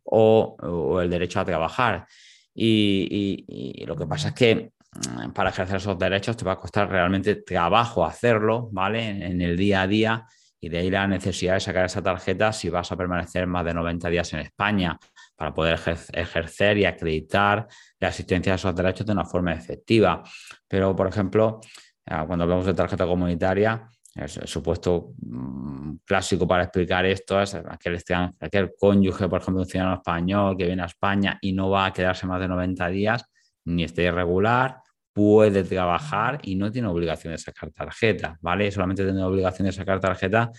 o, 0.03 1.01
el 1.01 1.09
derecho 1.09 1.39
a 1.39 1.45
trabajar. 1.45 2.05
Y, 2.53 3.85
lo 3.87 3.95
que 3.95 4.09
pasa 4.09 4.29
es 4.31 4.35
que 4.35 4.73
mm, 4.91 5.31
para 5.31 5.51
ejercer 5.51 5.77
esos 5.77 5.97
derechos 5.97 6.37
te 6.37 6.45
va 6.45 6.55
a 6.55 6.59
costar 6.59 6.91
realmente 6.91 7.37
trabajo 7.37 8.05
hacerlo, 8.05 8.71
¿vale? 8.73 9.09
En, 9.09 9.41
el 9.41 9.57
día 9.57 9.83
a 9.83 9.87
día 9.87 10.27
Y 10.61 10.69
de 10.69 10.79
ahí 10.79 10.91
la 10.91 11.07
necesidad 11.07 11.55
de 11.55 11.61
sacar 11.61 11.85
esa 11.85 12.03
tarjeta 12.03 12.53
si 12.53 12.69
vas 12.71 12.91
a 12.91 12.97
permanecer 12.97 13.47
más 13.47 13.65
de 13.65 13.75
90 13.75 14.09
días 14.09 14.33
en 14.33 14.41
España 14.41 14.99
para 15.37 15.55
poder 15.55 15.79
ejercer 16.13 16.79
y 16.79 16.87
acreditar 16.87 17.69
la 18.01 18.09
asistencia 18.09 18.55
a 18.55 18.57
esos 18.57 18.75
derechos 18.75 19.07
de 19.07 19.13
una 19.13 19.25
forma 19.25 19.53
efectiva. 19.53 20.25
Pero, 20.67 20.97
por 20.97 21.07
ejemplo, 21.07 21.61
cuando 22.05 22.45
hablamos 22.45 22.67
de 22.67 22.75
tarjeta 22.75 23.07
comunitaria, 23.07 23.89
el, 24.15 24.29
supuesto 24.29 25.15
mm, 25.19 25.97
clásico 26.05 26.47
para 26.47 26.65
explicar 26.65 27.05
esto 27.07 27.41
es 27.41 27.55
aquel, 27.55 28.73
cónyuge, 28.79 29.29
por 29.29 29.41
ejemplo, 29.41 29.63
un 29.63 29.69
ciudadano 29.69 29.97
español 29.97 30.57
que 30.57 30.67
viene 30.67 30.83
a 30.83 30.87
España 30.87 31.39
y 31.41 31.53
no 31.53 31.71
va 31.71 31.87
a 31.87 31.93
quedarse 31.93 32.27
más 32.27 32.41
de 32.41 32.49
90 32.49 32.89
días, 32.89 33.25
ni 33.65 33.85
está 33.85 34.03
irregular, 34.03 34.79
puede 35.13 35.65
trabajar 35.65 36.41
y 36.43 36.57
no 36.57 36.71
tiene 36.71 36.89
obligación 36.89 37.33
de 37.33 37.39
sacar 37.39 37.71
tarjeta, 37.71 38.37
¿vale? 38.41 38.71
Solamente 38.71 39.05
tiene 39.05 39.23
obligación 39.23 39.67
de 39.67 39.73
sacar 39.73 40.01
tarjeta 40.01 40.51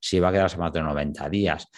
si 0.00 0.20
va 0.20 0.28
a 0.28 0.32
quedarse 0.32 0.58
más 0.58 0.72
de 0.72 0.82
90 0.82 1.28
días, 1.28 1.68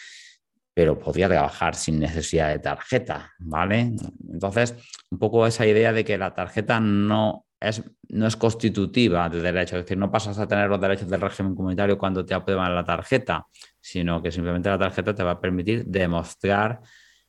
pero 0.74 0.98
podría 0.98 1.28
trabajar 1.28 1.74
sin 1.74 1.98
necesidad 1.98 2.48
de 2.48 2.58
tarjeta, 2.58 3.32
¿vale? 3.38 3.92
Entonces, 4.32 4.74
un 5.10 5.18
poco 5.18 5.46
esa 5.46 5.66
idea 5.66 5.92
de 5.92 6.04
que 6.04 6.18
la 6.18 6.34
tarjeta 6.34 6.80
no 6.80 7.46
es, 7.62 7.82
no 8.08 8.26
es 8.26 8.36
constitutiva 8.36 9.28
de 9.28 9.40
derecho, 9.40 9.76
es 9.76 9.84
decir, 9.84 9.96
no 9.96 10.10
pasas 10.10 10.38
a 10.38 10.46
tener 10.46 10.68
los 10.68 10.80
derechos 10.80 11.08
del 11.08 11.20
régimen 11.20 11.54
comunitario 11.54 11.96
cuando 11.96 12.24
te 12.24 12.34
aprueban 12.34 12.74
la 12.74 12.84
tarjeta, 12.84 13.46
sino 13.80 14.20
que 14.20 14.32
simplemente 14.32 14.68
la 14.68 14.78
tarjeta 14.78 15.14
te 15.14 15.22
va 15.22 15.32
a 15.32 15.40
permitir 15.40 15.84
demostrar 15.86 16.80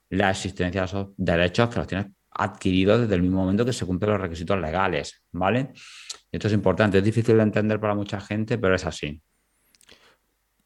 la 0.10 0.32
existencia 0.32 0.82
de 0.82 0.86
esos 0.86 1.08
derechos 1.18 1.70
que 1.70 1.80
los 1.80 1.88
tienes 1.88 2.08
adquirido 2.32 3.00
desde 3.00 3.16
el 3.16 3.22
mismo 3.22 3.42
momento 3.42 3.64
que 3.64 3.74
se 3.74 3.86
cumplen 3.86 4.12
los 4.14 4.22
requisitos 4.22 4.60
legales, 4.60 5.24
¿vale? 5.32 5.72
Esto 6.32 6.48
es 6.48 6.54
importante, 6.54 6.98
es 6.98 7.04
difícil 7.04 7.38
de 7.38 7.44
entender 7.44 7.80
para 7.80 7.94
mucha 7.94 8.20
gente, 8.20 8.58
pero 8.58 8.76
es 8.76 8.86
así. 8.86 9.22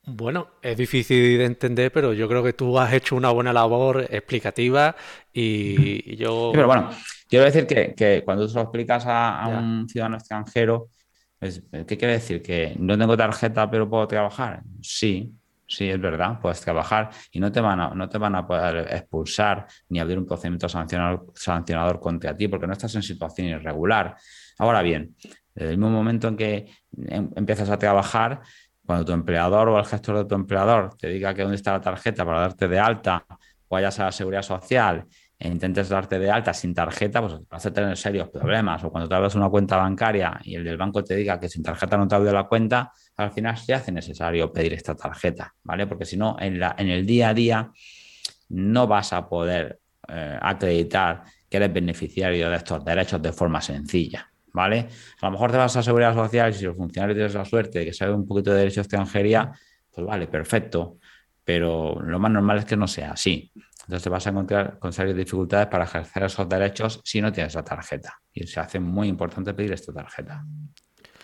Bueno, 0.05 0.51
es 0.61 0.77
difícil 0.77 1.37
de 1.37 1.43
entender, 1.43 1.91
pero 1.91 2.13
yo 2.13 2.29
creo 2.29 2.41
que 2.41 2.53
tú 2.53 2.79
has 2.79 2.93
hecho 2.93 3.17
una 3.17 3.31
buena 3.31 3.51
labor 3.51 4.07
explicativa 4.09 4.95
y, 5.33 6.15
yo... 6.15 6.51
pero 6.53 6.67
bueno, 6.67 6.89
quiero 7.27 7.45
decir 7.45 7.67
que, 7.67 8.23
cuando 8.23 8.47
tú 8.47 8.53
lo 8.55 8.61
explicas 8.61 9.03
a, 9.07 9.47
un 9.47 9.87
ciudadano 9.87 10.17
extranjero, 10.17 10.89
¿qué 11.39 11.97
quiere 11.97 12.13
decir? 12.13 12.41
¿Que 12.41 12.75
no 12.79 12.97
tengo 12.97 13.15
tarjeta 13.15 13.69
pero 13.69 13.89
puedo 13.89 14.07
trabajar? 14.07 14.63
Sí, 14.81 15.33
Sí, 15.69 15.89
es 15.89 15.99
verdad, 15.99 16.39
puedes 16.39 16.61
trabajar 16.61 17.09
y 17.29 17.41
no 17.41 17.51
te 17.51 17.59
van 17.59 17.81
a, 17.81 17.89
no 17.89 18.07
te 18.07 18.17
van 18.17 18.35
a 18.35 18.47
poder 18.47 18.87
expulsar 18.89 19.67
ni 19.89 19.99
abrir 19.99 20.17
un 20.17 20.25
procedimiento 20.25 20.69
sancionador, 20.69 21.27
sancionador 21.35 21.99
contra 21.99 22.35
ti 22.37 22.47
porque 22.47 22.65
no 22.65 22.71
estás 22.73 22.95
en 22.95 23.03
situación 23.03 23.47
irregular. 23.47 24.15
Ahora 24.59 24.81
bien, 24.81 25.13
desde 25.53 25.71
el 25.71 25.77
mismo 25.77 25.89
momento 25.89 26.29
en 26.29 26.37
que 26.37 26.71
em, 27.07 27.29
empiezas 27.35 27.69
a 27.69 27.77
trabajar, 27.77 28.41
cuando 28.85 29.03
tu 29.03 29.11
empleador 29.11 29.67
o 29.67 29.77
el 29.77 29.85
gestor 29.85 30.19
de 30.19 30.25
tu 30.25 30.35
empleador 30.35 30.95
te 30.97 31.09
diga 31.09 31.33
que 31.33 31.41
dónde 31.41 31.57
está 31.57 31.73
la 31.73 31.81
tarjeta 31.81 32.23
para 32.23 32.39
darte 32.39 32.69
de 32.69 32.79
alta, 32.79 33.25
vayas 33.69 33.99
a 33.99 34.05
la 34.05 34.11
seguridad 34.13 34.43
social 34.43 35.05
e 35.39 35.47
intentes 35.47 35.89
darte 35.89 36.17
de 36.17 36.31
alta 36.31 36.53
sin 36.53 36.73
tarjeta, 36.73 37.21
pues 37.21 37.35
vas 37.47 37.65
a 37.65 37.71
tener 37.71 37.95
serios 37.95 38.29
problemas. 38.29 38.83
O 38.83 38.91
cuando 38.91 39.07
te 39.07 39.15
abres 39.15 39.35
una 39.35 39.49
cuenta 39.49 39.77
bancaria 39.77 40.39
y 40.43 40.55
el 40.55 40.63
del 40.63 40.77
banco 40.77 41.03
te 41.03 41.15
diga 41.15 41.39
que 41.39 41.47
sin 41.47 41.61
tarjeta 41.61 41.95
no 41.97 42.07
te 42.07 42.15
abre 42.15 42.31
la 42.31 42.45
cuenta, 42.45 42.91
al 43.17 43.31
final 43.31 43.55
se 43.57 43.73
hace 43.73 43.91
necesario 43.91 44.51
pedir 44.51 44.73
esta 44.73 44.95
tarjeta, 44.95 45.53
¿vale? 45.63 45.85
Porque 45.85 46.05
si 46.05 46.17
no, 46.17 46.37
en, 46.39 46.59
la, 46.59 46.75
en 46.77 46.89
el 46.89 47.05
día 47.05 47.29
a 47.29 47.33
día 47.33 47.71
no 48.49 48.87
vas 48.87 49.13
a 49.13 49.27
poder 49.27 49.79
eh, 50.07 50.39
acreditar 50.41 51.23
que 51.49 51.57
eres 51.57 51.71
beneficiario 51.71 52.49
de 52.49 52.55
estos 52.57 52.83
derechos 52.83 53.21
de 53.21 53.31
forma 53.31 53.61
sencilla, 53.61 54.31
¿vale? 54.53 54.87
A 55.21 55.25
lo 55.27 55.31
mejor 55.33 55.51
te 55.51 55.57
vas 55.57 55.75
a 55.75 55.83
seguridad 55.83 56.15
social 56.15 56.49
y 56.49 56.53
si 56.53 56.65
los 56.65 56.75
funcionarios 56.75 57.15
tienes 57.15 57.33
la 57.35 57.45
suerte 57.45 57.79
de 57.79 57.85
que 57.85 57.93
sabe 57.93 58.13
un 58.13 58.25
poquito 58.25 58.51
de 58.51 58.59
derecho 58.59 58.81
de 58.81 58.85
extranjería, 58.85 59.51
pues 59.93 60.07
vale, 60.07 60.27
perfecto. 60.27 60.97
Pero 61.43 62.01
lo 62.01 62.19
más 62.19 62.31
normal 62.31 62.59
es 62.59 62.65
que 62.65 62.75
no 62.75 62.87
sea 62.87 63.11
así. 63.11 63.51
Entonces 63.87 64.03
te 64.03 64.09
vas 64.09 64.27
a 64.27 64.31
encontrar 64.31 64.79
con 64.79 64.91
serias 64.91 65.15
dificultades 65.15 65.67
para 65.67 65.85
ejercer 65.85 66.23
esos 66.23 66.49
derechos 66.49 66.99
si 67.05 67.21
no 67.21 67.31
tienes 67.31 67.55
la 67.55 67.63
tarjeta. 67.63 68.19
Y 68.33 68.45
se 68.45 68.59
hace 68.59 68.81
muy 68.81 69.07
importante 69.07 69.53
pedir 69.53 69.71
esta 69.71 69.93
tarjeta. 69.93 70.43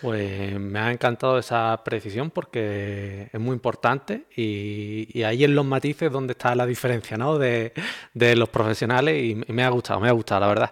Pues 0.02 0.58
me 0.58 0.80
ha 0.80 0.90
encantado 0.90 1.38
esa 1.38 1.82
precisión 1.84 2.32
porque 2.32 3.30
es 3.34 3.40
muy 3.40 3.54
importante 3.54 4.28
y, 4.36 5.24
ahí 5.24 5.44
en 5.44 5.56
los 5.56 5.66
matices 5.66 6.10
donde 6.10 6.32
está 6.32 6.56
la 6.56 6.66
diferencia 6.66 7.18
de, 7.18 8.36
los 8.36 8.48
profesionales 8.48 9.22
y 9.22 9.52
me 9.52 9.64
ha 9.64 9.70
gustado, 9.70 10.00
me 10.00 10.08
ha 10.08 10.14
gustado 10.14 10.40
la 10.42 10.48
verdad. 10.48 10.72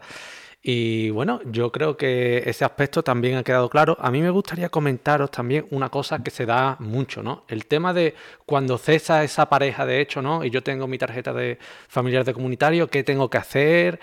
Y 0.64 1.10
bueno, 1.10 1.42
yo 1.46 1.72
creo 1.72 1.98
que 1.98 2.44
ese 2.46 2.64
aspecto 2.64 3.02
también 3.02 3.36
ha 3.38 3.44
quedado 3.44 3.68
claro. 3.68 3.98
A 4.00 4.12
mí 4.12 4.22
me 4.22 4.30
gustaría 4.30 4.70
comentaros 4.70 5.32
también 5.32 5.66
una 5.72 5.90
cosa 5.90 6.22
que 6.22 6.30
se 6.30 6.46
da 6.46 6.76
mucho, 6.80 7.24
¿no? 7.24 7.46
El 7.48 7.66
tema 7.66 7.94
de 7.94 8.14
cuando 8.46 8.78
cesa 8.78 9.24
esa 9.24 9.50
pareja, 9.50 9.88
de 9.88 10.02
hecho, 10.02 10.22
¿no? 10.22 10.44
Y 10.44 10.52
yo 10.52 10.62
tengo 10.62 10.86
mi 10.86 11.00
tarjeta 11.00 11.34
de 11.34 11.58
familiar 11.88 12.24
de 12.24 12.34
comunitario, 12.34 12.90
¿qué 12.90 13.04
tengo 13.04 13.28
que 13.28 13.40
hacer? 13.40 14.00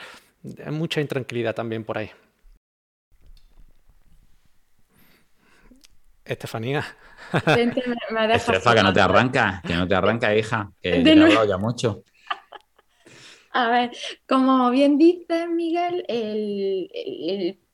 Hay 0.64 0.72
mucha 0.72 1.00
intranquilidad 1.00 1.54
también 1.54 1.84
por 1.84 1.98
ahí. 1.98 2.10
Estefanía. 6.24 6.84
Estefa, 8.32 8.74
que 8.74 8.82
no 8.82 8.92
te 8.92 9.00
arranca, 9.00 9.62
que 9.64 9.74
no 9.74 9.86
te 9.86 9.94
arranca, 9.94 10.34
hija, 10.34 10.70
que 10.82 11.02
te 11.02 11.12
he 11.12 11.22
hablado 11.22 11.46
ya 11.46 11.56
mucho. 11.56 12.02
A 13.52 13.70
ver, 13.70 13.90
como 14.28 14.70
bien 14.70 14.98
dice 14.98 15.46
Miguel, 15.48 16.04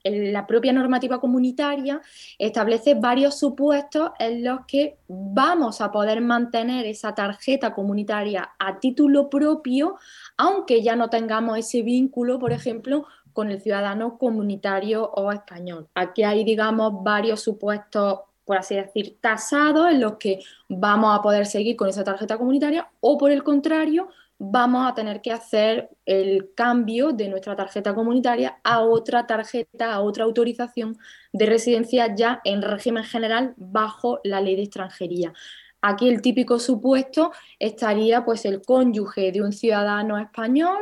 la 0.04 0.46
propia 0.46 0.72
normativa 0.72 1.20
comunitaria 1.20 2.00
establece 2.38 2.94
varios 2.94 3.38
supuestos 3.38 4.10
en 4.18 4.44
los 4.44 4.66
que 4.66 4.98
vamos 5.08 5.80
a 5.80 5.90
poder 5.90 6.20
mantener 6.20 6.86
esa 6.86 7.14
tarjeta 7.14 7.74
comunitaria 7.74 8.52
a 8.58 8.78
título 8.78 9.30
propio, 9.30 9.96
aunque 10.36 10.82
ya 10.82 10.94
no 10.94 11.10
tengamos 11.10 11.58
ese 11.58 11.82
vínculo, 11.82 12.38
por 12.38 12.52
ejemplo, 12.52 13.06
con 13.32 13.50
el 13.50 13.60
ciudadano 13.60 14.16
comunitario 14.18 15.10
o 15.10 15.32
español. 15.32 15.88
Aquí 15.94 16.22
hay, 16.22 16.44
digamos, 16.44 17.02
varios 17.02 17.40
supuestos 17.40 18.20
por 18.44 18.58
así 18.58 18.74
decir, 18.74 19.16
tasados 19.20 19.90
en 19.90 20.00
los 20.00 20.16
que 20.16 20.40
vamos 20.68 21.18
a 21.18 21.22
poder 21.22 21.46
seguir 21.46 21.76
con 21.76 21.88
esa 21.88 22.04
tarjeta 22.04 22.36
comunitaria 22.36 22.90
o 23.00 23.16
por 23.16 23.30
el 23.30 23.42
contrario, 23.42 24.08
vamos 24.50 24.86
a 24.86 24.94
tener 24.94 25.20
que 25.20 25.32
hacer 25.32 25.90
el 26.04 26.52
cambio 26.54 27.12
de 27.12 27.28
nuestra 27.28 27.56
tarjeta 27.56 27.94
comunitaria 27.94 28.58
a 28.62 28.80
otra 28.80 29.26
tarjeta, 29.26 29.94
a 29.94 30.00
otra 30.00 30.24
autorización 30.24 30.96
de 31.32 31.46
residencia 31.46 32.14
ya 32.14 32.40
en 32.44 32.62
régimen 32.62 33.04
general 33.04 33.54
bajo 33.56 34.20
la 34.24 34.40
ley 34.40 34.56
de 34.56 34.62
extranjería. 34.62 35.32
Aquí 35.80 36.08
el 36.08 36.22
típico 36.22 36.58
supuesto 36.58 37.32
estaría 37.58 38.24
pues 38.24 38.44
el 38.44 38.62
cónyuge 38.62 39.32
de 39.32 39.42
un 39.42 39.52
ciudadano 39.52 40.18
español 40.18 40.78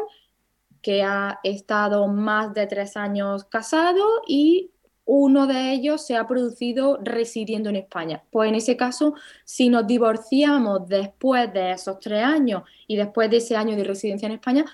que 0.81 1.03
ha 1.03 1.41
estado 1.43 2.07
más 2.09 2.55
de 2.55 2.67
tres 2.67 2.97
años 2.97 3.45
casado 3.45 4.23
y 4.27 4.71
uno 5.05 5.47
de 5.47 5.73
ellos 5.73 6.05
se 6.07 6.17
ha 6.17 6.27
producido 6.27 6.99
residiendo 7.03 7.71
en 7.71 7.77
España. 7.77 8.23
Pues 8.31 8.49
en 8.49 8.55
ese 8.55 8.77
caso, 8.77 9.15
si 9.45 9.69
nos 9.69 9.87
divorciamos 9.87 10.89
después 10.89 11.53
de 11.53 11.73
esos 11.73 11.99
tres 11.99 12.23
años 12.23 12.63
y 12.87 12.97
después 12.97 13.31
de 13.31 13.39
ese 13.39 13.57
año 13.57 13.77
de 13.77 13.85
residencia 13.85 14.27
en 14.27 14.33
España, 14.33 14.65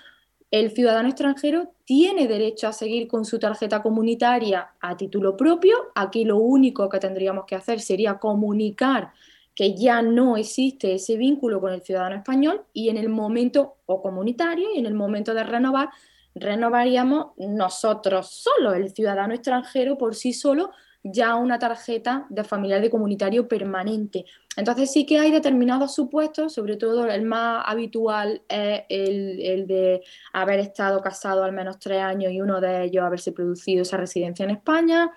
el 0.51 0.71
ciudadano 0.71 1.09
extranjero 1.09 1.73
tiene 1.85 2.27
derecho 2.27 2.67
a 2.67 2.73
seguir 2.73 3.07
con 3.07 3.23
su 3.23 3.37
tarjeta 3.37 3.81
comunitaria 3.81 4.71
a 4.79 4.97
título 4.97 5.37
propio. 5.37 5.77
Aquí 5.93 6.25
lo 6.25 6.37
único 6.37 6.89
que 6.89 6.99
tendríamos 6.99 7.45
que 7.45 7.55
hacer 7.55 7.79
sería 7.79 8.17
comunicar 8.17 9.11
que 9.53 9.75
ya 9.75 10.01
no 10.01 10.37
existe 10.37 10.93
ese 10.93 11.17
vínculo 11.17 11.59
con 11.59 11.73
el 11.73 11.81
ciudadano 11.81 12.15
español 12.15 12.63
y 12.73 12.89
en 12.89 12.97
el 12.97 13.09
momento 13.09 13.75
o 13.85 14.01
comunitario 14.01 14.69
y 14.73 14.79
en 14.79 14.85
el 14.85 14.93
momento 14.93 15.33
de 15.33 15.43
renovar 15.43 15.89
renovaríamos 16.35 17.27
nosotros 17.37 18.29
solo, 18.29 18.73
el 18.73 18.93
ciudadano 18.93 19.33
extranjero 19.33 19.97
por 19.97 20.15
sí 20.15 20.33
solo, 20.33 20.71
ya 21.03 21.35
una 21.35 21.59
tarjeta 21.59 22.25
de 22.29 22.43
familiar 22.43 22.81
de 22.81 22.89
comunitario 22.89 23.47
permanente. 23.47 24.25
Entonces 24.57 24.91
sí 24.91 25.05
que 25.05 25.19
hay 25.19 25.31
determinados 25.31 25.95
supuestos, 25.95 26.53
sobre 26.53 26.75
todo 26.75 27.05
el 27.05 27.23
más 27.23 27.63
habitual 27.65 28.41
es 28.49 28.81
el, 28.89 29.65
de 29.67 30.01
haber 30.33 30.59
estado 30.59 31.01
casado 31.01 31.43
al 31.43 31.53
menos 31.53 31.79
tres 31.79 32.01
años 32.01 32.31
y 32.31 32.41
uno 32.41 32.59
de 32.59 32.83
ellos 32.83 33.03
haberse 33.03 33.31
producido 33.31 33.83
esa 33.83 33.97
residencia 33.97 34.43
en 34.43 34.51
España, 34.51 35.11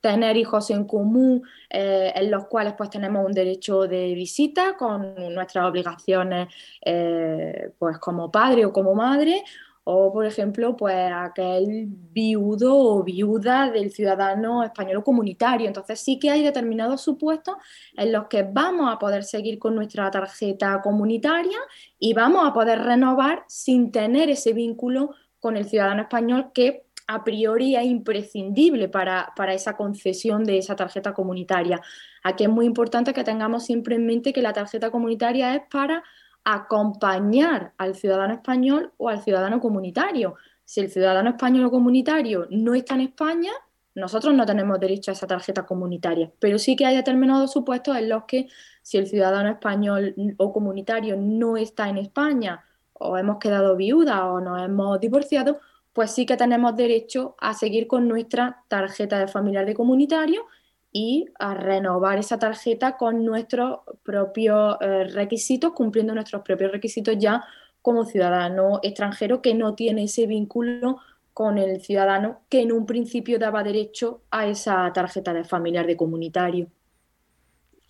tener 0.00 0.36
hijos 0.36 0.68
en 0.70 0.84
común 0.84 1.42
eh, 1.70 2.12
en 2.16 2.28
los 2.28 2.46
cuales 2.46 2.74
pues 2.76 2.90
tenemos 2.90 3.24
un 3.24 3.30
derecho 3.30 3.82
de 3.82 4.14
visita 4.14 4.76
con 4.76 5.14
nuestras 5.32 5.64
obligaciones 5.66 6.48
eh, 6.84 7.70
pues 7.78 7.98
como 7.98 8.28
padre 8.28 8.66
o 8.66 8.72
como 8.72 8.96
madre 8.96 9.44
o, 9.84 10.12
por 10.12 10.26
ejemplo, 10.26 10.76
pues 10.76 11.10
aquel 11.12 11.86
viudo 11.88 12.76
o 12.76 13.02
viuda 13.02 13.70
del 13.70 13.90
ciudadano 13.90 14.62
español 14.62 15.02
comunitario. 15.02 15.66
Entonces 15.66 16.00
sí 16.00 16.18
que 16.18 16.30
hay 16.30 16.42
determinados 16.42 17.00
supuestos 17.00 17.56
en 17.96 18.12
los 18.12 18.28
que 18.28 18.44
vamos 18.44 18.92
a 18.92 18.98
poder 18.98 19.24
seguir 19.24 19.58
con 19.58 19.74
nuestra 19.74 20.10
tarjeta 20.10 20.80
comunitaria 20.82 21.58
y 21.98 22.14
vamos 22.14 22.48
a 22.48 22.52
poder 22.52 22.80
renovar 22.80 23.44
sin 23.48 23.90
tener 23.90 24.30
ese 24.30 24.52
vínculo 24.52 25.10
con 25.40 25.56
el 25.56 25.64
ciudadano 25.64 26.02
español 26.02 26.52
que 26.54 26.86
a 27.08 27.24
priori 27.24 27.74
es 27.74 27.84
imprescindible 27.84 28.88
para, 28.88 29.32
para, 29.34 29.52
esa 29.52 29.76
concesión 29.76 30.44
de 30.44 30.58
esa 30.58 30.76
tarjeta 30.76 31.12
comunitaria. 31.12 31.80
Aquí 32.22 32.44
es 32.44 32.50
muy 32.50 32.66
importante 32.66 33.12
que 33.12 33.24
tengamos 33.24 33.66
siempre 33.66 33.96
en 33.96 34.06
mente 34.06 34.32
que 34.32 34.40
la 34.40 34.52
tarjeta 34.52 34.92
comunitaria 34.92 35.56
es 35.56 35.62
para 35.68 36.04
acompañar 36.44 37.72
al 37.78 37.94
ciudadano 37.94 38.34
español 38.34 38.92
o 38.96 39.08
al 39.08 39.22
ciudadano 39.22 39.60
comunitario. 39.60 40.34
Si 40.64 40.80
el 40.80 40.90
ciudadano 40.90 41.30
español 41.30 41.66
o 41.66 41.70
comunitario 41.70 42.46
no 42.50 42.74
está 42.74 42.94
en 42.94 43.02
España, 43.02 43.52
nosotros 43.94 44.34
no 44.34 44.46
tenemos 44.46 44.80
derecho 44.80 45.10
a 45.10 45.14
esa 45.14 45.26
tarjeta 45.26 45.66
comunitaria, 45.66 46.32
pero 46.38 46.58
sí 46.58 46.76
que 46.76 46.86
hay 46.86 46.96
determinados 46.96 47.52
supuestos 47.52 47.96
en 47.96 48.08
los 48.08 48.24
que 48.24 48.48
si 48.80 48.96
el 48.96 49.06
ciudadano 49.06 49.50
español 49.50 50.14
o 50.38 50.52
comunitario 50.52 51.16
no 51.16 51.56
está 51.56 51.88
en 51.88 51.98
España 51.98 52.64
o 52.94 53.18
hemos 53.18 53.38
quedado 53.38 53.76
viuda 53.76 54.26
o 54.26 54.40
nos 54.40 54.62
hemos 54.62 54.98
divorciado, 54.98 55.60
pues 55.92 56.10
sí 56.10 56.24
que 56.24 56.36
tenemos 56.36 56.74
derecho 56.74 57.36
a 57.38 57.52
seguir 57.52 57.86
con 57.86 58.08
nuestra 58.08 58.64
tarjeta 58.68 59.18
de 59.18 59.28
familiar 59.28 59.66
de 59.66 59.74
comunitario 59.74 60.46
y 60.92 61.26
a 61.38 61.54
renovar 61.54 62.18
esa 62.18 62.38
tarjeta 62.38 62.96
con 62.96 63.24
nuestros 63.24 63.80
propios 64.02 64.76
eh, 64.80 65.04
requisitos, 65.04 65.72
cumpliendo 65.72 66.14
nuestros 66.14 66.42
propios 66.42 66.70
requisitos 66.70 67.16
ya 67.18 67.42
como 67.80 68.04
ciudadano 68.04 68.78
extranjero 68.82 69.40
que 69.42 69.54
no 69.54 69.74
tiene 69.74 70.04
ese 70.04 70.26
vínculo 70.26 70.98
con 71.32 71.58
el 71.58 71.80
ciudadano 71.80 72.42
que 72.48 72.60
en 72.60 72.72
un 72.72 72.84
principio 72.84 73.38
daba 73.38 73.62
derecho 73.62 74.22
a 74.30 74.46
esa 74.46 74.92
tarjeta 74.92 75.32
de 75.32 75.44
familiar 75.44 75.86
de 75.86 75.96
comunitario. 75.96 76.68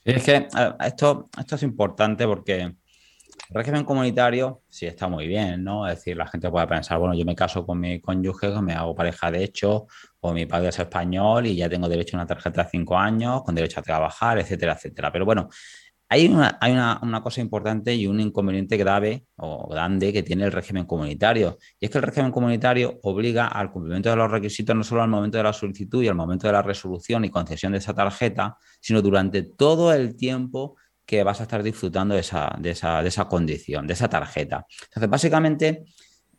es 0.04 0.24
que 0.24 0.48
esto, 0.80 1.28
esto 1.38 1.54
es 1.56 1.62
importante 1.64 2.24
porque 2.26 2.72
régimen 3.54 3.84
comunitario 3.84 4.62
sí 4.68 4.86
está 4.86 5.08
muy 5.08 5.26
bien, 5.26 5.64
¿no? 5.64 5.86
Es 5.86 5.96
decir, 5.96 6.16
la 6.16 6.26
gente 6.26 6.50
puede 6.50 6.66
pensar, 6.66 6.98
bueno, 6.98 7.14
yo 7.14 7.24
me 7.24 7.34
caso 7.34 7.66
con 7.66 7.80
mi 7.80 8.00
cónyuge, 8.00 8.48
me 8.62 8.74
hago 8.74 8.94
pareja 8.94 9.30
de 9.30 9.44
hecho, 9.44 9.86
o 10.20 10.32
mi 10.32 10.46
padre 10.46 10.68
es 10.68 10.78
español 10.78 11.46
y 11.46 11.56
ya 11.56 11.68
tengo 11.68 11.88
derecho 11.88 12.16
a 12.16 12.20
una 12.20 12.26
tarjeta 12.26 12.64
de 12.64 12.70
cinco 12.70 12.96
años, 12.96 13.42
con 13.42 13.54
derecho 13.54 13.80
a 13.80 13.82
trabajar, 13.82 14.38
etcétera, 14.38 14.74
etcétera. 14.74 15.10
Pero 15.12 15.24
bueno, 15.24 15.48
hay, 16.12 16.26
una, 16.28 16.58
hay 16.60 16.72
una, 16.72 17.22
cosa 17.22 17.40
importante 17.40 17.94
y 17.94 18.06
un 18.06 18.20
inconveniente 18.20 18.76
grave 18.76 19.24
o 19.36 19.66
grande 19.66 20.12
que 20.12 20.22
tiene 20.22 20.44
el 20.44 20.52
régimen 20.52 20.84
comunitario. 20.84 21.56
Y 21.80 21.86
es 21.86 21.90
que 21.90 21.96
el 21.96 22.04
régimen 22.04 22.30
comunitario 22.30 23.00
obliga 23.02 23.46
al 23.46 23.72
cumplimiento 23.72 24.10
de 24.10 24.16
los 24.16 24.30
requisitos 24.30 24.76
no 24.76 24.84
solo 24.84 25.02
al 25.02 25.08
momento 25.08 25.38
de 25.38 25.44
la 25.44 25.54
solicitud 25.54 26.02
y 26.02 26.08
al 26.08 26.14
momento 26.14 26.46
de 26.46 26.52
la 26.52 26.60
resolución 26.60 27.24
y 27.24 27.30
concesión 27.30 27.72
de 27.72 27.78
esa 27.78 27.94
tarjeta, 27.94 28.58
sino 28.78 29.00
durante 29.00 29.42
todo 29.42 29.90
el 29.94 30.14
tiempo 30.14 30.76
que 31.12 31.22
vas 31.22 31.40
a 31.40 31.42
estar 31.42 31.62
disfrutando 31.62 32.14
de 32.14 32.20
esa, 32.20 32.56
de 32.58 32.70
esa, 32.70 33.28
condición, 33.28 33.86
de 33.86 33.92
esa 33.92 34.08
tarjeta. 34.08 34.66
Entonces, 34.84 35.10
básicamente, 35.10 35.84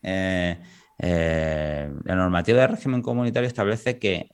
eh, 0.02 0.60
eh, 0.98 1.92
la 2.04 2.16
normativa 2.16 2.62
del 2.62 2.72
régimen 2.72 3.04
comunitario 3.04 3.48
establece 3.48 4.00
que 4.00 4.32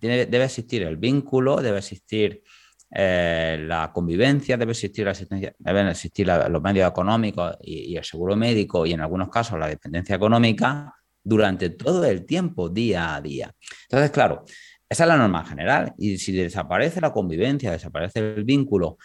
debe 0.00 0.44
existir 0.44 0.84
el 0.84 0.98
vínculo, 0.98 1.60
debe 1.60 1.78
existir 1.78 2.44
eh, 2.92 3.58
la 3.66 3.90
convivencia, 3.92 4.56
debe 4.56 4.70
existir 4.70 5.04
la 5.04 5.10
asistencia, 5.10 5.52
deben 5.58 5.88
existir 5.88 6.28
los 6.28 6.62
medios 6.62 6.88
económicos 6.88 7.56
y, 7.60 7.96
el 7.96 8.04
seguro 8.04 8.36
médico 8.36 8.86
y 8.86 8.92
en 8.92 9.00
algunos 9.00 9.30
casos 9.30 9.58
la 9.58 9.66
dependencia 9.66 10.14
económica 10.14 10.94
durante 11.24 11.70
todo 11.70 12.04
el 12.04 12.24
tiempo, 12.24 12.68
día 12.68 13.16
a 13.16 13.20
día. 13.20 13.52
Entonces, 13.88 14.12
claro, 14.12 14.44
esa 14.88 15.02
es 15.02 15.08
la 15.08 15.16
norma 15.16 15.44
general 15.44 15.92
y 15.98 16.18
si 16.18 16.30
desaparece 16.30 17.00
la 17.00 17.12
convivencia, 17.12 17.72
desaparece 17.72 18.20
el 18.20 18.44
vínculo 18.44 18.98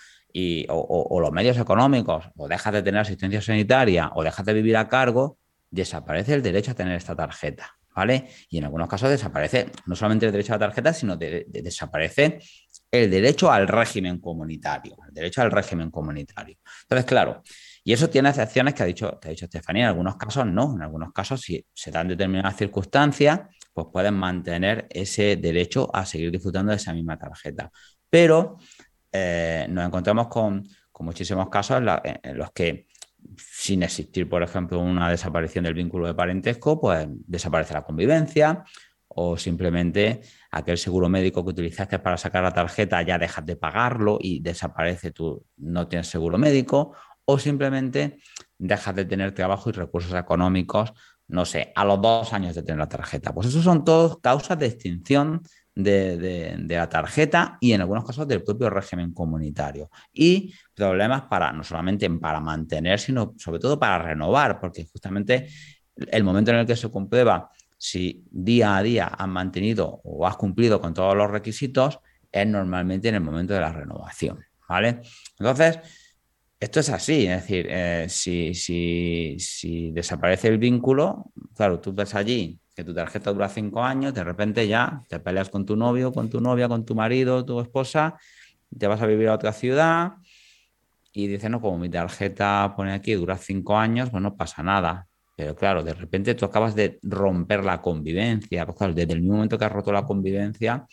o 0.70 1.20
los 1.20 1.32
medios 1.32 1.58
económicos, 1.58 2.26
o 2.36 2.48
dejas 2.48 2.74
de 2.74 2.84
tener 2.84 3.02
asistencia 3.02 3.42
sanitaria 3.42 4.12
o 4.16 4.24
dejas 4.24 4.46
de 4.46 4.54
vivir 4.54 4.78
a 4.78 4.88
cargo, 4.88 5.38
desaparece 5.70 6.34
el 6.34 6.42
derecho 6.42 6.72
a 6.72 6.74
tener 6.74 6.96
esta 6.96 7.16
tarjeta. 7.16 7.74
¿Vale? 7.96 8.28
Y 8.50 8.60
en 8.60 8.66
algunos 8.66 8.88
casos 8.88 9.10
desaparece 9.10 9.72
no 9.88 9.96
solamente 9.96 10.28
el 10.28 10.32
derecho 10.32 10.54
a 10.54 10.58
la 10.58 10.68
tarjeta, 10.68 10.94
sino 10.94 11.18
que 11.18 11.48
desaparece 11.48 12.38
el 12.92 13.10
derecho 13.10 13.52
al 13.52 13.68
régimen 13.68 14.20
comunitario, 14.20 14.96
el 15.08 15.14
derecho 15.16 15.42
al 15.42 15.50
régimen 15.50 15.90
comunitario. 15.90 16.58
Entonces, 16.84 17.06
claro, 17.06 17.42
y 17.84 17.94
eso 17.94 18.08
tiene 18.08 18.30
excepciones 18.30 18.76
que 18.76 18.84
ha 18.84 18.86
dicho, 18.86 19.20
ha 19.20 19.30
dicho 19.30 19.46
Estefanía, 19.46 19.86
en 19.86 19.90
algunos 19.90 20.16
casos 20.16 20.46
no, 20.46 20.76
en 20.76 20.84
algunos 20.84 21.12
casos 21.12 21.42
si 21.42 21.66
se 21.74 21.90
dan 21.90 22.10
determinadas 22.10 22.56
circunstancias, 22.56 23.40
pues 23.74 23.88
pueden 23.92 24.14
mantener 24.14 24.88
ese 24.90 25.36
derecho 25.36 25.90
a 25.96 26.06
seguir 26.06 26.32
disfrutando 26.32 26.72
de 26.72 26.76
esa 26.76 26.94
misma 26.94 27.18
tarjeta. 27.18 27.72
Pero 28.10 28.58
eh, 29.18 29.68
nos 29.70 29.86
encontramos 29.86 30.28
con, 30.28 30.68
muchísimos 31.00 31.50
casos 31.50 31.84
en 32.04 32.38
los 32.38 32.52
que 32.52 32.88
sin 33.38 33.84
existir, 33.84 34.28
por 34.28 34.42
ejemplo, 34.42 34.80
una 34.80 35.10
desaparición 35.10 35.64
del 35.66 35.74
vínculo 35.74 36.08
de 36.08 36.16
parentesco, 36.16 36.80
pues 36.80 37.08
desaparece 37.10 37.74
la 37.74 37.84
convivencia 37.84 38.64
o 39.08 39.38
simplemente 39.38 40.22
aquel 40.52 40.78
seguro 40.78 41.10
médico 41.10 41.44
que 41.44 41.52
utilizaste 41.52 42.00
para 42.00 42.18
sacar 42.18 42.44
la 42.44 42.52
tarjeta 42.52 43.02
ya 43.02 43.18
dejas 43.18 43.46
de 43.46 43.56
pagarlo 43.56 44.18
y 44.22 44.40
desaparece, 44.40 45.12
tú 45.12 45.46
no 45.58 45.88
tienes 45.88 46.08
seguro 46.08 46.38
médico 46.38 46.94
o 47.26 47.38
simplemente 47.40 48.20
dejas 48.58 48.96
de 48.96 49.06
tener 49.06 49.34
trabajo 49.34 49.70
y 49.70 49.74
recursos 49.74 50.14
económicos, 50.14 50.94
no 51.28 51.46
sé, 51.46 51.74
a 51.76 51.84
los 51.84 52.02
dos 52.02 52.32
años 52.34 52.56
de 52.56 52.64
tener 52.64 52.80
la 52.80 52.88
tarjeta. 52.88 53.34
Pues 53.34 53.48
eso 53.48 53.62
son 53.62 53.84
todos 53.84 54.20
causas 54.20 54.58
de 54.58 54.68
extinción 54.68 55.42
de, 55.78 56.66
la 56.68 56.90
tarjeta 56.90 57.58
y 57.62 57.74
en 57.74 57.82
algunos 57.82 58.06
casos 58.06 58.28
del 58.28 58.44
propio 58.44 58.70
régimen 58.70 59.14
comunitario. 59.14 59.90
Y 60.12 60.54
problemas 60.74 61.24
para 61.24 61.52
no 61.52 61.64
solamente 61.64 62.10
para 62.10 62.40
mantener, 62.40 63.00
sino 63.00 63.34
sobre 63.38 63.60
todo 63.60 63.80
para 63.80 64.00
renovar, 64.00 64.60
porque 64.60 64.86
justamente 64.86 65.48
el 65.96 66.24
momento 66.24 66.52
en 66.52 66.58
el 66.58 66.66
que 66.66 66.76
se 66.76 66.90
comprueba 66.92 67.50
si 67.78 68.26
día 68.32 68.78
a 68.78 68.84
día 68.84 69.06
has 69.06 69.28
mantenido 69.28 70.02
o 70.04 70.26
has 70.26 70.36
cumplido 70.36 70.82
con 70.82 70.94
todos 70.94 71.16
los 71.16 71.30
requisitos, 71.30 72.00
es 72.32 72.48
normalmente 72.48 73.10
en 73.10 73.16
el 73.16 73.22
momento 73.22 73.54
de 73.54 73.62
la 73.62 73.72
renovación. 73.72 74.44
¿Vale? 74.68 75.02
Entonces, 75.40 75.80
esto 76.60 76.80
es 76.80 76.90
así, 76.90 77.28
es 77.28 77.42
decir, 77.42 77.68
eh, 77.70 78.08
si, 78.10 78.54
si 78.54 79.92
desaparece 79.92 80.48
el 80.48 80.58
vínculo, 80.58 81.32
claro, 81.56 81.80
tú 81.80 81.94
ves 81.94 82.16
allí 82.16 82.60
que 82.78 82.84
tu 82.84 82.94
tarjeta 82.94 83.34
dura 83.34 83.50
cinco 83.50 83.84
años, 83.84 84.14
de 84.14 84.24
repente 84.24 84.68
ya 84.68 85.02
te 85.10 85.20
peleas 85.20 85.50
con 85.50 85.66
tu 85.66 85.76
novio, 85.76 86.14
con 86.14 86.30
tu 86.30 86.40
novia, 86.40 86.68
con 86.68 86.86
tu 86.86 86.94
marido, 86.94 87.44
tu 87.44 87.60
esposa, 87.60 88.20
te 88.78 88.86
vas 88.86 89.02
a 89.02 89.08
vivir 89.08 89.30
a 89.30 89.34
otra 89.34 89.52
ciudad 89.52 90.12
y 91.12 91.26
dices, 91.26 91.50
no, 91.50 91.60
como 91.60 91.80
mi 91.80 91.90
tarjeta 91.90 92.76
pone 92.78 92.94
aquí 92.94 93.14
dura 93.14 93.36
cinco 93.36 93.76
años, 93.76 94.12
pues 94.12 94.22
no 94.22 94.38
pasa 94.38 94.62
nada. 94.62 95.08
Pero 95.36 95.56
claro, 95.56 95.82
de 95.84 95.96
repente 95.96 96.36
tú 96.36 96.46
acabas 96.46 96.76
de 96.76 97.00
romper 97.02 97.66
la 97.66 97.82
convivencia. 97.82 98.64
Pues 98.68 98.78
claro, 98.78 98.94
desde 98.94 99.14
el 99.14 99.22
mismo 99.22 99.38
momento 99.38 99.58
que 99.58 99.66
has 99.66 99.72
roto 99.72 99.92
la 99.92 100.06
convivencia, 100.06 100.86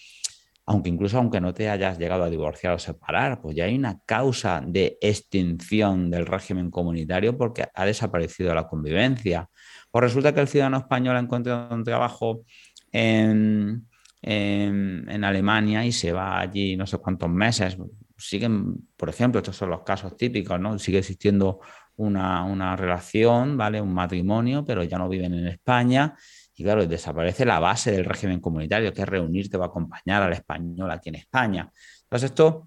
aunque 0.65 0.89
incluso 0.89 1.19
aunque 1.19 1.43
no 1.43 1.53
te 1.53 1.69
hayas 1.69 1.99
llegado 1.99 2.25
a 2.25 2.31
divorciar 2.31 2.73
o 2.73 2.79
separar, 2.79 3.43
pues 3.43 3.57
ya 3.57 3.65
hay 3.65 3.75
una 3.75 4.01
causa 4.07 4.63
de 4.67 4.97
extinción 5.03 6.11
del 6.11 6.25
régimen 6.25 6.71
comunitario 6.71 7.37
porque 7.37 7.67
ha 7.75 7.85
desaparecido 7.85 8.55
la 8.55 8.67
convivencia. 8.67 9.51
Pues 9.95 10.03
resulta 10.03 10.35
que 10.35 10.41
el 10.41 10.49
ciudadano 10.49 10.79
español 10.79 11.15
ha 11.15 11.21
encontrado 11.21 11.73
un 11.73 11.85
trabajo 11.85 12.41
en, 12.91 13.87
Alemania 15.23 15.85
y 15.87 15.93
se 15.93 16.11
va 16.11 16.41
allí 16.41 16.77
no 16.77 16.85
sé 16.85 16.99
cuántos 16.99 17.31
meses. 17.31 17.77
Siguen, 18.19 18.89
por 18.97 19.09
ejemplo, 19.09 19.39
estos 19.39 19.55
son 19.57 19.71
los 19.71 19.83
casos 19.85 20.17
típicos, 20.17 20.59
¿no? 20.59 20.77
Sigue 20.81 20.99
existiendo 20.99 21.61
una, 21.95 22.75
relación, 22.75 23.57
¿vale? 23.57 23.81
Un 23.81 23.95
matrimonio, 23.95 24.65
pero 24.65 24.83
ya 24.83 24.99
no 24.99 25.09
viven 25.09 25.33
en 25.33 25.47
España. 25.47 26.17
Y 26.57 26.65
claro, 26.65 26.85
desaparece 26.89 27.45
la 27.45 27.61
base 27.61 27.93
del 27.93 28.05
régimen 28.05 28.41
comunitario, 28.41 28.93
que 28.93 29.03
es 29.03 29.09
reunirte 29.09 29.57
o 29.59 29.63
acompañar 29.63 30.25
al 30.25 30.33
español 30.33 30.91
aquí 30.91 31.11
en 31.11 31.15
España. 31.15 31.71
Entonces, 32.03 32.31
esto, 32.31 32.67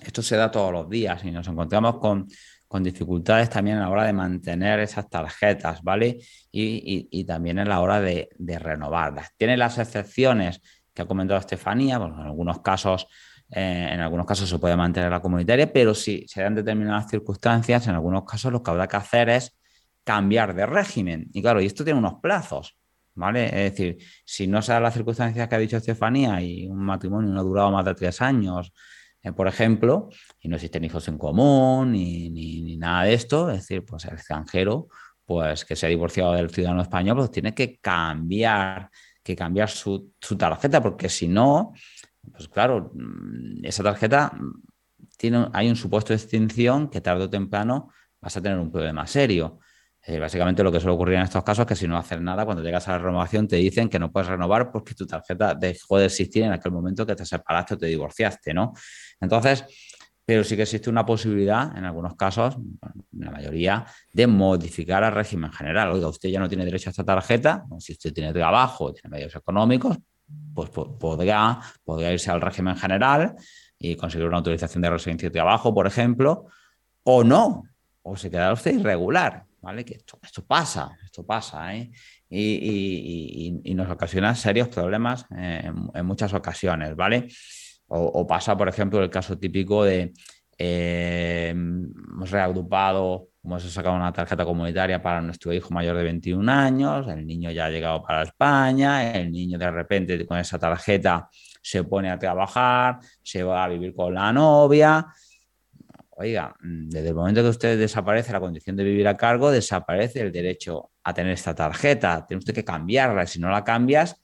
esto 0.00 0.22
se 0.22 0.36
da 0.36 0.48
todos 0.48 0.70
los 0.70 0.88
días 0.88 1.24
y 1.24 1.32
nos 1.32 1.48
encontramos 1.48 1.98
con, 1.98 2.28
con 2.72 2.82
dificultades 2.82 3.50
también 3.50 3.76
a 3.76 3.80
la 3.82 3.90
hora 3.90 4.04
de 4.04 4.14
mantener 4.14 4.80
esas 4.80 5.06
tarjetas, 5.10 5.82
¿vale? 5.82 6.20
Y, 6.50 7.22
también 7.26 7.58
a 7.58 7.66
la 7.66 7.80
hora 7.80 8.00
de, 8.00 8.30
renovarlas. 8.38 9.28
Tiene 9.36 9.58
las 9.58 9.76
excepciones 9.76 10.62
que 10.94 11.02
ha 11.02 11.06
comentado 11.06 11.38
Estefanía, 11.38 11.98
bueno, 11.98 12.18
en 12.22 12.26
algunos 12.28 12.62
casos, 12.62 13.08
eh, 13.50 13.90
en 13.92 14.00
algunos 14.00 14.24
casos 14.24 14.48
se 14.48 14.58
puede 14.58 14.74
mantener 14.74 15.10
la 15.10 15.20
comunitaria, 15.20 15.70
pero 15.70 15.94
si 15.94 16.26
se 16.26 16.40
dan 16.40 16.54
determinadas 16.54 17.10
circunstancias, 17.10 17.86
en 17.88 17.94
algunos 17.94 18.24
casos 18.24 18.50
lo 18.50 18.62
que 18.62 18.70
habrá 18.70 18.88
que 18.88 18.96
hacer 18.96 19.28
es 19.28 19.54
cambiar 20.02 20.54
de 20.54 20.64
régimen. 20.64 21.28
Y 21.34 21.42
claro, 21.42 21.60
y 21.60 21.66
esto 21.66 21.84
tiene 21.84 21.98
unos 21.98 22.20
plazos, 22.22 22.78
¿vale? 23.14 23.46
Es 23.48 23.76
decir, 23.76 23.98
si 24.24 24.46
no 24.46 24.62
se 24.62 24.72
dan 24.72 24.82
las 24.82 24.94
circunstancias 24.94 25.46
que 25.46 25.54
ha 25.54 25.58
dicho 25.58 25.76
Estefanía 25.76 26.40
y 26.40 26.66
un 26.68 26.78
matrimonio 26.78 27.30
no 27.32 27.40
ha 27.40 27.44
durado 27.44 27.70
más 27.70 27.84
de 27.84 27.94
tres 27.94 28.22
años, 28.22 28.72
eh, 29.22 29.32
por 29.32 29.46
ejemplo, 29.46 30.08
y 30.40 30.48
no 30.48 30.56
existen 30.56 30.84
hijos 30.84 31.06
en 31.08 31.16
común 31.16 31.92
ni, 31.92 32.76
nada 32.76 33.04
de 33.04 33.14
esto, 33.14 33.50
es 33.50 33.58
decir, 33.58 33.84
pues 33.84 34.04
el 34.04 34.14
extranjero, 34.14 34.88
pues 35.24 35.64
que 35.64 35.76
se 35.76 35.86
ha 35.86 35.88
divorciado 35.88 36.32
del 36.32 36.50
ciudadano 36.50 36.82
español, 36.82 37.16
pues 37.16 37.30
tiene 37.30 37.54
que 37.54 37.78
cambiar, 37.78 38.90
que 39.22 39.36
cambiar 39.36 39.70
su, 39.70 40.12
tarjeta, 40.36 40.82
porque 40.82 41.08
si 41.08 41.28
no, 41.28 41.72
pues 42.32 42.48
claro, 42.48 42.90
mm, 42.94 43.64
esa 43.64 43.84
tarjeta 43.84 44.32
mm, 44.34 44.62
tiene, 45.16 45.48
hay 45.52 45.68
un 45.68 45.76
supuesto 45.76 46.12
de 46.12 46.16
extinción 46.16 46.90
que 46.90 47.00
tarde 47.00 47.24
o 47.24 47.30
temprano 47.30 47.90
vas 48.20 48.36
a 48.36 48.42
tener 48.42 48.58
un 48.58 48.72
problema 48.72 49.06
serio. 49.06 49.60
Básicamente 50.18 50.64
lo 50.64 50.72
que 50.72 50.80
suele 50.80 50.94
ocurrir 50.94 51.16
en 51.16 51.22
estos 51.22 51.44
casos 51.44 51.62
es 51.62 51.68
que 51.68 51.76
si 51.76 51.86
no 51.86 51.96
haces 51.96 52.20
nada, 52.20 52.44
cuando 52.44 52.62
llegas 52.62 52.88
a 52.88 52.92
la 52.92 52.98
renovación 52.98 53.46
te 53.46 53.56
dicen 53.56 53.88
que 53.88 53.98
no 53.98 54.10
puedes 54.10 54.28
renovar 54.28 54.72
porque 54.72 54.94
tu 54.94 55.06
tarjeta 55.06 55.54
dejó 55.54 55.98
de 55.98 56.06
existir 56.06 56.42
en 56.42 56.52
aquel 56.52 56.72
momento 56.72 57.06
que 57.06 57.14
te 57.14 57.24
separaste 57.24 57.74
o 57.74 57.78
te 57.78 57.86
divorciaste, 57.86 58.52
¿no? 58.52 58.72
Entonces, 59.20 59.64
pero 60.24 60.44
sí 60.44 60.56
que 60.56 60.62
existe 60.62 60.90
una 60.90 61.04
posibilidad, 61.04 61.76
en 61.76 61.84
algunos 61.84 62.14
casos, 62.16 62.56
en 62.56 63.24
la 63.24 63.30
mayoría, 63.30 63.86
de 64.12 64.26
modificar 64.26 65.02
el 65.04 65.12
régimen 65.12 65.52
general. 65.52 65.90
Oiga, 65.90 66.08
usted 66.08 66.28
ya 66.28 66.40
no 66.40 66.48
tiene 66.48 66.64
derecho 66.64 66.90
a 66.90 66.92
esta 66.92 67.04
tarjeta, 67.04 67.64
si 67.78 67.92
usted 67.92 68.12
tiene 68.12 68.32
trabajo, 68.32 68.92
tiene 68.92 69.16
medios 69.16 69.34
económicos, 69.36 69.98
pues 70.54 70.70
podría, 70.70 71.60
podría 71.84 72.12
irse 72.12 72.30
al 72.30 72.40
régimen 72.40 72.76
general 72.76 73.34
y 73.78 73.96
conseguir 73.96 74.26
una 74.26 74.38
autorización 74.38 74.82
de 74.82 74.90
residencia 74.90 75.26
y 75.26 75.30
trabajo, 75.30 75.74
por 75.74 75.86
ejemplo, 75.86 76.46
o 77.04 77.24
no, 77.24 77.64
o 78.02 78.16
se 78.16 78.30
quedará 78.30 78.52
usted 78.52 78.78
irregular. 78.78 79.44
¿Vale? 79.62 79.84
Que 79.84 79.94
esto, 79.94 80.18
esto 80.22 80.44
pasa, 80.44 80.96
esto 81.04 81.24
pasa, 81.24 81.74
¿eh? 81.74 81.90
y, 82.28 83.74
nos 83.74 83.88
ocasiona 83.88 84.34
serios 84.34 84.68
problemas 84.68 85.24
en, 85.30 86.04
muchas 86.04 86.34
ocasiones, 86.34 86.94
¿vale? 86.96 87.28
O, 87.86 88.26
pasa, 88.26 88.56
por 88.56 88.68
ejemplo, 88.68 89.02
el 89.02 89.10
caso 89.10 89.38
típico 89.38 89.84
de 89.84 90.12
eh, 90.58 91.50
hemos 91.50 92.30
reagrupado, 92.30 93.28
hemos 93.44 93.62
sacado 93.62 93.96
una 93.96 94.12
tarjeta 94.12 94.44
comunitaria 94.44 95.02
para 95.02 95.20
nuestro 95.20 95.52
hijo 95.52 95.72
mayor 95.72 95.96
de 95.96 96.04
21 96.04 96.50
años, 96.50 97.06
el 97.08 97.26
niño 97.26 97.50
ya 97.50 97.66
ha 97.66 97.70
llegado 97.70 98.02
para 98.02 98.22
España, 98.22 99.12
el 99.12 99.30
niño 99.30 99.58
de 99.58 99.70
repente 99.70 100.26
con 100.26 100.38
esa 100.38 100.58
tarjeta 100.58 101.28
se 101.62 101.84
pone 101.84 102.10
a 102.10 102.18
trabajar, 102.18 102.98
se 103.22 103.42
va 103.42 103.64
a 103.64 103.68
vivir 103.68 103.94
con 103.94 104.14
la 104.14 104.32
novia, 104.32 105.06
Oiga, 106.22 106.54
mm, 106.60 106.88
desde 106.88 107.08
el 107.08 107.14
momento 107.16 107.42
que 107.42 107.48
usted 107.48 107.76
desaparece 107.76 108.32
la 108.32 108.38
condición 108.38 108.76
de 108.76 108.84
vivir 108.84 109.08
a 109.08 109.16
cargo, 109.16 109.50
desaparece 109.50 110.20
el 110.20 110.30
derecho 110.30 110.92
a 111.02 111.12
tener 111.12 111.32
esta 111.32 111.52
tarjeta. 111.52 112.24
Tiene 112.26 112.38
usted 112.38 112.54
que 112.54 112.64
cambiarla. 112.64 113.26
Si 113.26 113.40
no 113.40 113.50
la 113.50 113.64
cambias, 113.64 114.22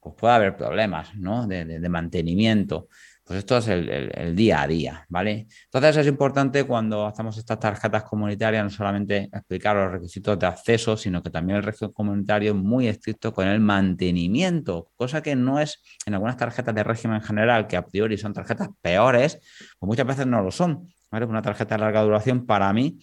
pues 0.00 0.14
puede 0.16 0.34
haber 0.34 0.56
problemas 0.56 1.14
¿no? 1.14 1.46
de, 1.46 1.88
mantenimiento. 1.90 2.88
Pues 3.22 3.40
esto 3.40 3.58
es 3.58 3.68
el, 3.68 4.34
día 4.34 4.62
a 4.62 4.66
día, 4.66 5.04
¿vale? 5.10 5.46
Entonces 5.64 5.96
es 5.98 6.06
importante 6.06 6.64
cuando 6.64 7.04
hacemos 7.06 7.36
estas 7.36 7.58
tarjetas 7.58 8.04
comunitarias 8.04 8.64
no 8.64 8.70
solamente 8.70 9.28
explicar 9.30 9.76
los 9.76 9.92
requisitos 9.92 10.38
de 10.38 10.46
acceso, 10.46 10.96
sino 10.96 11.22
que 11.22 11.30
también 11.30 11.58
el 11.58 11.64
régimen 11.64 11.92
comunitario 11.92 12.52
es 12.52 12.56
muy 12.56 12.86
estricto 12.86 13.34
con 13.34 13.46
el 13.48 13.60
mantenimiento, 13.60 14.90
cosa 14.94 15.22
que 15.22 15.36
no 15.36 15.60
es 15.60 15.82
en 16.06 16.14
algunas 16.14 16.36
tarjetas 16.38 16.74
de 16.74 16.84
régimen 16.84 17.20
general, 17.20 17.66
que 17.66 17.76
a 17.76 17.84
priori 17.84 18.16
son 18.16 18.32
tarjetas 18.32 18.68
peores, 18.80 19.40
pues 19.78 19.88
muchas 19.88 20.06
veces 20.06 20.26
no 20.26 20.40
lo 20.40 20.50
son. 20.50 20.88
Una 21.10 21.42
tarjeta 21.42 21.76
de 21.76 21.80
larga 21.80 22.02
duración 22.02 22.46
para 22.46 22.72
mí 22.72 22.98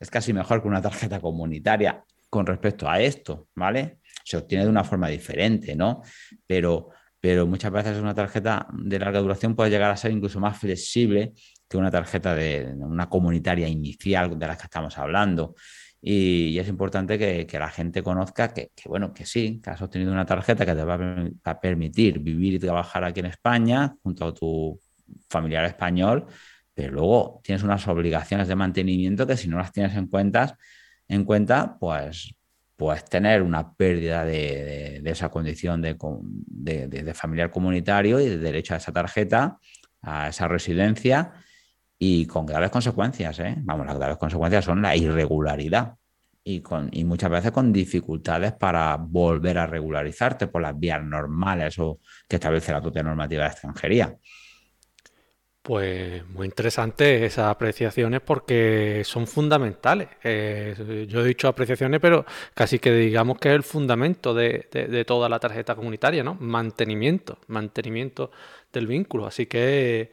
es 0.00 0.10
casi 0.10 0.32
mejor 0.32 0.62
que 0.62 0.68
una 0.68 0.82
tarjeta 0.82 1.20
comunitaria 1.20 2.04
con 2.28 2.46
respecto 2.46 2.88
a 2.88 3.00
esto, 3.00 3.48
¿vale? 3.54 3.98
Se 4.24 4.36
obtiene 4.36 4.64
de 4.64 4.70
una 4.70 4.84
forma 4.84 5.08
diferente, 5.08 5.76
¿no? 5.76 6.02
Pero, 6.46 6.88
pero 7.20 7.46
muchas 7.46 7.70
veces 7.70 7.98
una 7.98 8.14
tarjeta 8.14 8.66
de 8.72 8.98
larga 8.98 9.20
duración 9.20 9.54
puede 9.54 9.70
llegar 9.70 9.90
a 9.90 9.96
ser 9.96 10.10
incluso 10.12 10.40
más 10.40 10.58
flexible 10.58 11.34
que 11.68 11.76
una 11.76 11.90
tarjeta 11.90 12.34
de 12.34 12.74
una 12.78 13.08
comunitaria 13.08 13.68
inicial 13.68 14.38
de 14.38 14.46
la 14.46 14.56
que 14.56 14.64
estamos 14.64 14.98
hablando. 14.98 15.54
Y, 16.00 16.58
es 16.58 16.66
importante 16.68 17.16
que, 17.18 17.58
la 17.58 17.70
gente 17.70 18.02
conozca 18.02 18.52
que, 18.52 18.72
bueno, 18.86 19.12
que 19.14 19.24
sí, 19.24 19.60
que 19.62 19.70
has 19.70 19.82
obtenido 19.82 20.10
una 20.10 20.26
tarjeta 20.26 20.66
que 20.66 20.74
te 20.74 20.82
va 20.84 20.98
a 21.44 21.60
permitir 21.60 22.18
vivir 22.18 22.54
y 22.54 22.58
trabajar 22.58 23.04
aquí 23.04 23.20
en 23.20 23.26
España 23.26 23.94
junto 24.02 24.26
a 24.26 24.34
tu 24.34 24.80
familiar 25.28 25.64
español 25.64 26.26
pero 26.74 26.92
luego 26.92 27.40
tienes 27.44 27.62
unas 27.62 27.86
obligaciones 27.88 28.48
de 28.48 28.56
mantenimiento 28.56 29.26
que 29.26 29.36
si 29.36 29.48
no 29.48 29.58
las 29.58 29.72
tienes 29.72 29.94
en, 29.96 30.06
cuentas, 30.06 30.54
en 31.08 31.24
cuenta, 31.24 31.76
pues 31.78 32.34
puedes 32.76 33.04
tener 33.04 33.42
una 33.42 33.74
pérdida 33.74 34.24
de, 34.24 35.02
esa 35.04 35.28
condición 35.28 35.82
de, 35.82 37.14
familiar 37.14 37.50
comunitario 37.50 38.18
y 38.20 38.28
de 38.28 38.38
derecho 38.38 38.74
a 38.74 38.78
esa 38.78 38.92
tarjeta, 38.92 39.58
a 40.00 40.28
esa 40.28 40.48
residencia 40.48 41.32
y 41.98 42.26
con 42.26 42.46
graves 42.46 42.70
consecuencias. 42.70 43.38
¿eh? 43.40 43.54
Vamos, 43.58 43.86
las 43.86 43.96
graves 43.96 44.16
consecuencias 44.16 44.64
son 44.64 44.82
la 44.82 44.96
irregularidad 44.96 45.94
y, 46.42 46.62
y 46.90 47.04
muchas 47.04 47.30
veces 47.30 47.52
con 47.52 47.72
dificultades 47.72 48.52
para 48.54 48.96
volver 48.96 49.58
a 49.58 49.66
regularizarte 49.66 50.48
por 50.48 50.62
las 50.62 50.76
vías 50.76 51.04
normales 51.04 51.78
o 51.78 52.00
que 52.26 52.36
establece 52.36 52.72
la 52.72 52.80
propia 52.80 53.02
normativa 53.02 53.44
de 53.44 53.50
extranjería. 53.50 54.16
Pues 55.62 56.28
muy 56.28 56.46
interesante 56.46 57.24
esas 57.24 57.46
apreciaciones 57.46 58.20
porque 58.20 59.02
son 59.04 59.28
fundamentales. 59.28 60.08
Eh, 60.24 61.06
yo 61.08 61.20
he 61.20 61.24
dicho 61.24 61.46
apreciaciones, 61.46 62.00
pero 62.00 62.26
casi 62.52 62.80
que 62.80 62.92
digamos 62.92 63.38
que 63.38 63.50
es 63.50 63.54
el 63.54 63.62
fundamento 63.62 64.34
de, 64.34 65.04
toda 65.06 65.28
la 65.28 65.38
tarjeta 65.38 65.76
comunitaria, 65.76 66.24
¿no? 66.24 66.34
Mantenimiento, 66.40 67.38
mantenimiento 67.46 68.32
del 68.72 68.88
vínculo. 68.88 69.24
Así 69.24 69.46
que 69.46 70.10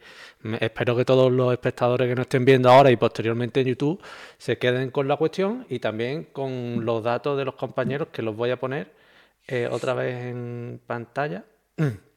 espero 0.60 0.94
que 0.96 1.04
todos 1.04 1.32
los 1.32 1.52
espectadores 1.52 2.08
que 2.08 2.14
nos 2.14 2.24
estén 2.26 2.44
viendo 2.44 2.70
ahora 2.70 2.92
y 2.92 2.96
posteriormente 2.96 3.60
en 3.62 3.66
YouTube 3.66 4.00
se 4.38 4.56
queden 4.56 4.92
con 4.92 5.08
la 5.08 5.16
cuestión 5.16 5.66
y 5.68 5.80
también 5.80 6.28
con 6.32 6.84
los 6.84 7.02
datos 7.02 7.36
de 7.36 7.44
los 7.44 7.56
compañeros 7.56 8.08
que 8.12 8.22
los 8.22 8.36
voy 8.36 8.50
a 8.50 8.60
poner 8.60 8.92
eh, 9.48 9.68
otra 9.68 9.94
vez 9.94 10.26
en 10.26 10.80
pantalla. 10.86 11.44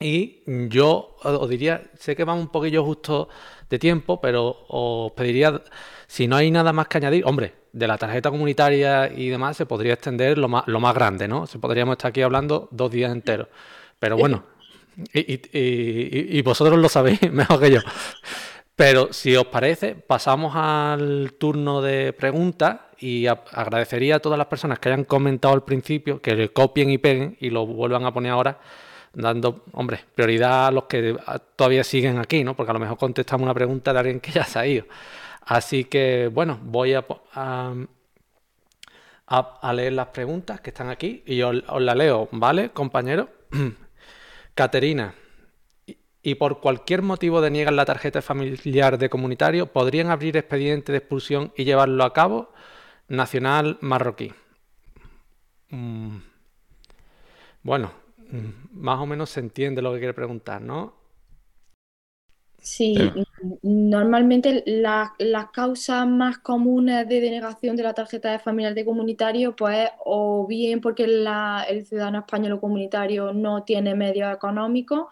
Y 0.00 0.42
yo 0.46 1.16
os 1.22 1.48
diría, 1.48 1.82
sé 1.98 2.14
que 2.14 2.24
vamos 2.24 2.44
un 2.44 2.50
poquillo 2.50 2.84
justo 2.84 3.28
de 3.68 3.78
tiempo, 3.78 4.20
pero 4.20 4.64
os 4.68 5.12
pediría, 5.12 5.60
si 6.06 6.28
no 6.28 6.36
hay 6.36 6.50
nada 6.50 6.72
más 6.72 6.86
que 6.86 6.98
añadir, 6.98 7.24
hombre, 7.26 7.54
de 7.72 7.86
la 7.86 7.98
tarjeta 7.98 8.30
comunitaria 8.30 9.10
y 9.12 9.28
demás 9.28 9.56
se 9.56 9.66
podría 9.66 9.94
extender 9.94 10.38
lo 10.38 10.48
más, 10.48 10.64
lo 10.66 10.80
más 10.80 10.94
grande, 10.94 11.28
¿no? 11.28 11.46
Se 11.46 11.58
podríamos 11.58 11.94
estar 11.94 12.10
aquí 12.10 12.22
hablando 12.22 12.68
dos 12.70 12.90
días 12.90 13.12
enteros. 13.12 13.48
Pero 13.98 14.16
bueno, 14.18 14.44
y, 15.12 16.42
vosotros 16.42 16.78
lo 16.78 16.88
sabéis 16.88 17.20
mejor 17.32 17.60
que 17.60 17.70
yo. 17.72 17.80
Pero 18.76 19.12
si 19.12 19.34
os 19.34 19.46
parece, 19.46 19.96
pasamos 19.96 20.54
al 20.54 21.34
turno 21.38 21.82
de 21.82 22.12
preguntas 22.12 22.78
y 23.00 23.26
agradecería 23.26 24.16
a 24.16 24.20
todas 24.20 24.38
las 24.38 24.46
personas 24.46 24.78
que 24.78 24.88
hayan 24.88 25.04
comentado 25.04 25.54
al 25.54 25.64
principio 25.64 26.22
que 26.22 26.34
le 26.36 26.50
copien 26.50 26.90
y 26.90 26.98
peguen 26.98 27.36
y 27.40 27.50
lo 27.50 27.66
vuelvan 27.66 28.04
a 28.04 28.12
poner 28.12 28.32
ahora 28.32 28.60
dando, 29.12 29.64
hombre, 29.72 30.00
prioridad 30.14 30.68
a 30.68 30.70
los 30.70 30.84
que 30.84 31.16
todavía 31.56 31.84
siguen 31.84 32.18
aquí, 32.18 32.44
¿no? 32.44 32.54
Porque 32.54 32.70
a 32.70 32.74
lo 32.74 32.80
mejor 32.80 32.98
contestamos 32.98 33.44
una 33.44 33.54
pregunta 33.54 33.92
de 33.92 33.98
alguien 33.98 34.20
que 34.20 34.32
ya 34.32 34.44
se 34.44 34.58
ha 34.58 34.66
ido. 34.66 34.86
Así 35.42 35.84
que, 35.84 36.30
bueno, 36.32 36.58
voy 36.62 36.94
a, 36.94 37.04
a, 39.26 39.72
leer 39.72 39.92
las 39.94 40.08
preguntas 40.08 40.60
que 40.60 40.70
están 40.70 40.90
aquí 40.90 41.22
y 41.26 41.42
os, 41.42 41.62
os 41.68 41.82
las 41.82 41.96
leo, 41.96 42.28
¿vale, 42.32 42.70
compañero? 42.70 43.30
Caterina, 44.54 45.14
y 46.22 46.34
por 46.34 46.60
cualquier 46.60 47.02
motivo 47.02 47.40
deniegan 47.40 47.76
la 47.76 47.84
tarjeta 47.84 48.20
familiar 48.20 48.98
de 48.98 49.08
comunitario, 49.08 49.72
¿podrían 49.72 50.10
abrir 50.10 50.36
expediente 50.36 50.92
de 50.92 50.98
expulsión 50.98 51.52
y 51.56 51.64
llevarlo 51.64 52.04
a 52.04 52.12
cabo? 52.12 52.52
Nacional 53.08 53.78
marroquí. 53.80 54.34
Mm. 55.70 56.18
Bueno, 57.62 57.92
más 58.72 58.98
o 59.00 59.06
menos 59.06 59.30
se 59.30 59.40
entiende 59.40 59.82
lo 59.82 59.92
que 59.92 59.98
quiere 59.98 60.14
preguntar, 60.14 60.60
¿no? 60.60 60.96
Sí, 62.60 62.96
normalmente 63.62 64.64
las 64.66 65.10
causas 65.52 66.06
más 66.06 66.38
comunes 66.38 67.08
de 67.08 67.20
denegación 67.20 67.76
de 67.76 67.84
la 67.84 67.94
tarjeta 67.94 68.32
de 68.32 68.40
familiar 68.40 68.74
de 68.74 68.84
comunitario, 68.84 69.54
pues 69.56 69.88
o 70.04 70.46
bien 70.46 70.80
porque 70.80 71.04
el 71.04 71.86
ciudadano 71.86 72.18
español 72.18 72.52
o 72.52 72.60
comunitario 72.60 73.32
no 73.32 73.62
tiene 73.62 73.94
medios 73.94 74.34
económicos, 74.34 75.06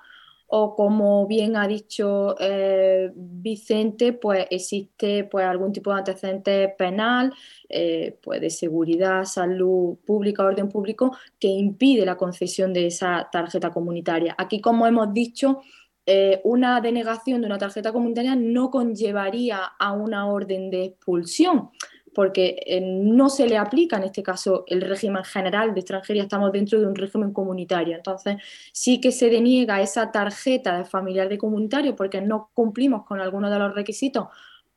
o 0.49 0.75
como 0.77 1.27
bien 1.27 1.57
ha 1.57 1.67
dicho 1.67 2.37
eh, 2.39 3.11
Vicente, 3.15 4.13
pues 4.13 4.47
existe 4.51 5.25
pues, 5.25 5.45
algún 5.45 5.73
tipo 5.73 5.93
de 5.93 5.99
antecedente 5.99 6.69
penal, 6.79 7.33
eh, 7.69 8.19
pues, 8.23 8.41
de 8.41 8.51
seguridad, 8.51 9.25
salud 9.25 9.97
pública, 10.07 10.45
orden 10.45 10.69
público, 10.69 11.17
que 11.39 11.49
impide 11.49 12.07
la 12.07 12.17
concesión 12.17 12.73
de 12.73 12.87
esa 12.87 13.29
tarjeta 13.31 13.71
comunitaria. 13.71 14.35
Aquí, 14.39 14.61
como 14.61 14.87
hemos 14.87 15.13
dicho, 15.13 15.63
eh, 16.07 16.41
una 16.45 16.81
denegación 16.81 17.41
de 17.41 17.49
una 17.49 17.59
tarjeta 17.59 17.93
comunitaria 17.93 18.37
no 18.37 18.71
conllevaría 18.71 19.59
a 19.79 19.93
una 19.93 20.29
orden 20.29 20.71
de 20.71 20.85
expulsión 20.85 21.71
porque 22.17 22.57
eh, 22.65 22.81
no 22.81 23.29
se 23.29 23.47
le 23.47 23.59
aplica 23.59 23.99
en 23.99 24.05
este 24.05 24.23
caso 24.23 24.65
el 24.69 24.81
régimen 24.81 25.23
general 25.23 25.75
de 25.75 25.81
extranjería, 25.81 26.23
estamos 26.23 26.51
dentro 26.51 26.81
de 26.81 26.87
un 26.87 26.95
régimen 26.95 27.31
comunitario. 27.31 27.95
Entonces, 27.95 28.37
sí 28.73 29.03
que 29.03 29.13
se 29.13 29.29
deniega 29.29 29.83
esa 29.83 30.11
tarjeta 30.11 30.79
de 30.79 30.87
familiar 30.87 31.29
de 31.29 31.37
comunitario 31.37 31.95
porque 31.95 32.23
no 32.23 32.49
cumplimos 32.55 33.05
con 33.05 33.21
algunos 33.21 33.51
de 33.51 33.59
los 33.59 33.75
requisitos 33.75 34.29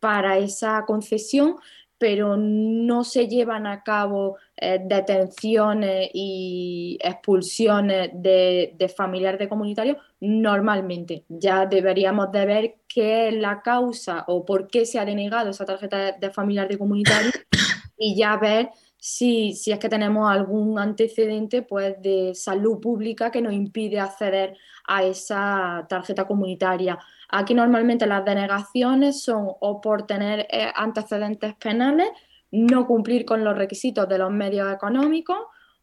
para 0.02 0.38
esa 0.38 0.84
concesión, 0.86 1.56
pero 2.00 2.38
no 2.38 3.04
se 3.04 3.28
llevan 3.28 3.68
a 3.68 3.84
cabo 3.84 4.38
eh, 4.56 4.80
detenciones 4.84 6.10
y 6.14 6.97
expulsiones 7.02 8.10
de, 8.14 8.74
de 8.76 8.89
familiar 8.89 9.38
de 9.38 9.50
comunitario 9.50 9.97
normalmente. 10.22 11.26
Ya 11.28 11.66
deberíamos 11.66 12.32
de 12.32 12.45
ver 12.45 12.76
qué 12.88 13.28
es 13.28 13.34
la 13.34 13.62
causa 13.62 14.24
o 14.28 14.45
por 14.45 14.68
qué 14.68 14.86
se 14.86 14.97
ha 14.97 15.06
denegado 15.06 15.50
esa 15.50 15.66
tarjeta 15.66 16.14
de, 16.14 16.32
familiar 16.32 16.68
de 16.68 16.78
comunitario 16.78 17.32
y 17.97 18.16
ya 18.16 18.38
ver 18.38 18.70
si, 18.97 19.54
si, 19.54 19.72
es 19.72 19.80
que 19.80 19.89
tenemos 19.89 20.30
algún 20.30 20.80
antecedente 20.80 21.62
pues, 21.62 22.02
de 22.02 22.34
salud 22.34 22.80
pública 22.80 23.30
que 23.30 23.41
nos 23.41 23.54
impide 23.54 24.00
acceder 24.00 24.58
a 24.88 25.04
esa 25.04 25.86
tarjeta 25.88 26.26
comunitaria. 26.26 26.97
Aquí 27.30 27.54
normalmente 27.54 28.08
las 28.08 28.26
denegaciones 28.26 29.22
son 29.22 29.48
o 29.60 29.82
por 29.82 30.08
tener 30.08 30.48
eh, 30.50 30.72
antecedentes 30.74 31.56
penales, 31.56 32.10
no 32.52 32.88
cumplir 32.88 33.26
con 33.26 33.44
los 33.44 33.58
requisitos 33.58 34.10
de 34.10 34.18
los 34.18 34.32
medios 34.32 34.74
económicos 34.74 35.38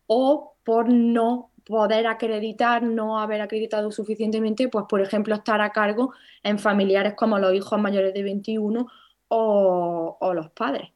o 0.06 0.56
por 0.64 0.88
no 0.88 1.52
poder 1.64 2.06
acreditar, 2.06 2.82
no 2.82 3.18
haber 3.18 3.40
acreditado 3.40 3.90
suficientemente, 3.90 4.68
pues 4.68 4.86
por 4.88 5.00
ejemplo 5.00 5.34
estar 5.34 5.60
a 5.60 5.70
cargo 5.70 6.12
en 6.42 6.58
familiares 6.58 7.14
como 7.14 7.38
los 7.38 7.54
hijos 7.54 7.78
mayores 7.80 8.14
de 8.14 8.22
21 8.22 8.86
o, 9.28 10.32
los 10.34 10.50
padres. 10.50 10.90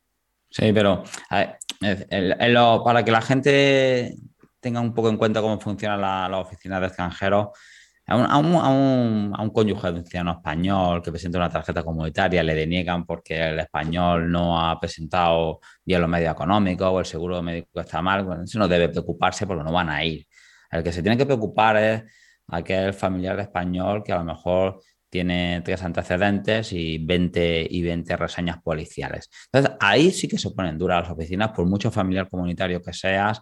Sí, 0.49 0.73
pero 0.73 1.03
para 2.85 3.05
que 3.05 3.11
la 3.11 3.21
gente 3.21 4.17
tenga 4.61 4.81
un 4.81 4.95
poco 4.95 5.09
en 5.09 5.17
cuenta 5.17 5.41
cómo 5.41 5.59
funcionan 5.59 6.01
las 6.01 6.41
oficinas 6.41 6.81
de 6.81 6.87
extranjeros, 6.89 7.49
a 8.11 8.17
un, 8.17 8.27
a 8.27 8.39
un, 8.39 9.33
a 9.37 9.43
un, 9.43 9.51
cónyuge 9.51 9.87
anciano 9.87 10.33
español 10.33 11.01
que 11.01 11.13
presenta 11.13 11.39
una 11.39 11.49
tarjeta 11.49 11.85
comunitaria 11.85 12.43
le 12.43 12.57
deniegan 12.57 13.07
porque 13.07 13.51
el 13.51 13.61
español 13.61 14.31
no 14.31 14.61
ha 14.61 14.81
presentado 14.81 15.61
bien 15.85 16.01
los 16.01 16.11
medios 16.11 16.33
económicos 16.33 16.89
o 16.89 16.99
el 16.99 17.07
seguro 17.07 17.41
médico 17.41 17.81
está 17.81 18.03
mal, 18.03 18.25
bueno, 18.25 18.43
eso 18.43 18.59
no 18.59 18.67
debe 18.67 18.89
preocuparse 18.89 19.47
porque 19.47 19.63
no 19.63 19.73
van 19.73 19.91
a 19.91 20.05
ir. 20.05 20.27
El 20.73 20.83
que 20.83 20.93
se 20.93 21.03
tiene 21.03 21.17
que 21.17 21.25
preocupar 21.25 21.77
es 21.77 22.03
aquel 22.49 22.93
familiar 22.95 23.39
español 23.39 24.03
que 24.05 24.13
a 24.13 24.19
lo 24.19 24.25
mejor 24.25 24.81
tiene 25.09 25.63
tres 25.65 25.83
antecedentes 25.85 26.73
y 26.73 26.99
20, 26.99 27.69
y 27.71 27.83
20 27.83 28.17
reseñas 28.17 28.61
policiales. 28.61 29.31
Entonces, 29.53 29.77
ahí 29.81 30.11
sí 30.11 30.27
que 30.27 30.39
se 30.39 30.51
ponen 30.51 30.79
duras 30.79 31.03
las 31.03 31.13
oficinas, 31.13 31.51
por 31.53 31.67
mucho 31.67 31.93
familiar 31.93 32.29
comunitario 32.29 32.83
que 32.83 32.93
seas, 32.93 33.41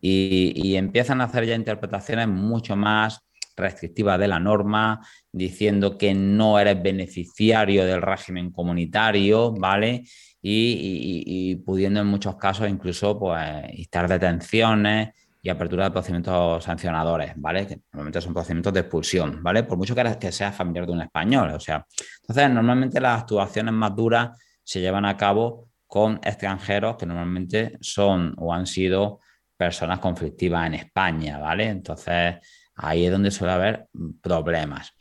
y, 0.00 0.52
y 0.54 0.76
empiezan 0.76 1.20
a 1.20 1.24
hacer 1.24 1.46
ya 1.46 1.54
interpretaciones 1.54 2.28
mucho 2.28 2.76
más 2.76 3.23
restrictiva 3.56 4.18
de 4.18 4.28
la 4.28 4.38
norma, 4.38 5.00
diciendo 5.32 5.96
que 5.96 6.14
no 6.14 6.58
eres 6.58 6.82
beneficiario 6.82 7.84
del 7.84 8.02
régimen 8.02 8.50
comunitario, 8.50 9.52
¿vale? 9.52 10.04
Y, 10.42 11.56
pudiendo 11.64 12.00
en 12.00 12.06
muchos 12.06 12.36
casos 12.36 12.68
incluso 12.68 13.18
pues, 13.18 13.40
instar 13.72 14.08
detenciones 14.08 15.10
y 15.40 15.48
apertura 15.48 15.84
de 15.84 15.90
procedimientos 15.90 16.64
sancionadores, 16.64 17.32
¿vale? 17.36 17.66
Que 17.66 17.80
normalmente 17.92 18.20
son 18.20 18.34
procedimientos 18.34 18.72
de 18.72 18.80
expulsión, 18.80 19.42
¿vale? 19.42 19.62
Por 19.62 19.78
mucho 19.78 19.94
que, 19.94 20.18
que 20.18 20.32
seas 20.32 20.54
familiar 20.54 20.86
de 20.86 20.92
un 20.92 21.02
español, 21.02 21.50
o 21.50 21.60
sea. 21.60 21.86
Entonces, 22.22 22.50
normalmente 22.50 23.00
las 23.00 23.22
actuaciones 23.22 23.72
más 23.72 23.94
duras 23.94 24.38
se 24.62 24.80
llevan 24.80 25.04
a 25.04 25.16
cabo 25.16 25.68
con 25.86 26.18
extranjeros 26.24 26.96
que 26.96 27.06
normalmente 27.06 27.78
son 27.80 28.34
o 28.38 28.52
han 28.52 28.66
sido 28.66 29.20
personas 29.56 29.98
conflictivas 29.98 30.66
en 30.66 30.74
España, 30.74 31.38
¿vale? 31.38 31.68
Entonces, 31.68 32.36
Ahí 32.76 33.06
es 33.06 33.12
donde 33.12 33.30
suele 33.30 33.52
haber 33.52 33.88
problemas. 34.20 34.92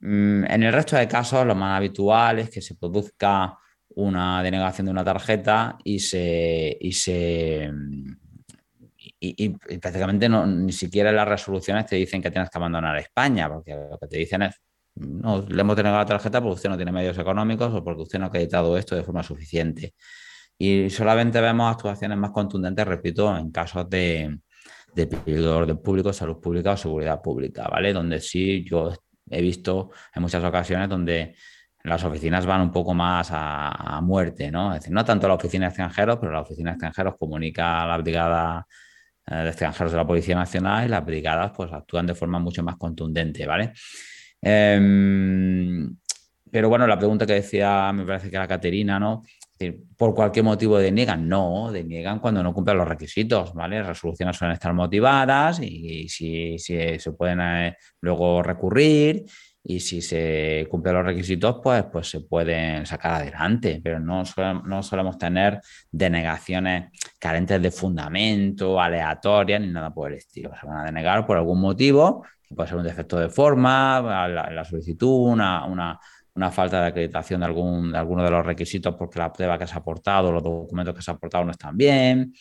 Mm, 0.00 0.44
en 0.44 0.62
el 0.62 0.72
resto 0.72 0.96
de 0.96 1.08
casos, 1.08 1.44
lo 1.46 1.54
más 1.54 1.76
habitual 1.76 2.38
es 2.38 2.50
que 2.50 2.60
se 2.62 2.76
produzca 2.76 3.58
una 3.90 4.42
denegación 4.42 4.86
de 4.86 4.92
una 4.92 5.04
tarjeta 5.04 5.76
y 5.84 5.98
se. 5.98 6.76
Y 6.80 6.92
se 6.92 7.70
y, 9.20 9.48
prácticamente 9.78 10.28
ni 10.28 10.72
siquiera 10.72 11.10
las 11.12 11.26
resoluciones 11.26 11.86
te 11.86 11.96
dicen 11.96 12.22
que 12.22 12.30
tienes 12.30 12.50
que 12.50 12.58
abandonar 12.58 12.96
España, 12.98 13.48
porque 13.48 13.74
lo 13.74 13.98
que 13.98 14.06
te 14.06 14.18
dicen 14.18 14.42
es, 14.42 14.60
no, 14.94 15.42
le 15.48 15.60
hemos 15.60 15.76
denegado 15.76 16.02
la 16.02 16.06
tarjeta 16.06 16.40
porque 16.40 16.54
usted 16.54 16.68
no 16.68 16.76
tiene 16.76 16.92
medios 16.92 17.18
económicos 17.18 17.72
o 17.74 17.82
porque 17.82 18.02
usted 18.02 18.18
no 18.18 18.26
ha 18.26 18.28
acreditado 18.28 18.76
esto 18.76 18.94
de 18.96 19.02
forma 19.02 19.22
suficiente. 19.22 19.94
Y 20.56 20.90
solamente 20.90 21.40
vemos 21.40 21.72
actuaciones 21.72 22.18
más 22.18 22.30
contundentes, 22.32 22.86
repito, 22.86 23.36
en 23.36 23.50
casos 23.50 23.88
de, 23.88 24.38
de 24.94 25.48
orden 25.48 25.78
público, 25.78 26.12
salud 26.12 26.40
pública 26.40 26.72
o 26.72 26.76
seguridad 26.76 27.20
pública, 27.22 27.68
¿vale? 27.68 27.92
Donde 27.92 28.20
sí 28.20 28.64
yo 28.64 28.92
he 29.30 29.40
visto 29.40 29.90
en 30.14 30.22
muchas 30.22 30.42
ocasiones 30.42 30.88
donde 30.88 31.34
las 31.84 32.04
oficinas 32.04 32.46
van 32.46 32.60
un 32.60 32.72
poco 32.72 32.94
más 32.94 33.28
a, 33.32 34.00
muerte, 34.02 34.50
¿no? 34.50 34.74
Es 34.74 34.80
decir, 34.80 34.94
no 34.94 35.04
tanto 35.04 35.28
la 35.28 35.34
oficina 35.34 35.66
de 35.66 35.68
extranjeros, 35.70 36.18
pero 36.20 36.32
la 36.32 36.40
oficina 36.40 36.70
de 36.70 36.74
extranjeros 36.74 37.14
comunica 37.18 37.82
a 37.82 37.86
la 37.86 37.98
brigada 37.98 38.66
eh, 39.26 39.34
de 39.34 39.48
extranjeros 39.48 39.92
de 39.92 39.98
la 39.98 40.06
Policía 40.06 40.34
Nacional 40.34 40.86
y 40.86 40.88
las 40.88 41.04
brigadas 41.04 41.52
pues 41.56 41.72
actúan 41.72 42.06
de 42.06 42.14
forma 42.14 42.38
mucho 42.38 42.62
más 42.62 42.76
contundente, 42.76 43.46
¿vale? 43.46 43.72
Em, 44.40 45.96
pero 46.50 46.68
bueno, 46.68 46.86
la 46.86 46.98
pregunta 46.98 47.26
que 47.26 47.34
decía, 47.34 47.92
me 47.92 48.04
parece 48.04 48.30
que 48.30 48.36
era 48.36 48.48
Caterina, 48.48 48.98
¿no? 48.98 49.22
Por 49.96 50.14
cualquier 50.14 50.44
motivo 50.44 50.78
deniegan, 50.78 51.28
no, 51.28 51.72
deniegan 51.72 52.20
cuando 52.20 52.42
no 52.42 52.54
cumplen 52.54 52.78
los 52.78 52.88
requisitos, 52.88 53.52
¿vale? 53.54 53.82
Resoluciones 53.82 54.36
suelen 54.36 54.54
estar 54.54 54.72
motivadas 54.72 55.60
y, 55.60 56.08
si, 56.08 56.58
se 56.58 57.12
pueden 57.16 57.40
eh, 57.40 57.76
luego 58.00 58.42
recurrir 58.42 59.24
y 59.62 59.80
si 59.80 60.00
se 60.00 60.66
cumplen 60.70 60.94
los 60.94 61.04
requisitos, 61.04 61.56
pues, 61.62 61.84
pues 61.92 62.08
se 62.08 62.20
pueden 62.20 62.86
sacar 62.86 63.20
adelante, 63.20 63.80
pero 63.82 63.98
no, 63.98 64.24
solemos 64.24 65.18
tener 65.18 65.60
denegaciones 65.90 66.90
carentes 67.18 67.60
de 67.60 67.70
fundamento, 67.70 68.80
aleatorias 68.80 69.60
ni 69.60 69.68
nada 69.68 69.90
por 69.92 70.12
el 70.12 70.18
estilo. 70.18 70.52
Se 70.58 70.66
van 70.66 70.78
a 70.78 70.84
denegar 70.84 71.26
por 71.26 71.36
algún 71.36 71.60
motivo, 71.60 72.24
puede 72.54 72.68
ser 72.68 72.78
un 72.78 72.84
defecto 72.84 73.18
de 73.18 73.28
forma, 73.28 74.00
la, 74.28 74.50
la 74.50 74.64
solicitud, 74.64 75.32
una, 75.32 75.66
una 75.66 75.98
una 76.38 76.52
falta 76.52 76.80
de 76.80 76.86
acreditación 76.86 77.40
de, 77.40 77.46
algún, 77.46 77.94
alguno 77.96 78.22
de 78.22 78.30
los 78.30 78.46
requisitos 78.46 78.94
porque 78.94 79.18
la 79.18 79.32
prueba 79.32 79.58
que 79.58 79.66
se 79.66 79.74
ha 79.74 79.78
aportado, 79.78 80.30
los 80.30 80.42
documentos 80.42 80.94
que 80.94 81.02
se 81.02 81.10
ha 81.10 81.14
aportado 81.14 81.44
no 81.44 81.50
están 81.50 81.76
bien. 81.76 82.32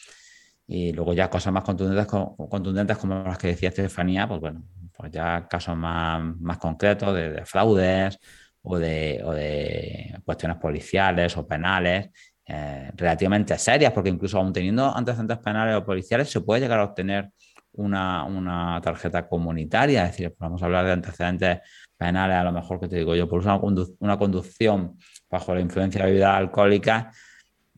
Y 0.68 0.94
luego 0.94 1.14
ya 1.14 1.30
cosas 1.30 1.52
más 1.52 1.64
contundentes, 1.64 2.06
contundentes 2.06 2.98
como 2.98 3.24
las 3.24 3.40
que 3.40 3.48
decía 3.48 3.70
Estefanía, 3.70 4.28
pues 4.28 4.40
bueno, 4.40 4.64
pues 4.96 5.12
ya 5.12 5.48
casos 5.48 5.76
más, 5.76 6.22
más 6.40 6.60
concretos 6.60 7.16
de, 7.16 7.44
fraudes 7.46 8.20
o 8.62 8.78
de, 8.78 9.22
o 9.26 9.32
de, 9.32 10.20
cuestiones 10.24 10.58
policiales 10.58 11.36
o 11.36 11.48
penales 11.48 12.10
eh, 12.46 12.92
relativamente 12.96 13.58
serias, 13.58 13.94
porque 13.94 14.10
incluso 14.10 14.38
aún 14.38 14.54
teniendo 14.54 14.96
antecedentes 14.96 15.40
penales 15.40 15.76
o 15.76 15.84
policiales 15.84 16.30
se 16.30 16.42
puede 16.42 16.62
llegar 16.62 16.80
a 16.80 16.84
obtener 16.84 17.32
una, 17.74 18.26
una 18.26 18.80
tarjeta 18.82 19.28
comunitaria, 19.28 20.06
es 20.06 20.12
decir, 20.12 20.36
vamos 20.38 20.62
a 20.62 20.66
hablar 20.66 20.86
de 20.86 20.92
antecedentes 20.92 21.60
penales, 21.98 22.38
a 22.38 22.44
lo 22.44 22.52
mejor 22.52 22.80
que 22.80 22.88
te 22.88 22.98
digo 22.98 23.16
yo, 23.16 23.28
por 23.28 23.42
una, 23.42 23.60
una 24.00 24.18
conducción 24.18 24.98
bajo 25.30 25.54
la 25.54 25.62
influencia 25.62 26.04
de 26.04 26.12
bebida 26.12 26.38
alcohólica, 26.38 27.12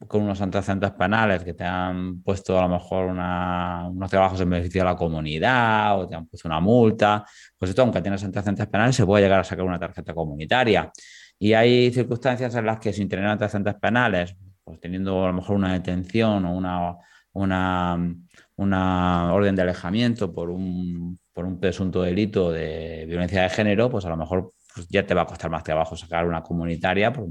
con 0.07 0.21
unos 0.21 0.39
antecedentes 0.41 0.91
penales 0.91 1.43
que 1.43 1.53
te 1.53 1.63
han 1.63 2.21
puesto 2.21 2.57
a 2.57 2.61
lo 2.63 2.69
mejor 2.69 3.07
unos 3.07 4.09
trabajos 4.09 4.39
en 4.39 4.49
beneficio 4.49 4.81
de 4.81 4.85
la 4.85 4.95
comunidad 4.95 5.99
o 5.99 6.07
te 6.07 6.15
han 6.15 6.25
puesto 6.25 6.47
una 6.47 6.59
multa, 6.59 7.25
pues 7.57 7.69
esto, 7.69 7.81
aunque 7.81 8.01
tienes 8.01 8.23
antecedentes 8.23 8.67
penales, 8.67 8.95
se 8.95 9.05
puede 9.05 9.23
llegar 9.23 9.41
a 9.41 9.43
sacar 9.43 9.65
una 9.65 9.79
tarjeta 9.79 10.13
comunitaria. 10.13 10.91
Y 11.37 11.53
hay 11.53 11.91
circunstancias 11.91 12.55
en 12.55 12.65
las 12.65 12.79
que 12.79 12.93
sin 12.93 13.09
tener 13.09 13.25
antecedentes 13.25 13.75
penales, 13.75 14.35
pues 14.63 14.79
teniendo 14.79 15.23
a 15.25 15.27
lo 15.27 15.33
mejor 15.33 15.55
una 15.55 15.73
detención 15.73 16.45
o 16.45 16.55
una, 16.55 16.95
una, 17.33 18.15
una 18.55 19.33
orden 19.33 19.55
de 19.55 19.61
alejamiento 19.63 20.33
por 20.33 20.49
un 20.49 21.19
por 21.39 21.45
un 21.45 21.57
presunto 21.57 22.01
delito 22.01 22.51
de 22.51 23.05
violencia 23.07 23.43
de 23.43 23.49
género, 23.49 23.89
pues 23.89 24.03
a 24.03 24.09
lo 24.09 24.17
mejor 24.17 24.51
pues 24.75 24.89
ya 24.89 25.05
te 25.05 25.13
va 25.13 25.21
a 25.21 25.25
costar 25.25 25.49
más 25.49 25.63
trabajo 25.63 25.95
sacar 25.95 26.27
una 26.27 26.43
comunitaria, 26.43 27.13
porque 27.13 27.29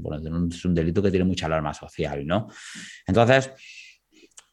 es 0.49 0.65
un 0.65 0.73
delito 0.73 0.99
que 0.99 1.11
tiene 1.11 1.25
mucha 1.25 1.45
alarma 1.45 1.75
social, 1.75 2.25
¿no? 2.25 2.47
Entonces, 3.05 3.51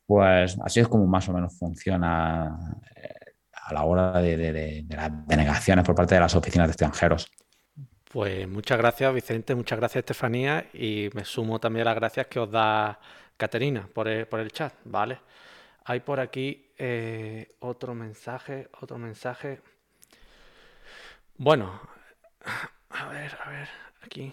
pues 0.04 0.59
así 0.62 0.80
es 0.80 0.88
como 0.88 1.07
más 1.07 1.26
o 1.30 1.32
menos 1.32 1.59
funciona 1.59 2.54
eh, 2.96 3.09
a 3.54 3.72
la 3.72 3.84
hora 3.84 4.20
de, 4.20 4.84
las 4.90 5.26
denegaciones 5.26 5.86
por 5.86 5.94
parte 5.94 6.16
de 6.16 6.20
las 6.20 6.34
oficinas 6.34 6.66
de 6.66 6.72
extranjeros. 6.72 7.30
Pues 8.12 8.46
muchas 8.46 8.76
gracias, 8.76 9.14
Vicente, 9.14 9.54
muchas 9.54 9.78
gracias, 9.78 10.02
Estefanía, 10.02 10.66
y 10.74 11.09
me 11.14 11.24
sumo 11.24 11.59
también 11.59 11.86
a 11.86 11.92
las 11.92 11.98
gracias 11.98 12.26
que 12.26 12.40
os 12.40 12.50
da 12.50 13.00
Caterina 13.38 13.88
por 13.94 14.28
por 14.28 14.40
el 14.40 14.52
chat, 14.52 14.74
¿vale? 14.84 15.18
Hay 15.86 16.00
por 16.00 16.20
aquí 16.20 16.65
eh, 16.78 17.54
otro 17.60 17.94
mensaje, 17.94 18.68
otro 18.80 18.98
mensaje. 18.98 19.60
Bueno, 21.36 21.80
a 22.90 23.08
ver, 23.08 23.36
a 23.44 23.50
ver, 23.50 23.68
aquí. 24.02 24.32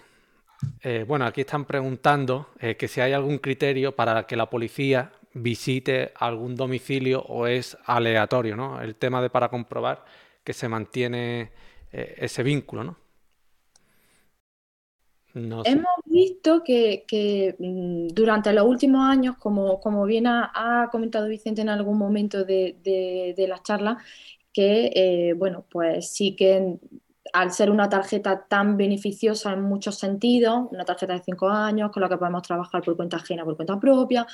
Eh, 0.82 1.06
bueno, 1.08 1.26
aquí 1.26 1.42
están 1.42 1.66
preguntando 1.66 2.50
eh, 2.60 2.76
que 2.76 2.88
si 2.88 3.02
hay 3.02 3.14
algún 3.14 3.38
criterio 3.38 3.96
para 3.96 4.26
que 4.26 4.36
la 4.36 4.50
policía 4.50 5.12
visite 5.34 6.14
algún 6.16 6.56
domicilio 6.56 7.22
o 7.22 7.48
es 7.48 7.78
aleatorio, 7.86 8.56
¿no? 8.56 8.82
El 8.82 8.96
tema 8.96 9.22
de 9.22 9.30
para 9.30 9.50
comprobar 9.50 10.06
que 10.44 10.54
se 10.54 10.70
mantiene 10.70 11.52
ese 11.92 12.42
vínculo, 12.42 12.84
¿no? 12.84 13.03
Hemos 15.34 15.94
visto 16.06 16.64
que, 16.64 17.56
mm, 17.58 18.08
durante 18.14 18.54
los 18.54 18.66
últimos 18.66 19.02
años, 19.04 19.38
como, 19.38 19.80
como 19.80 20.06
bien 20.06 20.28
ha, 20.28 20.90
comentado 20.92 21.28
Vicente 21.28 21.62
en 21.62 21.70
algún 21.70 21.98
momento 21.98 22.44
de, 22.44 22.78
de, 22.84 23.48
las 23.48 23.64
charlas, 23.64 23.98
que 24.52 24.92
eh, 24.94 25.34
bueno, 25.34 25.66
pues 25.70 26.12
sí 26.12 26.36
que 26.36 26.78
al 27.34 27.52
ser 27.52 27.72
una 27.72 27.90
tarjeta 27.90 28.46
tan 28.48 28.78
beneficiosa 28.78 29.54
en 29.54 29.62
muchos 29.64 29.98
sentidos, 29.98 30.68
una 30.72 30.86
tarjeta 30.86 31.14
de 31.14 31.24
cinco 31.24 31.50
años 31.50 31.92
con 31.92 32.02
la 32.02 32.10
que 32.10 32.18
podemos 32.18 32.44
trabajar 32.44 32.84
por 32.84 32.96
cuenta 32.96 33.18
ajena, 33.18 33.44
por 33.44 33.56
cuenta 33.56 33.80
propia, 33.80 34.28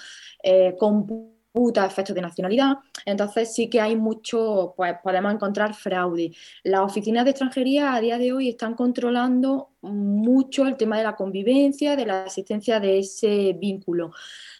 eh, 0.43 0.75
con 0.77 1.38
efectos 1.53 2.15
de 2.15 2.21
nacionalidad. 2.21 2.77
Entonces 3.05 3.53
sí 3.53 3.69
que 3.69 3.81
hay 3.81 3.95
mucho, 3.95 4.73
pues 4.75 4.95
podemos 5.03 5.33
encontrar 5.33 5.73
fraude. 5.73 6.31
Las 6.63 6.81
oficinas 6.81 7.25
de 7.25 7.31
extranjería 7.31 7.93
a 7.93 8.01
día 8.01 8.17
de 8.17 8.33
hoy 8.33 8.49
están 8.49 8.75
controlando 8.75 9.69
mucho 9.81 10.65
el 10.67 10.77
tema 10.77 10.97
de 10.97 11.03
la 11.03 11.15
convivencia, 11.15 11.95
de 11.95 12.05
la 12.05 12.23
asistencia 12.23 12.79
de 12.79 12.99
ese 12.99 13.53
vínculo. 13.59 14.11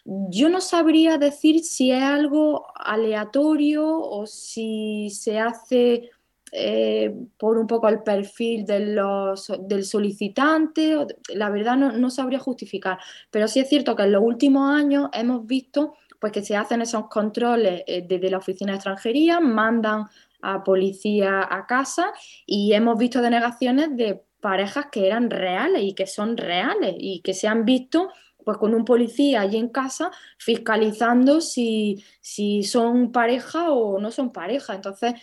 Yo 0.04 0.48
no 0.48 0.60
sabría 0.60 1.18
decir 1.18 1.60
si 1.64 1.90
es 1.92 2.02
algo 2.02 2.66
aleatorio 2.74 3.86
o 3.86 4.26
si 4.26 5.10
se 5.10 5.38
hace 5.38 6.10
eh, 6.52 7.14
por 7.38 7.58
un 7.58 7.66
poco 7.68 7.88
el 7.88 8.02
perfil 8.02 8.66
de 8.66 8.80
los, 8.80 9.52
del 9.60 9.84
solicitante, 9.84 11.06
la 11.32 11.48
verdad 11.48 11.76
no, 11.76 12.10
sabría 12.10 12.40
justificar, 12.40 12.98
pero 13.30 13.46
sí 13.46 13.60
es 13.60 13.68
cierto 13.68 13.94
que 13.94 14.02
en 14.02 14.12
los 14.12 14.22
últimos 14.22 14.68
años 14.68 15.10
hemos 15.12 15.46
visto 15.46 15.94
pues, 16.20 16.32
que 16.32 16.42
se 16.42 16.56
hacen 16.56 16.82
esos 16.82 17.08
controles 17.08 17.82
eh, 17.86 18.04
desde 18.06 18.30
la 18.30 18.38
oficina 18.38 18.72
de 18.72 18.76
extranjería, 18.76 19.40
mandan 19.40 20.06
a 20.42 20.62
policía 20.62 21.46
a 21.50 21.66
casa 21.66 22.12
y 22.46 22.72
hemos 22.72 22.98
visto 22.98 23.20
denegaciones 23.20 23.96
de 23.96 24.22
parejas 24.40 24.86
que 24.90 25.06
eran 25.06 25.30
reales 25.30 25.82
y 25.82 25.94
que 25.94 26.06
son 26.06 26.36
reales 26.36 26.94
y 26.98 27.20
que 27.20 27.34
se 27.34 27.46
han 27.46 27.64
visto 27.64 28.10
pues 28.44 28.56
con 28.56 28.74
un 28.74 28.84
policía 28.84 29.42
allí 29.42 29.58
en 29.58 29.68
casa 29.68 30.10
fiscalizando 30.38 31.40
si, 31.40 32.02
si 32.20 32.62
son 32.62 33.12
pareja 33.12 33.70
o 33.70 33.98
no 33.98 34.10
son 34.10 34.32
pareja. 34.32 34.74
Entonces, 34.74 35.14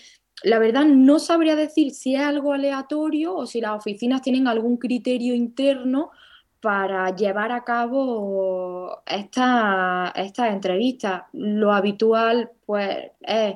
la 0.44 0.60
verdad 0.60 0.86
no 0.86 1.18
sabría 1.20 1.56
decir 1.56 1.92
si 1.92 2.16
es 2.16 2.22
algo 2.22 2.54
aleatorio 2.54 3.36
o 3.36 3.48
si 3.48 3.60
las 3.60 3.72
oficinas 3.72 4.22
tienen 4.22 4.48
algún 4.48 4.78
criterio 4.78 5.34
interno 5.34 6.12
para 6.68 7.16
llevar 7.16 7.54
a 7.54 7.64
cabo 7.64 9.02
estas 9.06 10.12
esta 10.16 10.50
entrevistas. 10.50 11.22
Lo 11.32 11.72
habitual 11.72 12.52
pues 12.66 13.12
es 13.22 13.56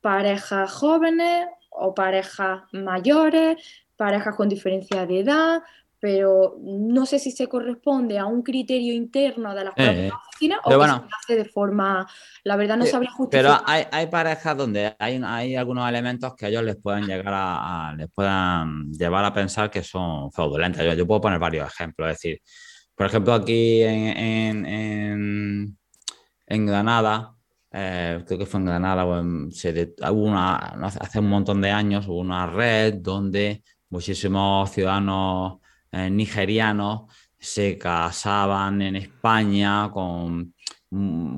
parejas 0.00 0.72
jóvenes 0.72 1.46
o 1.70 1.94
parejas 1.94 2.62
mayores, 2.72 3.62
parejas 3.96 4.34
con 4.34 4.48
diferencia 4.48 5.06
de 5.06 5.20
edad, 5.20 5.62
pero 6.00 6.56
no 6.60 7.06
sé 7.06 7.18
si 7.18 7.32
se 7.32 7.48
corresponde 7.48 8.18
a 8.18 8.26
un 8.26 8.42
criterio 8.42 8.94
interno 8.94 9.54
de 9.54 9.64
las 9.64 9.72
eh, 9.76 9.84
propias 9.84 10.12
oficinas 10.28 10.60
o 10.64 10.70
se 10.70 11.14
hace 11.20 11.36
de 11.36 11.44
forma, 11.44 12.06
la 12.44 12.56
verdad 12.56 12.76
no 12.76 12.84
eh, 12.84 12.88
sabría 12.88 13.10
justificar. 13.10 13.58
Pero 13.58 13.68
hay, 13.68 13.84
hay, 13.90 14.06
parejas 14.06 14.56
donde 14.56 14.94
hay, 14.98 15.20
hay 15.24 15.56
algunos 15.56 15.88
elementos 15.88 16.34
que 16.36 16.46
ellos 16.46 16.62
les 16.62 16.76
pueden 16.76 17.06
llegar 17.06 17.32
a, 17.34 17.94
les 17.96 18.08
puedan 18.10 18.92
llevar 18.92 19.24
a 19.24 19.32
pensar 19.32 19.70
que 19.70 19.82
son 19.82 20.30
fraudulentos. 20.30 20.84
Yo, 20.84 20.94
yo, 20.94 21.06
puedo 21.06 21.20
poner 21.20 21.40
varios 21.40 21.66
ejemplos, 21.66 22.10
es 22.10 22.14
decir, 22.14 22.40
por 22.94 23.06
ejemplo, 23.06 23.34
aquí 23.34 23.82
en, 23.82 24.66
en, 24.66 25.78
en, 26.46 26.66
Granada, 26.66 27.34
eh, 27.72 28.22
creo 28.26 28.38
que 28.38 28.46
fue 28.46 28.60
en 28.60 28.66
Granada, 28.66 29.04
se 29.50 29.94
hubo 30.10 30.22
una, 30.24 30.56
hace 30.56 31.18
un 31.18 31.28
montón 31.28 31.60
de 31.60 31.70
años 31.70 32.08
hubo 32.08 32.18
una 32.18 32.46
red 32.46 32.94
donde 32.94 33.62
muchísimos 33.90 34.70
ciudadanos 34.72 35.58
eh, 35.92 36.10
nigerianos 36.10 37.02
se 37.38 37.78
casaban 37.78 38.82
en 38.82 38.96
España 38.96 39.90
con, 39.92 40.54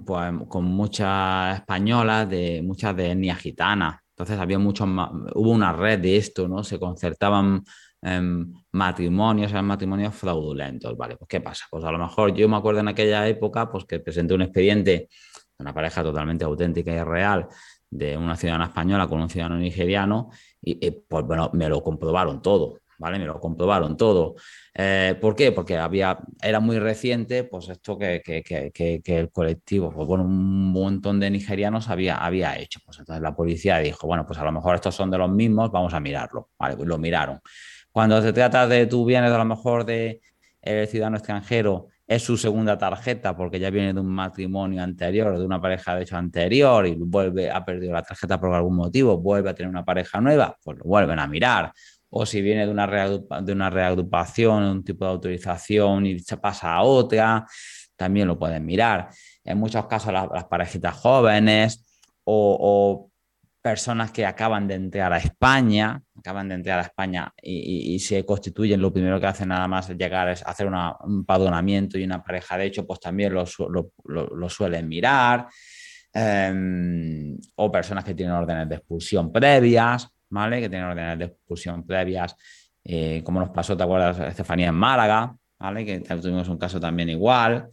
pues, 0.04 0.32
muchas 0.62 1.58
españolas, 1.58 2.28
de, 2.28 2.62
muchas 2.62 2.96
de 2.96 3.12
etnia 3.12 3.34
gitana. 3.36 4.02
Entonces 4.10 4.38
había 4.38 4.58
muchos 4.58 4.86
hubo 5.34 5.50
una 5.50 5.72
red 5.72 5.98
de 5.98 6.16
esto, 6.16 6.46
¿no? 6.48 6.62
Se 6.62 6.78
concertaban 6.78 7.62
em, 8.02 8.52
matrimonios, 8.72 9.50
eran 9.50 9.66
matrimonios 9.66 10.14
fraudulentos, 10.14 10.96
¿vale? 10.96 11.16
Pues 11.16 11.28
¿qué 11.28 11.40
pasa? 11.40 11.64
Pues 11.70 11.84
a 11.84 11.92
lo 11.92 11.98
mejor 11.98 12.34
yo 12.34 12.48
me 12.48 12.56
acuerdo 12.56 12.80
en 12.80 12.88
aquella 12.88 13.26
época, 13.28 13.70
pues 13.70 13.84
que 13.84 14.00
presenté 14.00 14.34
un 14.34 14.42
expediente 14.42 14.90
de 14.90 15.08
una 15.58 15.72
pareja 15.72 16.02
totalmente 16.02 16.44
auténtica 16.44 16.92
y 16.92 17.02
real 17.02 17.48
de 17.88 18.16
una 18.16 18.36
ciudadana 18.36 18.66
española 18.66 19.06
con 19.08 19.20
un 19.20 19.28
ciudadano 19.28 19.56
nigeriano 19.56 20.30
y, 20.62 20.86
y 20.86 20.90
pues 20.90 21.24
bueno, 21.24 21.50
me 21.54 21.68
lo 21.68 21.82
comprobaron 21.82 22.42
todo. 22.42 22.79
¿Vale? 23.00 23.18
Me 23.18 23.24
lo 23.24 23.40
comprobaron 23.40 23.96
todo. 23.96 24.34
Eh, 24.74 25.16
¿Por 25.20 25.34
qué? 25.34 25.52
Porque 25.52 25.76
había, 25.76 26.18
era 26.42 26.60
muy 26.60 26.78
reciente, 26.78 27.44
pues 27.44 27.68
esto 27.70 27.98
que, 27.98 28.22
el 29.04 29.30
colectivo, 29.32 29.90
pues 29.90 30.06
bueno, 30.06 30.24
un 30.24 30.70
montón 30.70 31.18
de 31.18 31.30
nigerianos 31.30 31.88
había, 31.88 32.18
había 32.18 32.58
hecho. 32.58 32.78
Pues 32.84 32.98
entonces 32.98 33.22
la 33.22 33.34
policía 33.34 33.78
dijo, 33.78 34.06
bueno, 34.06 34.26
pues 34.26 34.38
a 34.38 34.44
lo 34.44 34.52
mejor 34.52 34.74
estos 34.76 34.94
son 34.94 35.10
de 35.10 35.18
los 35.18 35.30
mismos, 35.30 35.72
vamos 35.72 35.94
a 35.94 36.00
mirarlo, 36.00 36.50
¿vale? 36.58 36.76
Pues 36.76 36.86
lo 36.88 36.98
miraron. 36.98 37.40
Cuando 37.90 38.20
se 38.22 38.32
trata 38.32 38.68
de 38.68 38.86
tú 38.86 39.04
vienes 39.04 39.32
a 39.32 39.38
lo 39.38 39.46
mejor 39.46 39.84
de 39.84 40.20
el 40.60 40.86
ciudadano 40.86 41.16
extranjero, 41.16 41.88
es 42.06 42.22
su 42.22 42.36
segunda 42.36 42.76
tarjeta 42.76 43.34
porque 43.34 43.58
ya 43.58 43.70
viene 43.70 43.94
de 43.94 44.00
un 44.00 44.08
matrimonio 44.08 44.82
anterior, 44.82 45.38
de 45.38 45.44
una 45.44 45.60
pareja 45.60 45.94
de 45.94 46.02
hecho 46.02 46.16
anterior 46.18 46.86
y 46.86 46.96
vuelve, 46.96 47.50
ha 47.50 47.64
perdido 47.64 47.92
la 47.94 48.02
tarjeta 48.02 48.38
por 48.38 48.52
algún 48.52 48.76
motivo, 48.76 49.16
vuelve 49.18 49.48
a 49.50 49.54
tener 49.54 49.70
una 49.70 49.84
pareja 49.84 50.20
nueva, 50.20 50.58
pues 50.62 50.76
lo 50.78 50.84
vuelven 50.84 51.18
a 51.18 51.26
mirar 51.26 51.72
o 52.10 52.26
si 52.26 52.42
viene 52.42 52.66
de 52.66 52.72
una, 52.72 52.86
de 52.86 53.52
una 53.52 53.70
reagrupación, 53.70 54.64
un 54.64 54.84
tipo 54.84 55.04
de 55.04 55.12
autorización 55.12 56.06
y 56.06 56.18
se 56.18 56.36
pasa 56.36 56.74
a 56.74 56.82
otra, 56.82 57.46
también 57.96 58.26
lo 58.26 58.38
pueden 58.38 58.64
mirar. 58.66 59.08
En 59.44 59.58
muchos 59.58 59.86
casos 59.86 60.12
las, 60.12 60.44
parejitas 60.44 60.94
jóvenes 60.94 62.02
o, 62.24 63.06
personas 63.62 64.10
que 64.10 64.24
acaban 64.24 64.66
de 64.66 64.74
entrar 64.74 65.12
a 65.12 65.18
España, 65.18 66.02
acaban 66.16 66.48
de 66.48 66.54
entrar 66.54 66.78
a 66.78 66.82
España 66.82 67.30
y, 67.42 67.98
se 67.98 68.24
constituyen, 68.24 68.80
lo 68.80 68.90
primero 68.90 69.20
que 69.20 69.26
hacen 69.26 69.48
nada 69.48 69.68
más 69.68 69.90
llegar 69.90 70.30
es 70.30 70.42
hacer 70.46 70.66
un 70.66 71.26
padronamiento 71.26 71.98
y 71.98 72.04
una 72.04 72.24
pareja 72.24 72.56
de 72.56 72.64
hecho, 72.64 72.86
pues 72.86 73.00
también 73.00 73.34
lo, 73.34 74.48
suelen 74.48 74.88
mirar. 74.88 75.46
Em, 76.12 77.38
o 77.56 77.70
personas 77.70 78.02
que 78.02 78.14
tienen 78.14 78.34
órdenes 78.34 78.68
de 78.68 78.76
expulsión 78.76 79.30
previas. 79.30 80.08
¿Vale? 80.30 80.60
Que 80.60 80.68
tienen 80.68 80.88
órdenes 80.88 81.18
de 81.18 81.24
expulsión 81.26 81.86
previas, 81.86 82.34
eh, 82.84 83.22
como 83.24 83.40
nos 83.40 83.50
pasó, 83.50 83.76
¿te 83.76 83.82
acuerdas, 83.82 84.18
Estefanía 84.20 84.68
en 84.68 84.74
Málaga, 84.74 85.36
¿vale? 85.58 85.84
Que 85.84 86.00
tuvimos 86.00 86.48
un 86.48 86.58
caso 86.58 86.80
también 86.80 87.10
igual. 87.10 87.68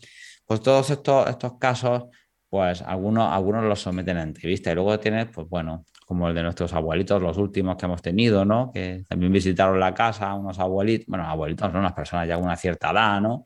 Pues 0.46 0.62
todos 0.62 0.90
estos, 0.90 1.30
estos 1.30 1.58
casos, 1.58 2.06
pues 2.50 2.82
algunos, 2.82 3.32
algunos 3.32 3.64
los 3.64 3.80
someten 3.80 4.18
a 4.18 4.24
entrevista 4.24 4.72
y 4.72 4.76
luego 4.76 5.00
tienes, 5.00 5.28
pues 5.34 5.48
bueno, 5.50 5.86
como 6.06 6.28
el 6.30 6.36
de 6.36 6.44
nuestros 6.44 6.74
abuelitos, 6.74 7.22
los 7.22 7.38
últimos 7.38 7.76
que 7.76 7.86
hemos 7.86 8.02
tenido, 8.02 8.46
¿no? 8.46 8.72
Que 8.74 9.04
también 9.08 9.32
visitaron 9.32 9.80
la 9.80 9.94
casa, 9.94 10.34
unos 10.34 10.60
abuelitos, 10.60 11.08
bueno, 11.08 11.26
abuelitos, 11.26 11.72
¿no? 11.72 11.80
Unas 11.80 11.94
personas 11.94 12.28
ya 12.28 12.36
con 12.36 12.46
una 12.46 12.56
cierta 12.56 12.92
edad, 12.92 13.22
¿no? 13.22 13.46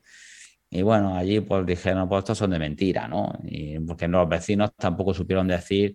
Y 0.70 0.82
bueno, 0.82 1.16
allí 1.16 1.40
pues 1.40 1.66
dijeron, 1.66 2.08
pues 2.08 2.20
estos 2.20 2.38
son 2.38 2.50
de 2.50 2.58
mentira, 2.58 3.06
¿no? 3.06 3.32
Y 3.44 3.78
porque 3.80 4.08
los 4.08 4.28
vecinos 4.28 4.72
tampoco 4.76 5.12
supieron 5.12 5.46
decir 5.48 5.94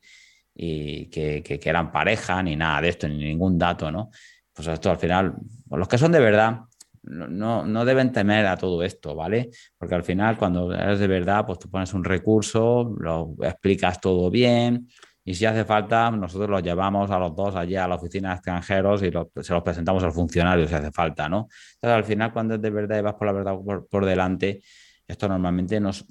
y 0.59 1.05
que, 1.05 1.43
que, 1.43 1.59
eran 1.69 1.91
pareja, 1.91 2.41
ni 2.41 2.55
nada 2.55 2.81
de 2.81 2.89
esto, 2.89 3.07
ni 3.07 3.17
ningún 3.17 3.59
dato, 3.59 3.91
¿no? 3.91 4.09
Pues 4.51 4.67
esto 4.67 4.89
al 4.89 4.97
final, 4.97 5.35
pues 5.69 5.77
los 5.77 5.87
que 5.87 5.99
son 5.99 6.11
de 6.11 6.19
verdad, 6.19 6.61
no, 7.03 7.63
no, 7.63 7.85
deben 7.85 8.11
temer 8.11 8.47
a 8.47 8.57
todo 8.57 8.81
esto, 8.81 9.15
¿vale? 9.15 9.51
Porque 9.77 9.93
al 9.93 10.03
final, 10.03 10.35
cuando 10.35 10.73
eres 10.73 10.99
de 10.99 11.07
verdad, 11.07 11.45
pues 11.45 11.59
tú 11.59 11.69
pones 11.69 11.93
un 11.93 12.03
recurso, 12.03 12.95
lo 12.99 13.35
explicas 13.43 14.01
todo 14.01 14.31
bien, 14.31 14.89
y 15.23 15.35
si 15.35 15.45
hace 15.45 15.63
falta, 15.63 16.09
nosotros 16.09 16.49
los 16.49 16.63
llevamos 16.63 17.11
a 17.11 17.19
los 17.19 17.35
dos 17.35 17.55
allí 17.55 17.75
a 17.75 17.87
la 17.87 17.95
oficina 17.95 18.29
de 18.29 18.35
extranjeros 18.35 19.03
y 19.03 19.11
se 19.11 19.53
los 19.53 19.63
presentamos 19.63 20.03
al 20.03 20.11
funcionario 20.11 20.67
si 20.67 20.73
hace 20.73 20.91
falta, 20.91 21.29
¿no? 21.29 21.49
Entonces, 21.75 21.97
al 21.97 22.03
final, 22.03 22.33
cuando 22.33 22.55
es 22.55 22.61
de 22.61 22.69
verdad 22.71 22.97
y 22.97 23.01
vas 23.01 23.13
por 23.13 23.27
la 23.27 23.33
verdad 23.33 23.55
por, 23.63 23.87
por 23.87 24.05
delante, 24.05 24.61
esto 25.07 25.27
normalmente 25.27 25.79
nos, 25.79 26.05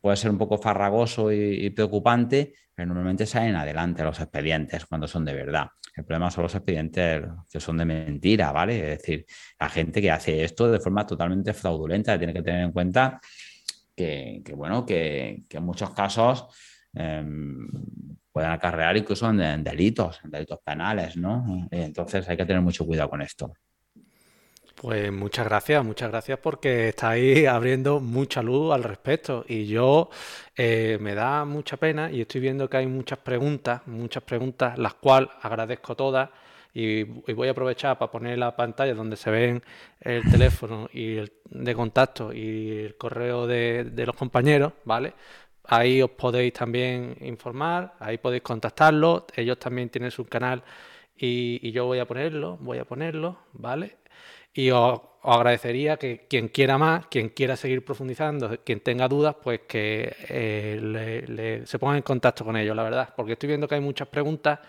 puede 0.00 0.16
ser 0.16 0.30
un 0.30 0.38
poco 0.38 0.58
farragoso 0.58 1.32
y, 1.32 1.70
preocupante, 1.70 2.54
pero 2.76 2.88
normalmente 2.88 3.24
salen 3.24 3.56
adelante 3.56 4.04
los 4.04 4.20
expedientes 4.20 4.84
cuando 4.84 5.08
son 5.08 5.24
de 5.24 5.32
verdad. 5.32 5.66
El 5.96 6.04
problema 6.04 6.30
son 6.30 6.42
los 6.42 6.54
expedientes 6.54 7.22
que 7.50 7.58
son 7.58 7.78
de 7.78 7.86
mentira, 7.86 8.52
¿vale? 8.52 8.92
Es 8.92 8.98
decir, 8.98 9.24
la 9.58 9.70
gente 9.70 10.02
que 10.02 10.10
hace 10.10 10.44
esto 10.44 10.70
de 10.70 10.78
forma 10.78 11.06
totalmente 11.06 11.54
fraudulenta 11.54 12.18
tiene 12.18 12.34
que 12.34 12.42
tener 12.42 12.64
en 12.64 12.72
cuenta 12.72 13.18
que, 13.96 14.42
bueno, 14.54 14.84
que, 14.84 15.46
en 15.48 15.62
muchos 15.64 15.88
casos 15.94 16.48
em, 16.92 17.66
pueden 18.30 18.50
acarrear 18.50 18.94
incluso 18.98 19.30
en, 19.30 19.64
delitos, 19.64 20.20
en 20.22 20.30
delitos 20.32 20.58
penales, 20.62 21.16
¿no? 21.16 21.66
Entonces 21.70 22.28
hay 22.28 22.36
que 22.36 22.44
tener 22.44 22.60
mucho 22.60 22.84
cuidado 22.84 23.08
con 23.08 23.22
esto. 23.22 23.54
Pues 24.76 25.10
muchas 25.10 25.46
gracias, 25.46 25.82
muchas 25.82 26.10
gracias 26.10 26.38
porque 26.38 26.90
estáis 26.90 27.48
abriendo 27.48 27.98
mucha 27.98 28.42
luz 28.42 28.74
al 28.74 28.84
respecto 28.84 29.42
y 29.48 29.66
yo 29.66 30.10
eh, 30.54 30.98
me 31.00 31.14
da 31.14 31.46
mucha 31.46 31.78
pena 31.78 32.10
y 32.10 32.20
estoy 32.20 32.42
viendo 32.42 32.68
que 32.68 32.76
hay 32.76 32.86
muchas 32.86 33.18
preguntas, 33.20 33.80
muchas 33.86 34.22
preguntas, 34.22 34.78
las 34.78 34.92
cuales 34.94 35.30
agradezco 35.40 35.96
todas 35.96 36.28
y, 36.74 37.04
voy 37.04 37.48
a 37.48 37.52
aprovechar 37.52 37.96
para 37.98 38.10
poner 38.12 38.36
la 38.36 38.54
pantalla 38.54 38.92
donde 38.94 39.16
se 39.16 39.30
ven 39.30 39.62
el 39.98 40.22
teléfono 40.30 40.90
y 40.92 41.16
el 41.16 41.32
de 41.46 41.74
contacto 41.74 42.32
y 42.34 42.70
el 42.80 42.96
correo 42.96 43.46
de, 43.46 43.90
los 44.06 44.14
compañeros, 44.14 44.74
¿vale? 44.84 45.14
Ahí 45.64 46.02
os 46.02 46.10
podéis 46.10 46.52
también 46.52 47.16
informar, 47.22 47.94
ahí 47.98 48.18
podéis 48.18 48.42
contactarlos, 48.42 49.24
ellos 49.36 49.58
también 49.58 49.88
tienen 49.88 50.10
su 50.10 50.26
canal 50.26 50.62
y, 51.16 51.66
y 51.66 51.72
yo 51.72 51.86
voy 51.86 51.98
a 51.98 52.06
ponerlo, 52.06 52.58
voy 52.60 52.78
a 52.78 52.84
ponerlo, 52.84 53.38
¿vale? 53.54 53.96
Y 54.56 54.70
os, 54.70 55.00
agradecería 55.22 55.96
que 55.96 56.26
quien 56.28 56.48
quiera 56.48 56.78
más, 56.78 57.06
quien 57.08 57.30
quiera 57.30 57.56
seguir 57.56 57.84
profundizando, 57.84 58.58
quien 58.64 58.80
tenga 58.80 59.08
dudas, 59.08 59.36
pues 59.42 59.60
que 59.68 60.14
eh, 60.28 61.62
se 61.66 61.78
ponga 61.78 61.96
en 61.96 62.02
contacto 62.02 62.44
con 62.44 62.56
ellos, 62.56 62.76
la 62.76 62.84
verdad. 62.84 63.12
Porque 63.16 63.32
estoy 63.32 63.48
viendo 63.48 63.68
que 63.68 63.74
hay 63.74 63.80
muchas 63.80 64.08
preguntas 64.08 64.60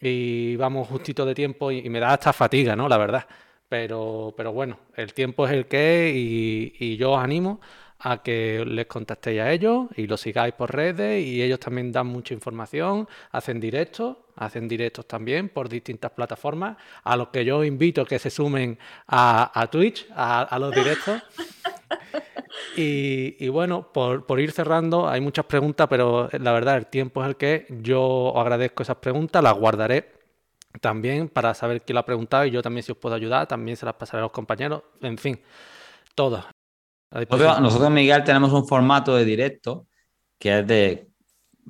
y 0.00 0.56
vamos 0.56 0.88
justito 0.88 1.24
de 1.24 1.34
tiempo 1.34 1.70
y, 1.70 1.88
me 1.88 2.00
da 2.00 2.14
hasta 2.14 2.32
fatiga, 2.32 2.76
¿no? 2.76 2.88
La 2.88 2.98
verdad. 2.98 3.26
Pero, 3.68 4.34
pero 4.36 4.52
bueno, 4.52 4.78
el 4.96 5.14
tiempo 5.14 5.46
es 5.46 5.52
el 5.52 5.66
que 5.66 6.10
es 6.10 6.16
y, 6.16 6.74
y 6.78 6.96
yo 6.96 7.12
os 7.12 7.22
animo 7.22 7.60
a 8.04 8.22
que 8.22 8.64
les 8.66 8.86
contactéis 8.86 9.40
a 9.40 9.52
ellos 9.52 9.86
y 9.96 10.06
los 10.06 10.20
sigáis 10.20 10.54
por 10.54 10.74
redes 10.74 11.24
y 11.24 11.42
ellos 11.42 11.60
también 11.60 11.92
dan 11.92 12.08
mucha 12.08 12.34
información, 12.34 13.08
hacen 13.30 13.60
directos, 13.60 14.16
hacen 14.36 14.66
directos 14.66 15.06
también 15.06 15.48
por 15.48 15.68
distintas 15.68 16.10
plataformas, 16.10 16.76
a 17.04 17.16
los 17.16 17.28
que 17.28 17.44
yo 17.44 17.62
invito 17.62 18.04
que 18.04 18.18
se 18.18 18.30
sumen 18.30 18.78
a, 19.06 19.68
Twitch, 19.70 20.06
a, 20.14 20.56
los 20.58 20.74
directos. 20.74 21.22
Y, 22.76 23.48
bueno, 23.48 23.92
por, 23.92 24.24
por, 24.24 24.40
ir 24.40 24.52
cerrando, 24.52 25.08
hay 25.08 25.20
muchas 25.20 25.44
preguntas, 25.44 25.86
pero 25.90 26.28
la 26.32 26.52
verdad 26.52 26.76
el 26.76 26.86
tiempo 26.86 27.22
es 27.22 27.28
el 27.28 27.36
que 27.36 27.66
yo 27.68 28.02
os 28.02 28.40
agradezco 28.40 28.82
esas 28.82 28.96
preguntas, 28.96 29.42
las 29.42 29.54
guardaré 29.54 30.12
también 30.80 31.28
para 31.28 31.54
saber 31.54 31.82
quién 31.82 31.94
lo 31.94 32.00
ha 32.00 32.06
preguntado 32.06 32.46
y 32.46 32.50
yo 32.50 32.62
también 32.62 32.82
si 32.82 32.92
os 32.92 32.98
puedo 32.98 33.14
ayudar, 33.14 33.46
también 33.46 33.76
se 33.76 33.84
las 33.84 33.94
pasaré 33.94 34.20
a 34.20 34.22
los 34.22 34.32
compañeros, 34.32 34.82
en 35.00 35.18
fin, 35.18 35.40
todas. 36.14 36.46
Nosotros, 37.12 37.90
Miguel, 37.90 38.24
tenemos 38.24 38.52
un 38.52 38.66
formato 38.66 39.14
de 39.14 39.24
directo 39.24 39.86
que 40.38 40.60
es 40.60 40.66
de 40.66 41.08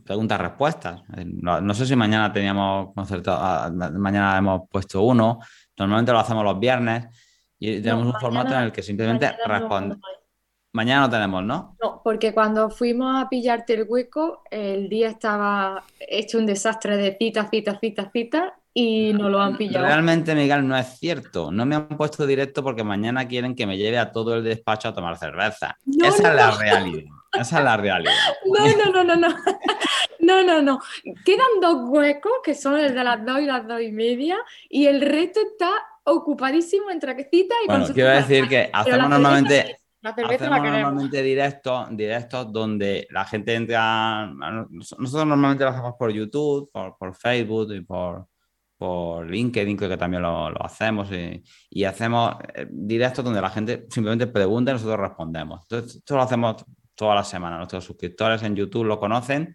preguntas-respuestas. 0.04 1.02
No, 1.26 1.74
sé 1.74 1.86
si 1.86 1.96
mañana 1.96 2.32
teníamos 2.32 2.94
concertado, 2.94 3.38
ah, 3.40 3.70
mañana 3.92 4.38
hemos 4.38 4.62
puesto 4.70 5.02
uno. 5.02 5.40
Normalmente 5.76 6.12
lo 6.12 6.18
hacemos 6.18 6.44
los 6.44 6.58
viernes 6.58 7.06
y 7.58 7.80
tenemos 7.80 8.06
un 8.06 8.20
formato 8.20 8.54
en 8.54 8.64
el 8.64 8.72
que 8.72 8.82
simplemente 8.82 9.30
respondemos. 9.46 9.98
mañana 10.72 11.02
no 11.02 11.10
tenemos, 11.10 11.44
¿no? 11.44 11.76
No, 11.82 12.00
porque 12.02 12.32
cuando 12.32 12.70
fuimos 12.70 13.22
a 13.22 13.28
pillarte 13.28 13.74
el 13.74 13.86
hueco, 13.88 14.42
el 14.50 14.88
día 14.88 15.08
estaba 15.08 15.84
hecho 15.98 16.38
un 16.38 16.46
desastre 16.46 16.96
de 16.96 17.16
cita, 17.18 17.48
cita, 17.50 17.78
cita, 17.78 18.10
cita, 18.10 18.54
y 18.74 19.12
no 19.12 19.28
lo 19.28 19.40
han 19.40 19.56
pillado. 19.56 19.86
Realmente, 19.86 20.34
Miguel, 20.34 20.66
no 20.66 20.76
es 20.76 20.98
cierto. 20.98 21.50
No 21.50 21.66
me 21.66 21.76
han 21.76 21.88
puesto 21.88 22.26
directo 22.26 22.62
porque 22.62 22.84
mañana 22.84 23.28
quieren 23.28 23.54
que 23.54 23.66
me 23.66 23.76
lleve 23.76 23.98
a 23.98 24.10
todo 24.10 24.36
el 24.36 24.44
despacho 24.44 24.88
a 24.88 24.94
tomar 24.94 25.18
cerveza. 25.18 25.76
Esa 25.86 26.30
es 26.30 26.34
la 26.34 26.50
realidad. 26.52 27.12
Esa 27.32 27.58
es 27.58 27.64
la 27.64 27.76
realidad. 27.76 28.12
No, 28.44 28.66
no, 28.66 29.04
no, 29.04 29.04
no, 29.04 29.16
no. 29.16 29.36
No, 30.20 30.40
no, 30.44 30.62
no. 30.62 30.80
Quedan 31.24 31.60
dos 31.60 31.88
huecos 31.88 32.32
que 32.44 32.54
son 32.54 32.78
el 32.78 32.94
de 32.94 33.02
las 33.02 33.26
dos 33.26 33.40
y 33.40 33.46
las 33.46 33.66
dos 33.66 33.82
y 33.82 33.90
media 33.90 34.38
y 34.68 34.86
el 34.86 35.00
resto 35.00 35.40
está 35.40 35.72
ocupadísimo 36.04 36.92
entre 36.92 37.12
cita 37.28 37.56
y 37.64 37.66
bueno, 37.66 37.86
quiero 37.92 38.10
decir 38.10 38.48
que 38.48 38.70
hacemos 38.72 39.08
normalmente 39.08 39.78
hacemos 40.02 40.62
normalmente 40.62 41.22
directos, 41.22 41.88
directos 41.90 42.52
donde 42.52 43.06
la 43.10 43.24
gente 43.24 43.54
entra. 43.54 44.26
Nosotros 44.70 45.26
normalmente 45.26 45.64
lo 45.64 45.70
hacemos 45.70 45.94
por 45.98 46.12
YouTube, 46.12 46.70
por, 46.72 46.96
por 46.96 47.14
Facebook 47.14 47.72
y 47.72 47.80
por, 47.82 48.26
por 48.82 49.30
LinkedIn, 49.30 49.76
creo 49.76 49.90
que 49.90 49.96
también 49.96 50.24
lo, 50.24 50.60
hacemos, 50.60 51.08
y, 51.70 51.84
hacemos 51.84 52.34
eh, 52.52 52.66
directos 52.68 53.24
donde 53.24 53.40
la 53.40 53.48
gente 53.48 53.86
simplemente 53.88 54.26
pregunta 54.26 54.72
y 54.72 54.74
nosotros 54.74 54.98
respondemos. 54.98 55.60
Entonces, 55.62 55.98
esto 55.98 56.16
lo 56.16 56.22
hacemos 56.22 56.64
toda 56.96 57.14
la 57.14 57.22
semana. 57.22 57.58
Nuestros 57.58 57.84
suscriptores 57.84 58.42
en 58.42 58.56
YouTube 58.56 58.86
lo 58.86 58.98
conocen 58.98 59.54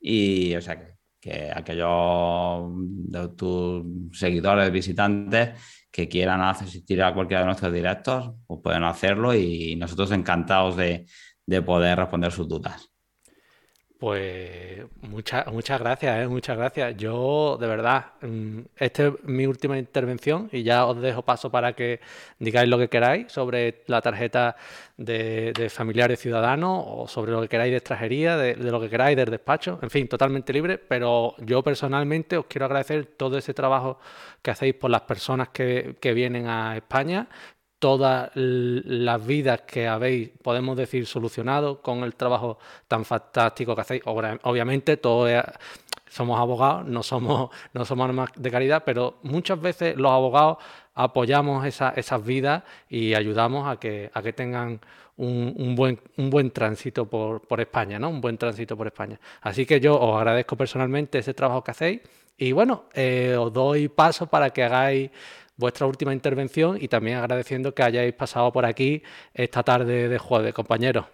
y, 0.00 0.54
o 0.54 0.62
sea, 0.62 0.80
que, 0.80 0.94
que 1.20 1.52
aquellos 1.54 2.70
de 2.74 3.28
tus 3.36 4.18
seguidores, 4.18 4.72
visitantes 4.72 5.50
que 5.90 6.08
quieran 6.08 6.40
asistir 6.40 7.02
a 7.02 7.12
cualquiera 7.12 7.40
de 7.42 7.46
nuestros 7.48 7.74
directos, 7.74 8.30
pues 8.46 8.60
pueden 8.62 8.84
hacerlo 8.84 9.34
y 9.34 9.76
nosotros 9.76 10.12
encantados 10.12 10.78
de 10.78 11.62
poder 11.62 11.98
responder 11.98 12.32
sus 12.32 12.48
dudas. 12.48 12.91
Pues 14.02 14.84
muchas 15.02 15.46
muchas 15.46 15.78
gracias, 15.78 16.24
¿eh? 16.24 16.26
muchas 16.26 16.56
gracias. 16.56 16.96
Yo, 16.96 17.56
de 17.60 17.68
verdad, 17.68 18.06
mm, 18.22 18.58
esta 18.76 19.06
es 19.06 19.12
mi 19.22 19.46
última 19.46 19.78
intervención 19.78 20.48
y 20.50 20.64
ya 20.64 20.86
os 20.86 21.00
dejo 21.00 21.22
paso 21.22 21.52
para 21.52 21.72
que 21.74 22.00
digáis 22.40 22.68
lo 22.68 22.78
que 22.78 22.88
queráis 22.88 23.30
sobre 23.30 23.84
la 23.86 24.00
tarjeta 24.02 24.56
de, 24.96 25.70
familiares 25.70 26.18
ciudadanos 26.18 26.84
o 26.84 27.06
sobre 27.06 27.30
lo 27.30 27.42
que 27.42 27.48
queráis 27.48 27.70
de 27.70 27.76
extranjería, 27.76 28.36
de, 28.36 28.56
lo 28.56 28.80
que 28.80 28.90
queráis 28.90 29.16
del 29.16 29.30
despacho, 29.30 29.78
en 29.80 29.90
fin, 29.90 30.08
totalmente 30.08 30.52
libre. 30.52 30.78
Pero 30.78 31.36
yo 31.38 31.62
personalmente 31.62 32.36
os 32.36 32.46
quiero 32.46 32.66
agradecer 32.66 33.06
todo 33.16 33.38
ese 33.38 33.54
trabajo 33.54 34.00
que 34.42 34.50
hacéis 34.50 34.74
por 34.74 34.90
las 34.90 35.02
personas 35.02 35.50
que, 35.50 35.94
que 36.00 36.12
vienen 36.12 36.48
a 36.48 36.76
España, 36.76 37.28
todas 37.82 38.30
las 38.36 39.26
vidas 39.26 39.62
que 39.62 39.88
habéis, 39.88 40.30
podemos 40.40 40.76
decir, 40.76 41.04
solucionado 41.04 41.82
con 41.82 42.04
el 42.04 42.14
trabajo 42.14 42.60
tan 42.86 43.04
fantástico 43.04 43.74
que 43.74 43.80
hacéis. 43.80 44.02
Obviamente, 44.06 44.98
todos 44.98 45.28
somos 46.08 46.38
abogados, 46.38 46.86
no 46.86 47.02
somos, 47.02 47.50
no 47.74 47.84
somos 47.84 48.14
más 48.14 48.30
de 48.36 48.50
caridad, 48.52 48.84
pero 48.86 49.18
muchas 49.24 49.60
veces 49.60 49.96
los 49.96 50.12
abogados 50.12 50.58
apoyamos 50.94 51.66
esas 51.66 52.24
vidas 52.24 52.62
y 52.88 53.14
ayudamos 53.14 53.66
a 53.66 53.80
que, 53.80 54.12
a 54.14 54.22
que 54.22 54.32
tengan 54.32 54.80
un, 55.16 55.74
buen, 55.74 55.98
un 56.18 56.30
buen 56.30 56.52
tránsito 56.52 57.06
por, 57.06 57.60
España, 57.60 57.98
¿no? 57.98 58.10
Un 58.10 58.20
buen 58.20 58.38
tránsito 58.38 58.76
por 58.76 58.86
España. 58.86 59.18
Así 59.40 59.66
que 59.66 59.80
yo 59.80 59.98
os 59.98 60.16
agradezco 60.16 60.56
personalmente 60.56 61.18
ese 61.18 61.34
trabajo 61.34 61.64
que 61.64 61.72
hacéis 61.72 62.00
y 62.38 62.52
bueno, 62.52 62.84
eh, 62.94 63.36
os 63.36 63.52
doy 63.52 63.88
paso 63.88 64.26
para 64.26 64.50
que 64.50 64.62
hagáis 64.62 65.10
vuestra 65.62 65.86
última 65.86 66.12
intervención 66.12 66.76
y 66.78 66.88
también 66.88 67.16
agradeciendo 67.16 67.74
que 67.74 67.82
hayáis 67.82 68.12
pasado 68.12 68.52
por 68.52 68.66
aquí 68.66 69.02
esta 69.32 69.62
tarde 69.62 70.08
de 70.08 70.18
jueves, 70.18 70.52
compañeros. 70.52 71.06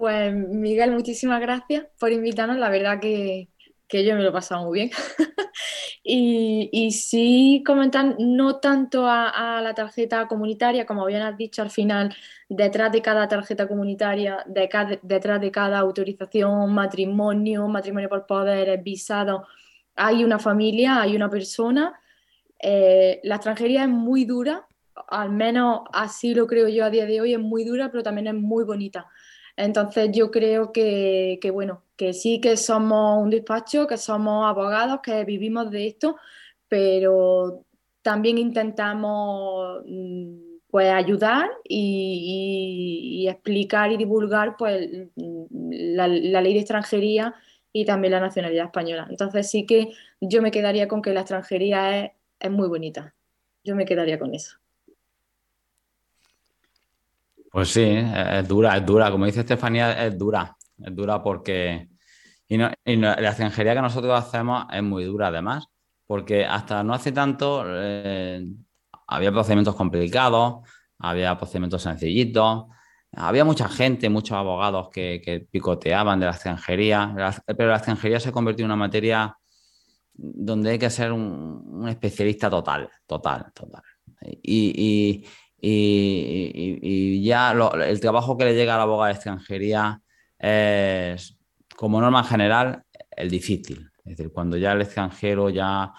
Pues 0.00 0.32
Miguel, 0.34 0.92
muchísimas 0.92 1.42
gracias 1.42 1.84
por 1.98 2.10
invitarnos. 2.10 2.56
La 2.56 2.70
verdad 2.70 2.98
que, 2.98 3.48
yo 3.92 4.16
me 4.16 4.22
lo 4.22 4.30
he 4.30 4.32
pasado 4.32 4.64
muy 4.64 4.78
bien. 4.78 4.90
y, 6.02 6.90
sí 6.92 7.62
comentar 7.66 8.16
no 8.18 8.60
tanto 8.60 9.06
a, 9.06 9.60
la 9.62 9.74
tarjeta 9.74 10.26
comunitaria, 10.26 10.86
como 10.86 11.04
bien 11.04 11.20
has 11.20 11.36
dicho 11.36 11.60
al 11.60 11.70
final, 11.70 12.16
detrás 12.48 12.90
de 12.92 13.02
cada 13.02 13.28
tarjeta 13.28 13.68
comunitaria, 13.68 14.42
detrás 14.46 15.40
de 15.42 15.50
cada 15.50 15.78
autorización, 15.78 16.72
matrimonio, 16.72 17.68
matrimonio 17.68 18.08
por 18.08 18.24
poder, 18.26 18.82
visado, 18.82 19.46
hay 19.96 20.24
una 20.24 20.38
familia, 20.38 21.00
hay 21.00 21.16
una 21.16 21.30
persona. 21.30 22.00
Eh, 22.58 23.20
la 23.22 23.36
extranjería 23.36 23.84
es 23.84 23.88
muy 23.88 24.24
dura, 24.24 24.66
al 25.08 25.30
menos 25.30 25.82
así 25.92 26.34
lo 26.34 26.46
creo 26.46 26.68
yo 26.68 26.84
a 26.84 26.90
día 26.90 27.06
de 27.06 27.20
hoy, 27.20 27.34
es 27.34 27.40
muy 27.40 27.64
dura, 27.64 27.90
pero 27.90 28.02
también 28.02 28.26
es 28.26 28.34
muy 28.34 28.64
bonita. 28.64 29.06
Entonces 29.56 30.10
yo 30.12 30.30
creo 30.30 30.72
que, 30.72 31.38
bueno, 31.52 31.82
que 31.96 32.12
sí 32.12 32.40
que 32.40 32.56
somos 32.56 33.22
un 33.22 33.30
despacho, 33.30 33.86
que 33.86 33.98
somos 33.98 34.46
abogados, 34.48 35.00
que 35.02 35.24
vivimos 35.24 35.70
de 35.70 35.86
esto, 35.86 36.16
pero 36.68 37.64
también 38.02 38.38
intentamos 38.38 39.82
mm, 39.86 40.50
pues 40.70 40.90
ayudar 40.90 41.50
y, 41.64 43.26
explicar 43.28 43.92
y 43.92 43.96
divulgar 43.96 44.56
pues 44.56 44.88
la, 45.16 46.08
la 46.08 46.40
ley 46.40 46.54
de 46.54 46.60
extranjería 46.60 47.34
y 47.72 47.84
también 47.84 48.12
la 48.12 48.20
nacionalidad 48.20 48.66
española. 48.66 49.06
Entonces 49.10 49.50
sí 49.50 49.66
que 49.66 49.92
yo 50.20 50.42
me 50.42 50.50
quedaría 50.50 50.88
con 50.88 51.02
que 51.02 51.12
la 51.12 51.20
extranjería 51.20 52.12
es, 52.38 52.50
muy 52.50 52.68
bonita. 52.68 53.14
Yo 53.64 53.76
me 53.76 53.84
quedaría 53.84 54.18
con 54.18 54.34
eso. 54.34 54.56
Pues 57.50 57.68
sí, 57.68 57.82
es 57.82 58.48
dura, 58.48 58.76
es 58.76 58.86
dura. 58.86 59.10
Como 59.10 59.26
dice 59.26 59.40
Estefanía, 59.40 60.06
es 60.06 60.16
dura. 60.16 60.56
Es 60.78 60.94
dura 60.94 61.22
porque... 61.22 61.88
Y, 62.48 62.56
la 62.56 63.14
extranjería 63.28 63.74
que 63.74 63.82
nosotros 63.82 64.18
hacemos 64.18 64.64
es 64.72 64.82
muy 64.82 65.04
dura 65.04 65.28
además, 65.28 65.68
porque 66.06 66.44
hasta 66.44 66.82
no 66.82 66.94
hace 66.94 67.12
tanto 67.12 67.62
eh, 67.64 68.44
había 69.06 69.30
procedimientos 69.30 69.76
complicados, 69.76 70.68
había 70.98 71.38
procedimientos 71.38 71.82
sencillitos, 71.82 72.66
había 73.12 73.44
mucha 73.44 73.68
gente, 73.68 74.08
muchos 74.08 74.36
abogados 74.36 74.88
que, 74.90 75.46
picoteaban 75.50 76.20
de 76.20 76.26
la 76.26 76.32
extranjería, 76.32 77.14
pero 77.56 77.70
la 77.70 77.76
extranjería 77.76 78.20
se 78.20 78.32
convirtió 78.32 78.64
en 78.64 78.70
una 78.70 78.76
materia 78.76 79.36
donde 80.12 80.70
hay 80.72 80.78
que 80.78 80.90
ser 80.90 81.12
un, 81.12 81.86
especialista 81.88 82.50
total, 82.50 82.88
total, 83.06 83.46
total. 83.54 83.82
Y, 84.42 85.24
ya 87.22 87.52
el 87.52 88.00
trabajo 88.00 88.36
que 88.36 88.44
le 88.44 88.54
llega 88.54 88.74
al 88.74 88.82
abogado 88.82 89.06
de 89.06 89.12
extranjería 89.12 90.00
es, 90.38 91.36
como 91.76 92.00
norma 92.00 92.24
general, 92.24 92.84
el 93.10 93.30
difícil. 93.30 93.90
Es 94.04 94.16
decir, 94.16 94.32
cuando 94.32 94.56
ya 94.56 94.72
el 94.72 94.82
extranjero 94.82 95.50
ya 95.50 95.92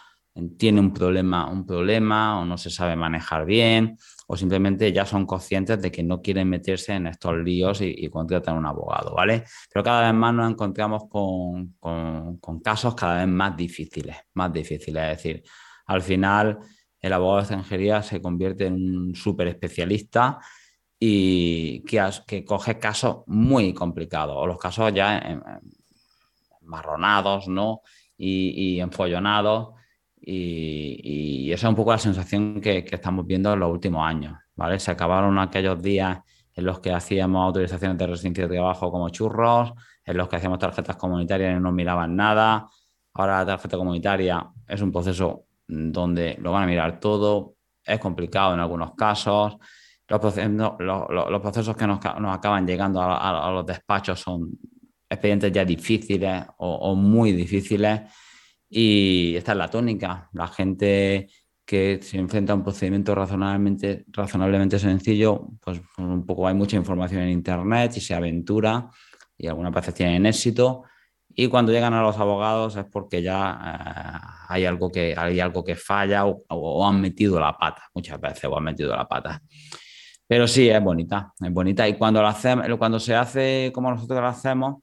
tiene 0.57 0.79
un 0.79 0.93
problema, 0.93 1.49
un 1.49 1.65
problema 1.65 2.39
o 2.39 2.45
no 2.45 2.57
se 2.57 2.69
sabe 2.69 2.95
manejar 2.95 3.45
bien 3.45 3.97
o 4.27 4.37
simplemente 4.37 4.93
ya 4.93 5.05
son 5.05 5.25
conscientes 5.25 5.81
de 5.81 5.91
que 5.91 6.03
no 6.03 6.21
quieren 6.21 6.47
meterse 6.47 6.93
en 6.93 7.07
estos 7.07 7.35
líos 7.35 7.81
y, 7.81 8.09
contratan 8.09 8.57
un 8.57 8.65
abogado, 8.65 9.13
¿vale? 9.13 9.43
Pero 9.73 9.83
cada 9.83 10.03
vez 10.03 10.13
más 10.13 10.33
nos 10.33 10.49
encontramos 10.49 11.03
con, 11.09 11.75
casos 12.63 12.95
cada 12.95 13.17
vez 13.17 13.27
más 13.27 13.57
difíciles, 13.57 14.15
más 14.35 14.53
difíciles. 14.53 15.03
Es 15.03 15.17
decir, 15.17 15.43
al 15.85 16.01
final 16.01 16.59
el 17.01 17.11
abogado 17.11 17.39
de 17.39 17.43
extranjería 17.43 18.01
se 18.03 18.21
convierte 18.21 18.67
en 18.67 18.75
un 18.75 19.15
súper 19.15 19.49
especialista 19.49 20.39
y 20.97 21.83
que, 21.83 22.45
coge 22.45 22.79
casos 22.79 23.23
muy 23.27 23.73
complicados 23.73 24.37
o 24.37 24.47
los 24.47 24.57
casos 24.57 24.93
ya 24.93 25.21
marronados, 26.61 27.49
¿no? 27.49 27.81
Y, 28.17 28.75
y 28.75 28.79
enfollonados. 28.79 29.80
Y, 30.23 31.47
y, 31.47 31.51
esa 31.51 31.67
es 31.67 31.69
un 31.69 31.75
poco 31.75 31.91
la 31.91 31.97
sensación 31.97 32.61
que, 32.61 32.85
estamos 32.91 33.25
viendo 33.25 33.53
en 33.53 33.59
los 33.59 33.71
últimos 33.71 34.05
años, 34.07 34.37
¿vale? 34.55 34.79
Se 34.79 34.91
acabaron 34.91 35.39
aquellos 35.39 35.81
días 35.81 36.19
en 36.53 36.65
los 36.65 36.79
que 36.79 36.91
hacíamos 36.91 37.43
autorizaciones 37.43 37.97
de 37.97 38.07
residencia 38.07 38.47
de 38.47 38.55
trabajo 38.55 38.91
como 38.91 39.09
churros, 39.09 39.73
en 40.05 40.17
los 40.17 40.27
que 40.29 40.35
hacíamos 40.35 40.59
tarjetas 40.59 40.95
comunitarias 40.95 41.57
y 41.57 41.59
no 41.59 41.71
miraban 41.71 42.15
nada. 42.15 42.67
Ahora 43.13 43.39
la 43.39 43.45
tarjeta 43.45 43.77
comunitaria 43.77 44.47
es 44.67 44.81
un 44.81 44.91
proceso 44.91 45.45
donde 45.67 46.37
lo 46.39 46.51
van 46.51 46.63
a 46.63 46.67
mirar 46.67 46.99
todo, 46.99 47.55
es 47.83 47.99
complicado 47.99 48.53
en 48.53 48.59
algunos 48.59 48.93
casos. 48.95 49.57
Los, 50.07 50.19
procesos, 50.19 51.75
que 51.77 51.87
nos, 51.87 51.99
acaban 52.05 52.67
llegando 52.67 53.01
a, 53.01 53.47
a, 53.47 53.51
los 53.51 53.65
despachos 53.65 54.19
son 54.19 54.51
expedientes 55.09 55.51
ya 55.53 55.63
difíciles 55.63 56.43
o, 56.57 56.75
o, 56.75 56.95
muy 56.95 57.31
difíciles. 57.31 58.01
Y 58.73 59.35
esta 59.35 59.51
es 59.51 59.57
la 59.57 59.69
tónica. 59.69 60.29
La 60.31 60.47
gente 60.47 61.29
que 61.65 61.99
se 62.01 62.17
enfrenta 62.17 62.53
a 62.53 62.55
un 62.55 62.63
procedimiento 62.63 63.13
razonablemente, 63.13 64.05
razonablemente 64.07 64.79
sencillo, 64.79 65.49
pues 65.59 65.81
un 65.97 66.25
poco 66.25 66.47
hay 66.47 66.53
mucha 66.53 66.77
información 66.77 67.23
en 67.23 67.29
Internet 67.29 67.97
y 67.97 67.99
se 67.99 68.15
aventura 68.15 68.89
y 69.37 69.47
algunas 69.47 69.73
veces 69.73 69.93
tienen 69.93 70.25
éxito. 70.25 70.83
Y 71.27 71.47
cuando 71.47 71.73
llegan 71.73 71.93
a 71.93 72.01
los 72.01 72.17
abogados 72.17 72.77
es 72.77 72.85
porque 72.85 73.21
ya 73.21 73.59
eh, 73.61 74.27
hay, 74.47 74.65
algo 74.65 74.89
que, 74.89 75.15
hay 75.17 75.41
algo 75.41 75.63
que 75.65 75.75
falla 75.75 76.25
o, 76.25 76.43
o, 76.47 76.87
han 76.87 77.01
metido 77.01 77.39
la 77.41 77.57
pata, 77.57 77.83
muchas 77.93 78.19
veces 78.21 78.45
o 78.45 78.57
han 78.57 78.63
metido 78.63 78.95
la 78.95 79.07
pata. 79.07 79.41
Pero 80.27 80.47
sí, 80.47 80.69
es 80.69 80.81
bonita, 80.81 81.33
es 81.41 81.51
bonita. 81.51 81.87
Y 81.89 81.97
cuando, 81.97 82.21
lo 82.21 82.27
hacemos, 82.29 82.65
cuando 82.77 83.01
se 83.01 83.15
hace 83.15 83.71
como 83.73 83.91
nosotros 83.91 84.21
lo 84.21 84.27
hacemos, 84.27 84.77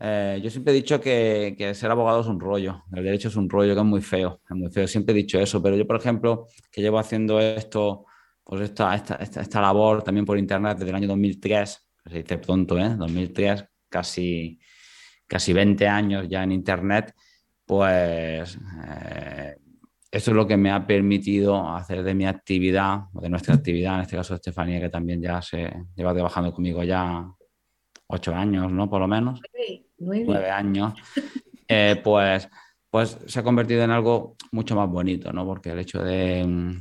eh, 0.00 0.40
yo 0.42 0.48
siempre 0.48 0.72
he 0.72 0.76
dicho 0.76 0.98
que, 1.00 1.54
que, 1.58 1.74
ser 1.74 1.90
abogado 1.90 2.22
es 2.22 2.26
un 2.26 2.40
rollo, 2.40 2.84
el 2.92 3.04
derecho 3.04 3.28
es 3.28 3.36
un 3.36 3.50
rollo 3.50 3.74
que 3.74 3.80
es 3.80 3.86
muy 3.86 4.00
feo, 4.00 4.40
es 4.48 4.56
muy 4.56 4.70
feo, 4.70 4.86
siempre 4.88 5.12
he 5.12 5.16
dicho 5.16 5.38
eso, 5.38 5.62
pero 5.62 5.76
yo, 5.76 5.86
por 5.86 5.96
ejemplo, 5.96 6.46
que 6.72 6.80
llevo 6.80 6.98
haciendo 6.98 7.38
esto, 7.38 8.06
pues 8.42 8.62
esta, 8.62 8.94
esta, 8.94 9.16
esta, 9.16 9.42
esta 9.42 9.60
labor 9.60 10.02
también 10.02 10.24
por 10.24 10.38
internet 10.38 10.78
desde 10.78 10.90
el 10.90 10.96
año 10.96 11.08
2003, 11.08 11.90
se 12.06 12.16
dice 12.16 12.38
pronto, 12.38 12.78
¿eh? 12.78 12.94
2003, 12.96 13.64
casi, 13.90 14.58
casi 15.26 15.52
20 15.52 15.86
años 15.86 16.26
ya 16.28 16.42
en 16.44 16.52
internet, 16.52 17.14
pues 17.66 18.58
eh, 18.88 19.56
eso 20.10 20.30
es 20.30 20.36
lo 20.36 20.46
que 20.46 20.56
me 20.56 20.70
ha 20.70 20.86
permitido 20.86 21.68
hacer 21.68 22.02
de 22.02 22.14
mi 22.14 22.26
actividad, 22.26 23.02
o 23.12 23.20
de 23.20 23.28
nuestra 23.28 23.54
actividad, 23.54 23.96
en 23.96 24.00
este 24.00 24.16
caso 24.16 24.34
Estefanía, 24.34 24.80
que 24.80 24.88
también 24.88 25.20
ya 25.20 25.42
se 25.42 25.70
lleva 25.94 26.14
trabajando 26.14 26.52
conmigo 26.52 26.82
ya 26.82 27.30
ocho 28.08 28.34
años, 28.34 28.72
¿no? 28.72 28.90
Por 28.90 29.00
lo 29.00 29.06
menos. 29.06 29.40
Nueve, 30.00 30.50
años. 30.50 30.94
Eh, 31.68 32.00
pues, 32.02 32.48
pues 32.90 33.18
se 33.26 33.38
ha 33.38 33.42
convertido 33.42 33.84
en 33.84 33.90
algo 33.90 34.36
mucho 34.52 34.74
más 34.74 34.88
bonito, 34.88 35.32
¿no? 35.32 35.46
Porque 35.46 35.70
el 35.70 35.78
hecho 35.78 36.02
de, 36.02 36.80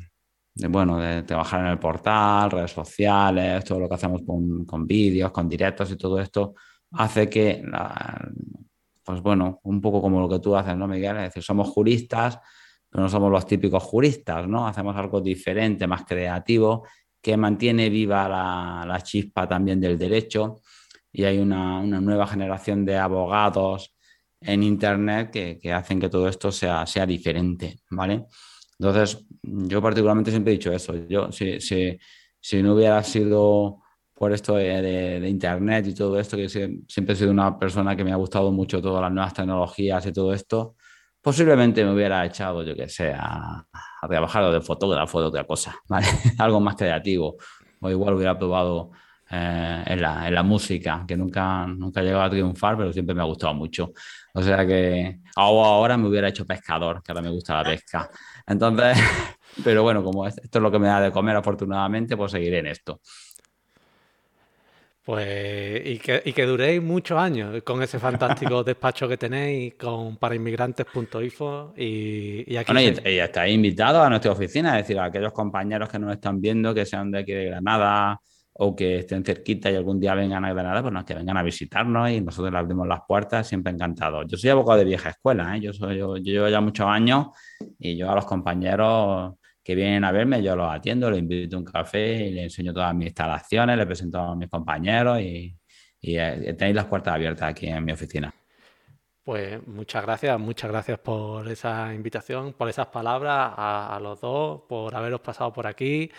bueno, 0.70 0.98
de 0.98 1.24
trabajar 1.24 1.62
en 1.62 1.68
el 1.68 1.80
portal, 1.80 2.50
redes 2.50 2.72
sociales, 2.72 3.64
todo 3.66 3.82
lo 3.82 3.90
que 3.90 3.96
hacemos 3.96 4.22
con, 4.26 4.66
con 4.66 4.88
vídeos, 4.88 5.32
con 5.32 5.48
directos 5.48 5.92
y 5.92 5.98
todo 5.98 6.20
esto, 6.20 6.56
hace 6.94 7.30
que, 7.30 7.64
pues 9.04 9.22
bueno, 9.22 9.60
un 9.64 9.82
poco 9.82 10.02
como 10.02 10.22
lo 10.22 10.30
que 10.30 10.40
tú 10.40 10.56
haces, 10.56 10.76
¿no, 10.78 10.88
Miguel? 10.88 11.18
Es 11.18 11.24
decir, 11.24 11.44
somos 11.44 11.68
juristas, 11.68 12.40
pero 12.90 13.04
no 13.04 13.10
somos 13.10 13.30
los 13.30 13.46
típicos 13.46 13.84
juristas, 13.84 14.48
¿no? 14.48 14.66
Hacemos 14.66 14.96
algo 14.96 15.20
diferente, 15.20 15.86
más 15.88 16.06
creativo, 16.06 16.88
que 17.22 17.36
mantiene 17.36 17.90
viva 17.90 18.30
la, 18.30 18.86
la 18.88 19.02
chispa 19.02 19.48
también 19.48 19.82
del 19.82 20.00
derecho 20.00 20.62
y 21.12 21.24
hay 21.24 21.40
una, 21.40 21.80
una 21.80 22.02
nueva 22.02 22.28
generación 22.28 22.86
de 22.86 22.98
abogados 22.98 23.96
en 24.42 24.64
Internet 24.64 25.32
que, 25.32 25.58
que, 25.60 25.74
hacen 25.74 26.00
que 26.00 26.10
todo 26.10 26.28
esto 26.28 26.52
sea, 26.52 26.86
sea 26.86 27.06
diferente, 27.06 27.80
¿vale? 27.92 28.26
Entonces, 28.80 29.26
yo 29.44 29.82
particularmente 29.82 30.32
siempre 30.32 30.54
he 30.54 30.58
dicho 30.58 30.72
eso. 30.72 30.96
Yo, 31.08 31.32
si, 31.32 31.60
si, 31.60 31.98
si 32.40 32.64
no 32.64 32.76
hubiera 32.76 33.04
sido 33.04 33.82
por 34.14 34.32
esto 34.34 34.56
de, 34.56 35.26
Internet 35.28 35.88
y 35.88 35.94
todo 35.94 36.20
esto, 36.20 36.38
que 36.38 36.50
siempre 36.50 37.14
he 37.14 37.16
sido 37.16 37.32
una 37.32 37.58
persona 37.58 37.96
que 37.96 38.04
me 38.04 38.12
ha 38.12 38.16
gustado 38.16 38.52
mucho 38.52 38.82
todas 38.82 39.02
las 39.02 39.12
nuevas 39.12 39.34
tecnologías 39.34 40.06
y 40.06 40.14
todo 40.14 40.34
esto, 40.34 40.76
posiblemente 41.22 41.84
me 41.84 41.94
hubiera 41.94 42.26
echado, 42.26 42.64
yo 42.64 42.76
que 42.76 42.88
sé, 42.88 43.14
a, 43.14 43.66
a 44.02 44.08
trabajar 44.08 44.52
de 44.52 44.62
fotógrafo 44.62 45.20
de 45.22 45.28
otra 45.28 45.44
cosa, 45.46 45.76
¿vale? 45.88 46.08
Algo 46.38 46.60
más 46.60 46.76
creativo. 46.76 47.38
O 47.82 47.90
igual 47.90 48.16
hubiera 48.16 48.38
probado 48.38 48.92
eh, 49.32 49.84
en, 49.86 50.02
la, 50.02 50.28
en, 50.28 50.34
la, 50.34 50.42
música, 50.42 51.06
que 51.08 51.16
nunca, 51.16 51.68
nunca 51.68 52.02
he 52.02 52.04
llegado 52.04 52.24
a 52.24 52.30
triunfar, 52.32 52.76
pero 52.76 52.92
siempre 52.92 53.14
me 53.14 53.22
ha 53.22 53.26
gustado 53.26 53.54
mucho. 53.54 53.92
O 54.34 54.42
sea 54.42 54.66
que 54.66 55.20
ahora 55.36 55.98
me 55.98 56.08
hubiera 56.08 56.30
hecho 56.30 56.48
pescador, 56.48 57.04
que 57.04 57.12
ahora 57.12 57.22
me 57.22 57.30
gusta 57.30 57.62
la 57.62 57.70
pesca. 57.70 58.10
Entonces, 58.48 58.98
pero 59.64 59.84
bueno, 59.84 60.04
como 60.04 60.26
esto 60.26 60.42
es 60.52 60.62
lo 60.62 60.72
que 60.72 60.80
me 60.80 60.88
da 60.88 61.02
de 61.02 61.12
comer 61.12 61.36
afortunadamente, 61.36 62.18
pues 62.18 62.32
seguiré 62.32 62.60
en 62.60 62.68
esto. 62.68 63.02
Pues 65.06 65.88
y 65.88 65.98
que, 66.00 66.22
y 66.26 66.34
que 66.34 66.46
duréis 66.46 66.82
muchos 66.82 67.18
años 67.20 67.62
con 67.64 67.82
ese 67.84 68.00
fantástico 68.00 68.64
despacho 68.66 69.08
que 69.08 69.18
tenéis 69.18 69.76
con 69.76 70.18
parainmigrantes.info 70.18 71.74
y, 71.78 72.52
y 72.52 72.58
aquí... 72.58 72.74
Bueno, 72.74 73.00
y, 73.04 73.10
y 73.10 73.20
estáis 73.20 73.54
invitados 73.54 74.06
a 74.06 74.10
nuestra 74.10 74.32
oficina, 74.32 74.78
es 74.78 74.86
decir, 74.86 75.00
a 75.00 75.06
aquellos 75.06 75.34
compañeros 75.34 75.90
que 75.90 76.00
nos 76.00 76.14
están 76.14 76.42
viendo, 76.42 76.74
que 76.74 76.86
sean 76.86 77.12
de 77.12 77.20
aquí 77.20 77.32
de 77.32 77.46
Granada, 77.46 78.20
o 78.62 78.76
que 78.76 79.00
estén 79.00 79.24
cerquita 79.24 79.72
y 79.72 79.76
algún 79.76 80.02
día 80.02 80.14
vengan 80.16 80.44
a 80.44 80.52
Granada, 80.52 80.82
pues 80.82 80.94
no, 80.94 81.06
que 81.06 81.14
vengan 81.14 81.38
a 81.38 81.44
visitarnos 81.44 82.10
y 82.10 82.20
nosotros 82.20 82.52
les 82.52 82.60
abrimos 82.60 82.86
las 82.90 83.00
puertas, 83.08 83.48
siempre 83.48 83.72
encantados. 83.72 84.26
Yo 84.28 84.38
soy 84.38 84.50
abogado 84.50 84.80
de 84.80 84.86
vieja 84.86 85.12
escuela, 85.12 85.56
¿eh? 85.56 85.62
yo, 85.62 85.72
soy, 85.72 85.98
yo, 85.98 86.18
yo, 86.18 86.24
llevo 86.24 86.50
ya 86.50 86.60
muchos 86.60 86.86
años 86.86 87.28
y 87.80 87.96
yo 87.96 88.12
a 88.12 88.16
los 88.16 88.26
compañeros 88.26 89.36
que 89.64 89.76
vienen 89.76 90.04
a 90.04 90.12
verme, 90.12 90.44
yo 90.44 90.58
los 90.58 90.70
atiendo, 90.70 91.10
les 91.10 91.20
invito 91.20 91.56
a 91.56 91.60
un 91.60 91.66
café 91.66 92.28
y 92.28 92.32
les 92.32 92.44
enseño 92.44 92.74
todas 92.74 92.94
mis 92.94 93.08
instalaciones, 93.08 93.78
les 93.78 93.86
presento 93.86 94.20
a 94.20 94.36
mis 94.36 94.50
compañeros 94.50 95.22
y, 95.22 95.56
y 96.02 96.16
tenéis 96.54 96.76
las 96.76 96.86
puertas 96.86 97.14
abiertas 97.14 97.50
aquí 97.50 97.68
en 97.68 97.86
mi 97.86 97.94
oficina. 97.94 98.34
Pues 99.24 99.66
muchas 99.68 100.04
gracias, 100.04 100.40
muchas 100.40 100.72
gracias 100.72 101.00
por 101.00 101.48
esa 101.48 101.94
invitación, 101.94 102.54
por 102.54 102.68
esas 102.68 102.88
palabras 102.88 103.54
a 103.56 104.00
los 104.02 104.20
dos, 104.20 104.64
por 104.68 104.94
haberos 104.96 105.22
pasado 105.22 105.54
por 105.54 105.68
aquí 105.68 106.12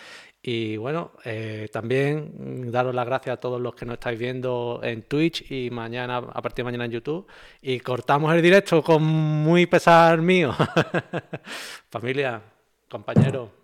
y 0.43 0.75
bueno, 0.77 1.11
eh, 1.23 1.69
también 1.71 2.71
daros 2.71 2.95
las 2.95 3.05
gracias 3.05 3.33
a 3.33 3.39
todos 3.39 3.61
los 3.61 3.75
que 3.75 3.85
nos 3.85 3.93
estáis 3.93 4.17
viendo 4.17 4.79
en 4.83 5.03
Twitch 5.03 5.51
y 5.51 5.69
mañana, 5.69 6.17
a 6.17 6.41
partir 6.41 6.57
de 6.57 6.63
mañana 6.63 6.85
en 6.85 6.91
YouTube. 6.91 7.27
Y 7.61 7.79
cortamos 7.79 8.33
el 8.33 8.41
directo 8.41 8.81
con 8.81 9.03
muy 9.03 9.67
pesar 9.67 10.19
mío. 10.21 10.51
Familia, 11.89 12.41
compañeros. 12.89 13.60